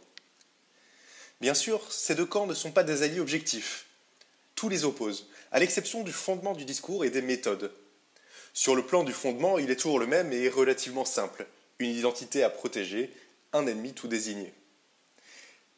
Bien 1.39 1.53
sûr, 1.53 1.81
ces 1.91 2.15
deux 2.15 2.25
camps 2.25 2.47
ne 2.47 2.53
sont 2.53 2.71
pas 2.71 2.83
des 2.83 3.03
alliés 3.03 3.19
objectifs 3.19 3.85
tous 4.59 4.67
les 4.67 4.83
opposent, 4.83 5.29
à 5.53 5.59
l'exception 5.59 6.03
du 6.03 6.11
fondement 6.11 6.53
du 6.53 6.65
discours 6.65 7.05
et 7.05 7.09
des 7.09 7.21
méthodes. 7.21 7.71
Sur 8.53 8.75
le 8.75 8.85
plan 8.85 9.03
du 9.03 9.13
fondement, 9.13 9.57
il 9.57 9.71
est 9.71 9.75
toujours 9.75 9.99
le 9.99 10.07
même 10.07 10.33
et 10.33 10.49
relativement 10.49 11.05
simple. 11.05 11.45
Une 11.79 11.91
identité 11.91 12.43
à 12.43 12.49
protéger, 12.49 13.13
un 13.53 13.67
ennemi 13.67 13.93
tout 13.93 14.07
désigné. 14.07 14.53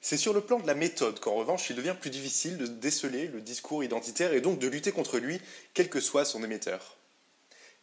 C'est 0.03 0.17
sur 0.17 0.33
le 0.33 0.41
plan 0.41 0.59
de 0.59 0.65
la 0.65 0.73
méthode 0.73 1.19
qu'en 1.19 1.35
revanche 1.35 1.69
il 1.69 1.75
devient 1.75 1.95
plus 1.99 2.09
difficile 2.09 2.57
de 2.57 2.65
déceler 2.65 3.27
le 3.27 3.39
discours 3.39 3.83
identitaire 3.83 4.33
et 4.33 4.41
donc 4.41 4.57
de 4.57 4.67
lutter 4.67 4.91
contre 4.91 5.19
lui, 5.19 5.39
quel 5.75 5.89
que 5.89 5.99
soit 5.99 6.25
son 6.25 6.43
émetteur. 6.43 6.97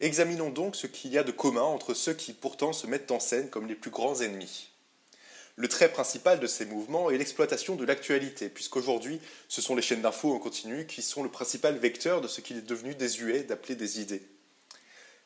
Examinons 0.01 0.51
donc 0.51 0.75
ce 0.75 0.89
qu'il 0.89 1.13
y 1.13 1.19
a 1.19 1.23
de 1.23 1.31
commun 1.31 1.63
entre 1.63 1.95
ceux 1.95 2.15
qui 2.15 2.33
pourtant 2.33 2.73
se 2.73 2.89
mettent 2.89 3.13
en 3.13 3.21
scène 3.21 3.51
comme 3.51 3.69
les 3.69 3.77
plus 3.77 3.91
grands 3.91 4.21
ennemis. 4.21 4.71
Le 5.55 5.69
trait 5.69 5.91
principal 5.91 6.39
de 6.39 6.47
ces 6.47 6.67
mouvements 6.67 7.11
est 7.11 7.19
l'exploitation 7.19 7.75
de 7.75 7.85
l'actualité, 7.85 8.49
puisqu'aujourd'hui, 8.49 9.21
ce 9.49 9.61
sont 9.61 9.75
les 9.75 9.83
chaînes 9.83 10.03
d'infos 10.03 10.33
en 10.33 10.39
continu 10.39 10.87
qui 10.87 11.03
sont 11.03 11.25
le 11.25 11.31
principal 11.31 11.77
vecteur 11.79 12.21
de 12.21 12.29
ce 12.29 12.41
qu'il 12.41 12.57
est 12.57 12.63
devenu 12.63 12.95
désuet 12.95 13.43
d'appeler 13.43 13.75
des 13.75 14.01
idées. 14.01 14.23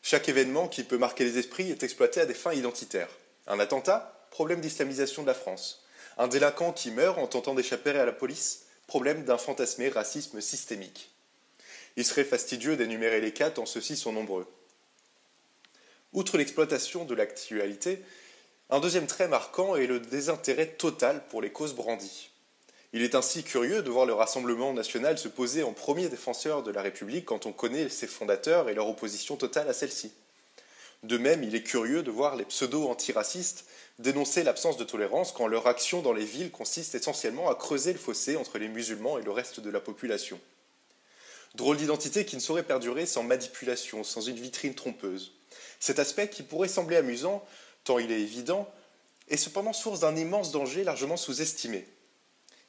Chaque 0.03 0.29
événement 0.29 0.67
qui 0.67 0.83
peut 0.83 0.99
marquer 0.99 1.25
les 1.25 1.39
esprits 1.39 1.71
est 1.71 1.85
exploité 1.85 2.21
à 2.21 2.27
des 2.27 2.35
fins 2.35 2.53
identitaires. 2.53 3.09
Un 3.47 3.61
attentat, 3.61 4.27
problème 4.31 4.61
d'islamisation 4.61 5.23
de 5.23 5.29
la 5.29 5.35
France. 5.35 5.85
Un 6.19 6.27
délinquant 6.27 6.73
qui 6.73 6.91
meurt 6.91 7.19
en 7.19 7.29
tentant 7.29 7.55
d'échapper 7.55 7.91
à 7.91 8.05
la 8.05 8.13
police, 8.13 8.67
problème 8.89 9.25
d'un 9.25 9.39
fantasmé 9.39 9.89
racisme 9.89 10.41
systémique. 10.41 11.11
Il 11.97 12.05
serait 12.05 12.25
fastidieux 12.25 12.77
d'énumérer 12.77 13.21
les 13.21 13.33
cas 13.33 13.51
tant 13.51 13.65
ceux-ci 13.65 13.97
sont 13.97 14.13
nombreux. 14.13 14.47
Outre 16.13 16.37
l'exploitation 16.37 17.05
de 17.05 17.15
l'actualité, 17.15 18.03
un 18.71 18.81
deuxième 18.81 19.07
trait 19.07 19.29
marquant 19.29 19.77
est 19.77 19.87
le 19.87 20.01
désintérêt 20.01 20.67
total 20.67 21.27
pour 21.29 21.41
les 21.41 21.53
causes 21.53 21.75
brandies. 21.75 22.32
Il 22.93 23.03
est 23.03 23.15
ainsi 23.15 23.43
curieux 23.43 23.83
de 23.83 23.91
voir 23.91 24.05
le 24.05 24.13
Rassemblement 24.13 24.73
national 24.73 25.19
se 25.19 25.29
poser 25.29 25.63
en 25.63 25.73
premier 25.73 26.09
défenseur 26.09 26.63
de 26.63 26.71
la 26.71 26.83
République 26.83 27.25
quand 27.25 27.47
on 27.47 27.53
connaît 27.53 27.89
ses 27.89 28.07
fondateurs 28.07 28.69
et 28.69 28.75
leur 28.75 28.89
opposition 28.89 29.37
totale 29.37 29.69
à 29.69 29.73
celle-ci. 29.73 30.13
De 31.03 31.19
même, 31.19 31.43
il 31.43 31.55
est 31.55 31.63
curieux 31.63 32.03
de 32.03 32.11
voir 32.11 32.37
les 32.37 32.45
pseudo-antiracistes 32.45 33.65
dénoncer 33.99 34.43
l'absence 34.43 34.77
de 34.77 34.85
tolérance 34.85 35.33
quand 35.33 35.47
leur 35.47 35.67
action 35.67 36.03
dans 36.03 36.13
les 36.13 36.25
villes 36.25 36.51
consiste 36.51 36.95
essentiellement 36.95 37.51
à 37.51 37.55
creuser 37.55 37.93
le 37.93 37.99
fossé 37.99 38.37
entre 38.37 38.59
les 38.59 38.69
musulmans 38.69 39.19
et 39.19 39.23
le 39.23 39.31
reste 39.31 39.61
de 39.61 39.71
la 39.71 39.81
population. 39.81 40.39
Drôle 41.55 41.77
d'identité 41.77 42.25
qui 42.25 42.37
ne 42.37 42.41
saurait 42.41 42.63
perdurer 42.63 43.07
sans 43.07 43.23
manipulation, 43.23 44.05
sans 44.05 44.23
une 44.23 44.37
vitrine 44.37 44.75
trompeuse. 44.75 45.33
Cet 45.81 45.99
aspect 45.99 46.29
qui 46.29 46.43
pourrait 46.43 46.69
sembler 46.69 46.97
amusant 46.97 47.45
tant 47.85 47.99
il 47.99 48.13
est 48.13 48.21
évident, 48.21 48.69
est 49.29 49.37
cependant 49.37 49.73
source 49.73 50.01
d'un 50.01 50.17
immense 50.17 50.53
danger 50.53 50.85
largement 50.85 51.17
sous-estimé. 51.17 51.87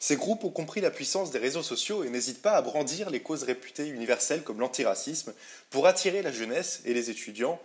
Ces 0.06 0.18
groupes 0.18 0.44
ont 0.44 0.50
compris 0.50 0.82
la 0.82 0.92
puissance 0.92 1.32
des 1.32 1.40
réseaux 1.40 1.64
sociaux 1.64 2.04
et 2.04 2.10
n'hésitent 2.10 2.42
pas 2.42 2.58
à 2.58 2.62
brandir 2.62 3.10
les 3.10 3.22
causes 3.22 3.44
réputées 3.44 3.88
universelles 3.88 4.44
comme 4.44 4.60
l'antiracisme 4.60 5.34
pour 5.70 5.88
attirer 5.88 6.22
la 6.22 6.34
jeunesse 6.34 6.82
et 6.84 6.94
les 6.94 7.10
étudiants 7.10 7.58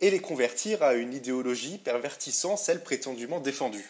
et 0.00 0.10
les 0.10 0.18
convertir 0.18 0.82
à 0.82 0.94
une 0.94 1.14
idéologie 1.14 1.78
pervertissant 1.78 2.56
celle 2.56 2.82
prétendument 2.82 3.38
défendue. 3.38 3.88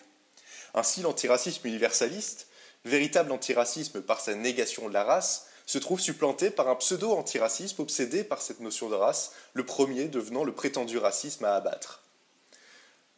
Ainsi, 0.75 1.01
l'antiracisme 1.01 1.67
universaliste, 1.67 2.49
véritable 2.85 3.33
antiracisme 3.33 4.03
par 4.03 4.21
sa 4.21 4.35
négation 4.35 4.89
de 4.91 4.93
la 4.93 5.03
race, 5.03 5.47
se 5.65 5.79
trouve 5.79 5.99
supplanté 5.99 6.51
par 6.51 6.69
un 6.69 6.77
pseudo-antiracisme 6.77 7.81
obsédé 7.81 8.25
par 8.25 8.43
cette 8.43 8.61
notion 8.61 8.91
de 8.91 8.95
race, 8.95 9.33
le 9.55 9.65
premier 9.65 10.09
devenant 10.09 10.45
le 10.45 10.53
prétendu 10.53 10.99
racisme 10.99 11.47
à 11.47 11.55
abattre. 11.55 12.06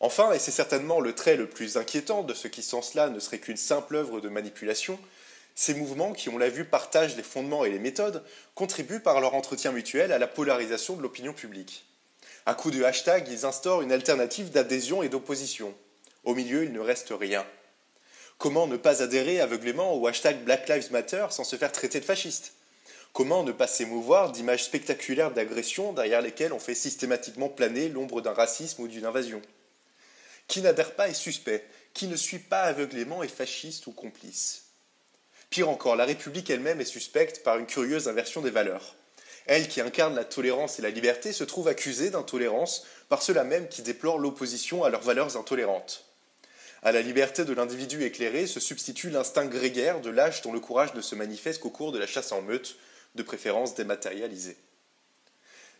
Enfin, 0.01 0.33
et 0.33 0.39
c'est 0.39 0.53
certainement 0.53 1.01
le 1.01 1.15
trait 1.15 1.37
le 1.37 1.49
plus 1.49 1.77
inquiétant 1.77 2.23
de 2.23 2.35
ce 2.35 2.47
qui 2.47 2.63
sans 2.63 2.83
cela 2.83 3.09
ne 3.09 3.19
serait 3.19 3.41
qu'une 3.41 3.57
simple 3.57 3.97
œuvre 3.97 4.21
de 4.21 4.29
manipulation, 4.29 4.99
ces 5.57 5.75
mouvements 5.75 6.13
qui, 6.13 6.29
on 6.29 6.39
l'a 6.39 6.51
vu, 6.51 6.65
partagent 6.65 7.17
les 7.17 7.25
fondements 7.25 7.65
et 7.65 7.71
les 7.71 7.81
méthodes, 7.81 8.23
contribuent 8.55 9.01
par 9.01 9.21
leur 9.21 9.35
entretien 9.35 9.73
mutuel 9.73 10.13
à 10.13 10.19
la 10.19 10.29
polarisation 10.29 10.95
de 10.95 11.03
l'opinion 11.03 11.33
publique. 11.33 11.85
À 12.47 12.55
coup 12.55 12.71
de 12.71 12.85
hashtag, 12.85 13.27
ils 13.29 13.45
instaurent 13.45 13.83
une 13.83 13.91
alternative 13.91 14.51
d'adhésion 14.51 15.03
et 15.03 15.09
d'opposition. 15.09 15.75
Au 16.23 16.35
milieu, 16.35 16.63
il 16.63 16.73
ne 16.73 16.79
reste 16.79 17.11
rien. 17.11 17.45
Comment 18.39 18.69
ne 18.69 18.77
pas 18.77 19.03
adhérer 19.03 19.41
aveuglément 19.41 19.95
au 19.95 20.07
hashtag 20.07 20.45
Black 20.45 20.69
Lives 20.69 20.93
Matter 20.93 21.27
sans 21.31 21.43
se 21.43 21.57
faire 21.57 21.73
traiter 21.73 21.99
de 21.99 22.05
fasciste? 22.05 22.53
Comment 23.13 23.43
ne 23.43 23.51
pas 23.51 23.67
s'émouvoir 23.67 24.31
d'images 24.31 24.63
spectaculaires 24.63 25.33
d'agressions 25.33 25.93
derrière 25.93 26.23
lesquelles 26.23 26.53
on 26.53 26.61
fait 26.61 26.77
systématiquement 26.77 27.49
planer 27.49 27.89
l'ombre 27.89 28.21
d'un 28.21 28.33
racisme 28.33 28.83
ou 28.83 28.87
d'une 28.87 29.07
invasion? 29.07 29.43
Qui 30.49 30.63
n'adhère 30.63 30.95
pas 30.95 31.09
est 31.09 31.15
suspect, 31.15 31.65
qui 31.95 32.09
ne 32.09 32.17
suit 32.17 32.39
pas 32.39 32.63
aveuglément 32.63 33.23
est 33.23 33.29
fasciste 33.29 33.87
ou 33.87 33.93
complice. 33.93 34.65
Pire 35.51 35.69
encore, 35.69 35.97
la 35.97 36.05
République 36.05 36.51
elle-même 36.51 36.81
est 36.81 36.85
suspecte 36.85 37.43
par 37.43 37.59
une 37.59 37.67
curieuse 37.67 38.09
inversion 38.09 38.43
des 38.43 38.51
valeurs. 38.51 38.97
Elle 39.47 39.69
qui 39.69 39.81
incarne 39.81 40.15
la 40.15 40.25
tolérance 40.25 40.79
et 40.79 40.83
la 40.83 40.91
liberté 40.91 41.33
se 41.33 41.45
trouve 41.45 41.69
accusée 41.69 42.11
d'intolérance 42.11 42.87
par 43.09 43.23
ceux-là 43.23 43.45
même 43.45 43.69
qui 43.69 43.81
déplorent 43.81 44.19
l'opposition 44.19 44.85
à 44.85 44.91
leurs 44.91 45.01
valeurs 45.01 45.37
intolérantes. 45.39 46.05
À 46.83 46.93
la 46.93 47.01
liberté 47.01 47.45
de 47.45 47.55
l'individu 47.55 48.05
éclairé 48.05 48.47
se 48.47 48.61
substitue 48.61 49.11
l'instinct 49.11 49.47
grégaire 49.47 50.01
de 50.01 50.11
l'âge 50.11 50.43
dont 50.43 50.53
le 50.53 50.61
courage 50.61 50.95
ne 50.95 51.01
se 51.01 51.15
manifeste 51.15 51.61
qu'au 51.61 51.71
cours 51.71 51.93
de 51.93 51.99
la 51.99 52.07
chasse 52.07 52.31
en 52.31 52.43
meute, 52.43 52.77
de 53.15 53.23
préférence 53.23 53.75
dématérialisée. 53.75 54.57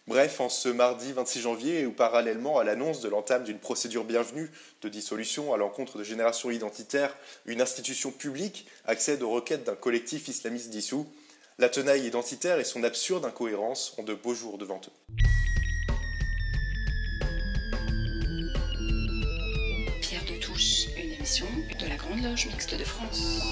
Bref, 0.09 0.41
en 0.41 0.49
ce 0.49 0.71
mardi 0.71 1.13
26 1.13 1.43
janvier, 1.43 1.85
ou 1.85 1.93
parallèlement 1.93 2.59
à 2.59 2.65
l'annonce 2.65 3.03
de 3.03 3.11
l'entame 3.11 3.45
d'une 3.45 3.59
procédure 3.59 4.05
bienvenue 4.05 4.51
de 4.81 4.89
dissolution 4.89 5.53
à 5.53 5.59
l'encontre 5.59 5.99
de 5.99 6.03
Génération 6.03 6.51
Identitaire, 6.51 7.15
une 7.45 7.61
institution 7.61 8.11
publique 8.11 8.67
accède 8.87 9.23
aux 9.23 9.29
requêtes 9.29 9.65
d'un 9.65 9.75
collectif 9.75 10.29
islamiste 10.29 10.71
dissous, 10.71 11.07
la 11.59 11.69
tenaille 11.69 12.07
identitaire 12.07 12.59
et 12.59 12.65
son 12.65 12.85
absurde 12.85 13.27
incohérence 13.27 13.95
ont 13.99 14.03
de 14.03 14.15
beaux 14.15 14.33
jours 14.33 14.57
devant 14.57 14.81
eux. 14.81 15.23
Pierre 20.01 20.25
de 20.25 20.41
Touche, 20.41 20.87
une 20.97 21.13
émission 21.13 21.47
de 21.79 21.87
la 21.87 21.97
Grande 21.97 22.23
Loge 22.23 22.47
Mixte 22.47 22.75
de 22.75 22.85
France. 22.85 23.43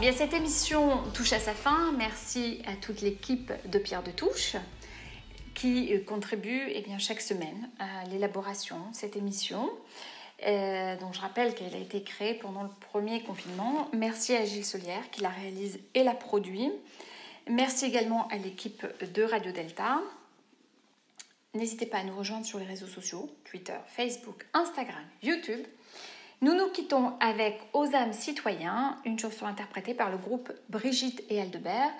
Bien, 0.00 0.12
cette 0.12 0.34
émission 0.34 1.02
touche 1.14 1.32
à 1.32 1.40
sa 1.40 1.54
fin. 1.54 1.90
Merci 1.92 2.60
à 2.66 2.76
toute 2.76 3.00
l'équipe 3.00 3.50
de 3.64 3.78
Pierre 3.78 4.02
de 4.02 4.10
Touche 4.10 4.56
qui 5.54 5.94
euh, 5.94 6.04
contribue 6.04 6.64
eh 6.68 6.82
bien, 6.82 6.98
chaque 6.98 7.22
semaine 7.22 7.70
à 7.78 8.04
l'élaboration 8.04 8.76
de 8.90 8.94
cette 8.94 9.16
émission. 9.16 9.70
Euh, 10.46 10.98
donc 10.98 11.14
je 11.14 11.20
rappelle 11.20 11.54
qu'elle 11.54 11.74
a 11.74 11.78
été 11.78 12.02
créée 12.02 12.34
pendant 12.34 12.62
le 12.62 12.68
premier 12.90 13.22
confinement. 13.22 13.88
Merci 13.94 14.36
à 14.36 14.44
Gilles 14.44 14.66
Solière 14.66 15.10
qui 15.10 15.22
la 15.22 15.30
réalise 15.30 15.80
et 15.94 16.04
la 16.04 16.14
produit. 16.14 16.70
Merci 17.48 17.86
également 17.86 18.28
à 18.28 18.36
l'équipe 18.36 18.86
de 19.14 19.22
Radio 19.22 19.50
Delta. 19.50 20.02
N'hésitez 21.54 21.86
pas 21.86 21.98
à 21.98 22.04
nous 22.04 22.14
rejoindre 22.14 22.44
sur 22.44 22.58
les 22.58 22.66
réseaux 22.66 22.86
sociaux, 22.86 23.30
Twitter, 23.44 23.78
Facebook, 23.86 24.44
Instagram, 24.52 25.04
YouTube. 25.22 25.64
Nous 26.42 26.54
nous 26.54 26.68
quittons 26.68 27.14
avec 27.18 27.58
Aux 27.72 27.86
âmes 27.94 28.12
citoyens, 28.12 28.96
une 29.06 29.18
chanson 29.18 29.46
interprétée 29.46 29.94
par 29.94 30.10
le 30.10 30.18
groupe 30.18 30.52
Brigitte 30.68 31.22
et 31.30 31.40
Aldebert. 31.40 31.90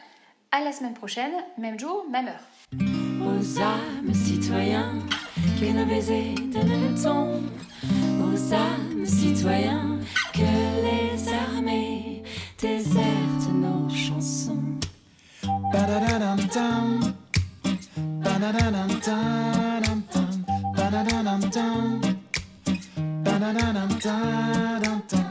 À 0.53 0.61
la 0.61 0.73
semaine 0.73 0.93
prochaine, 0.93 1.33
même 1.57 1.79
jour, 1.79 2.05
même 2.11 2.29
heure. 2.29 2.45
Aux 2.75 3.61
âmes 3.61 4.15
citoyens, 4.15 4.99
que 5.59 5.73
nos 5.73 5.87
baisers 5.87 6.35
donnent 6.53 6.95
le 6.95 7.03
ton. 7.03 7.43
Aux 8.21 8.53
âmes 8.53 9.07
citoyens, 9.07 9.99
que 10.35 10.41
les 10.85 11.33
armées 11.33 12.23
désertent 12.61 13.53
nos 13.55 13.89
chansons. 13.89 14.63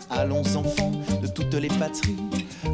Allons 0.10 0.56
enfants 0.56 0.92
de 1.22 1.28
toutes 1.28 1.54
les 1.54 1.68
patries, 1.68 2.16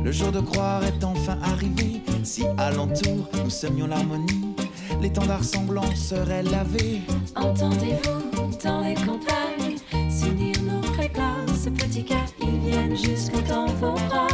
le 0.03 0.11
jour 0.11 0.31
de 0.31 0.39
croire 0.39 0.83
est 0.83 1.03
enfin 1.03 1.37
arrivé. 1.43 2.01
Si 2.23 2.43
alentour 2.57 3.27
nous 3.43 3.49
semions 3.49 3.87
l'harmonie, 3.87 4.55
l'étendard 5.01 5.43
semblant 5.43 5.95
serait 5.95 6.43
lavé. 6.43 7.01
Entendez-vous 7.35 8.57
dans 8.63 8.81
les 8.81 8.93
campagnes 8.93 9.77
s'unir 10.09 10.55
nos 10.61 10.81
prépas, 10.81 11.45
ce 11.63 11.69
petit 11.69 12.03
cas, 12.03 12.25
ils 12.41 12.59
viennent 12.59 12.95
jusque 12.95 13.43
dans 13.47 13.65
vos 13.65 13.93
bras. 13.93 14.27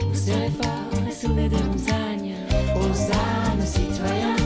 Vous 0.00 0.14
serez 0.14 0.50
forts 0.50 1.08
et 1.08 1.12
sauvez 1.12 1.48
des 1.48 1.62
montagnes. 1.62 2.34
Aux 2.74 3.12
âmes 3.12 3.64
citoyens, 3.64 4.36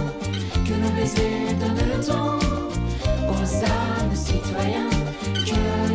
que 0.53 0.75
nos 0.75 0.91
baisers 0.91 1.55
donnent 1.59 1.89
le 1.97 2.05
ton. 2.05 2.39
Aux 3.31 3.65
âmes 3.65 4.15
citoyens, 4.15 4.91
que 5.35 5.94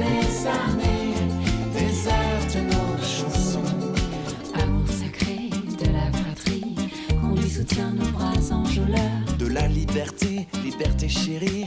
liberté, 9.90 10.48
liberté 10.64 11.10
chérie, 11.10 11.66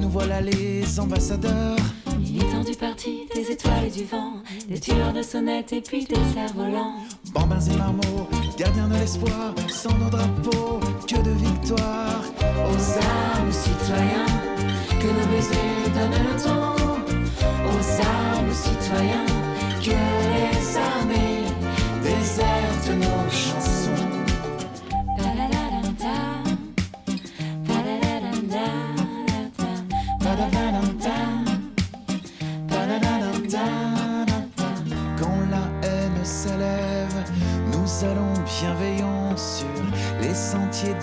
nous 0.00 0.08
voilà 0.08 0.40
les 0.40 0.98
ambassadeurs. 0.98 1.76
Militants 2.18 2.64
du 2.64 2.76
parti, 2.76 3.28
des 3.34 3.50
étoiles 3.50 3.86
et 3.86 3.90
du 3.90 4.04
vent, 4.04 4.34
des 4.68 4.80
tueurs 4.80 5.12
de 5.12 5.22
sonnettes 5.22 5.72
et 5.72 5.80
puis 5.80 6.04
des 6.04 6.16
cerfs-volants. 6.34 6.96
Bambins 7.32 7.60
et 7.60 7.76
marmots, 7.76 8.28
gardiens 8.58 8.88
de 8.88 8.94
l'espoir, 8.94 9.54
sans 9.68 9.96
nos 9.98 10.10
drapeaux, 10.10 10.80
que 11.06 11.16
de 11.22 11.30
victoire. 11.30 12.22
Aux 12.40 12.98
âmes 12.98 13.52
citoyens, 13.52 14.29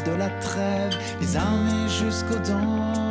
de 0.08 0.16
la 0.16 0.30
trêve, 0.41 0.97
les 1.20 1.36
armées 1.36 1.89
jusqu'aux 1.89 2.39
dents 2.49 3.07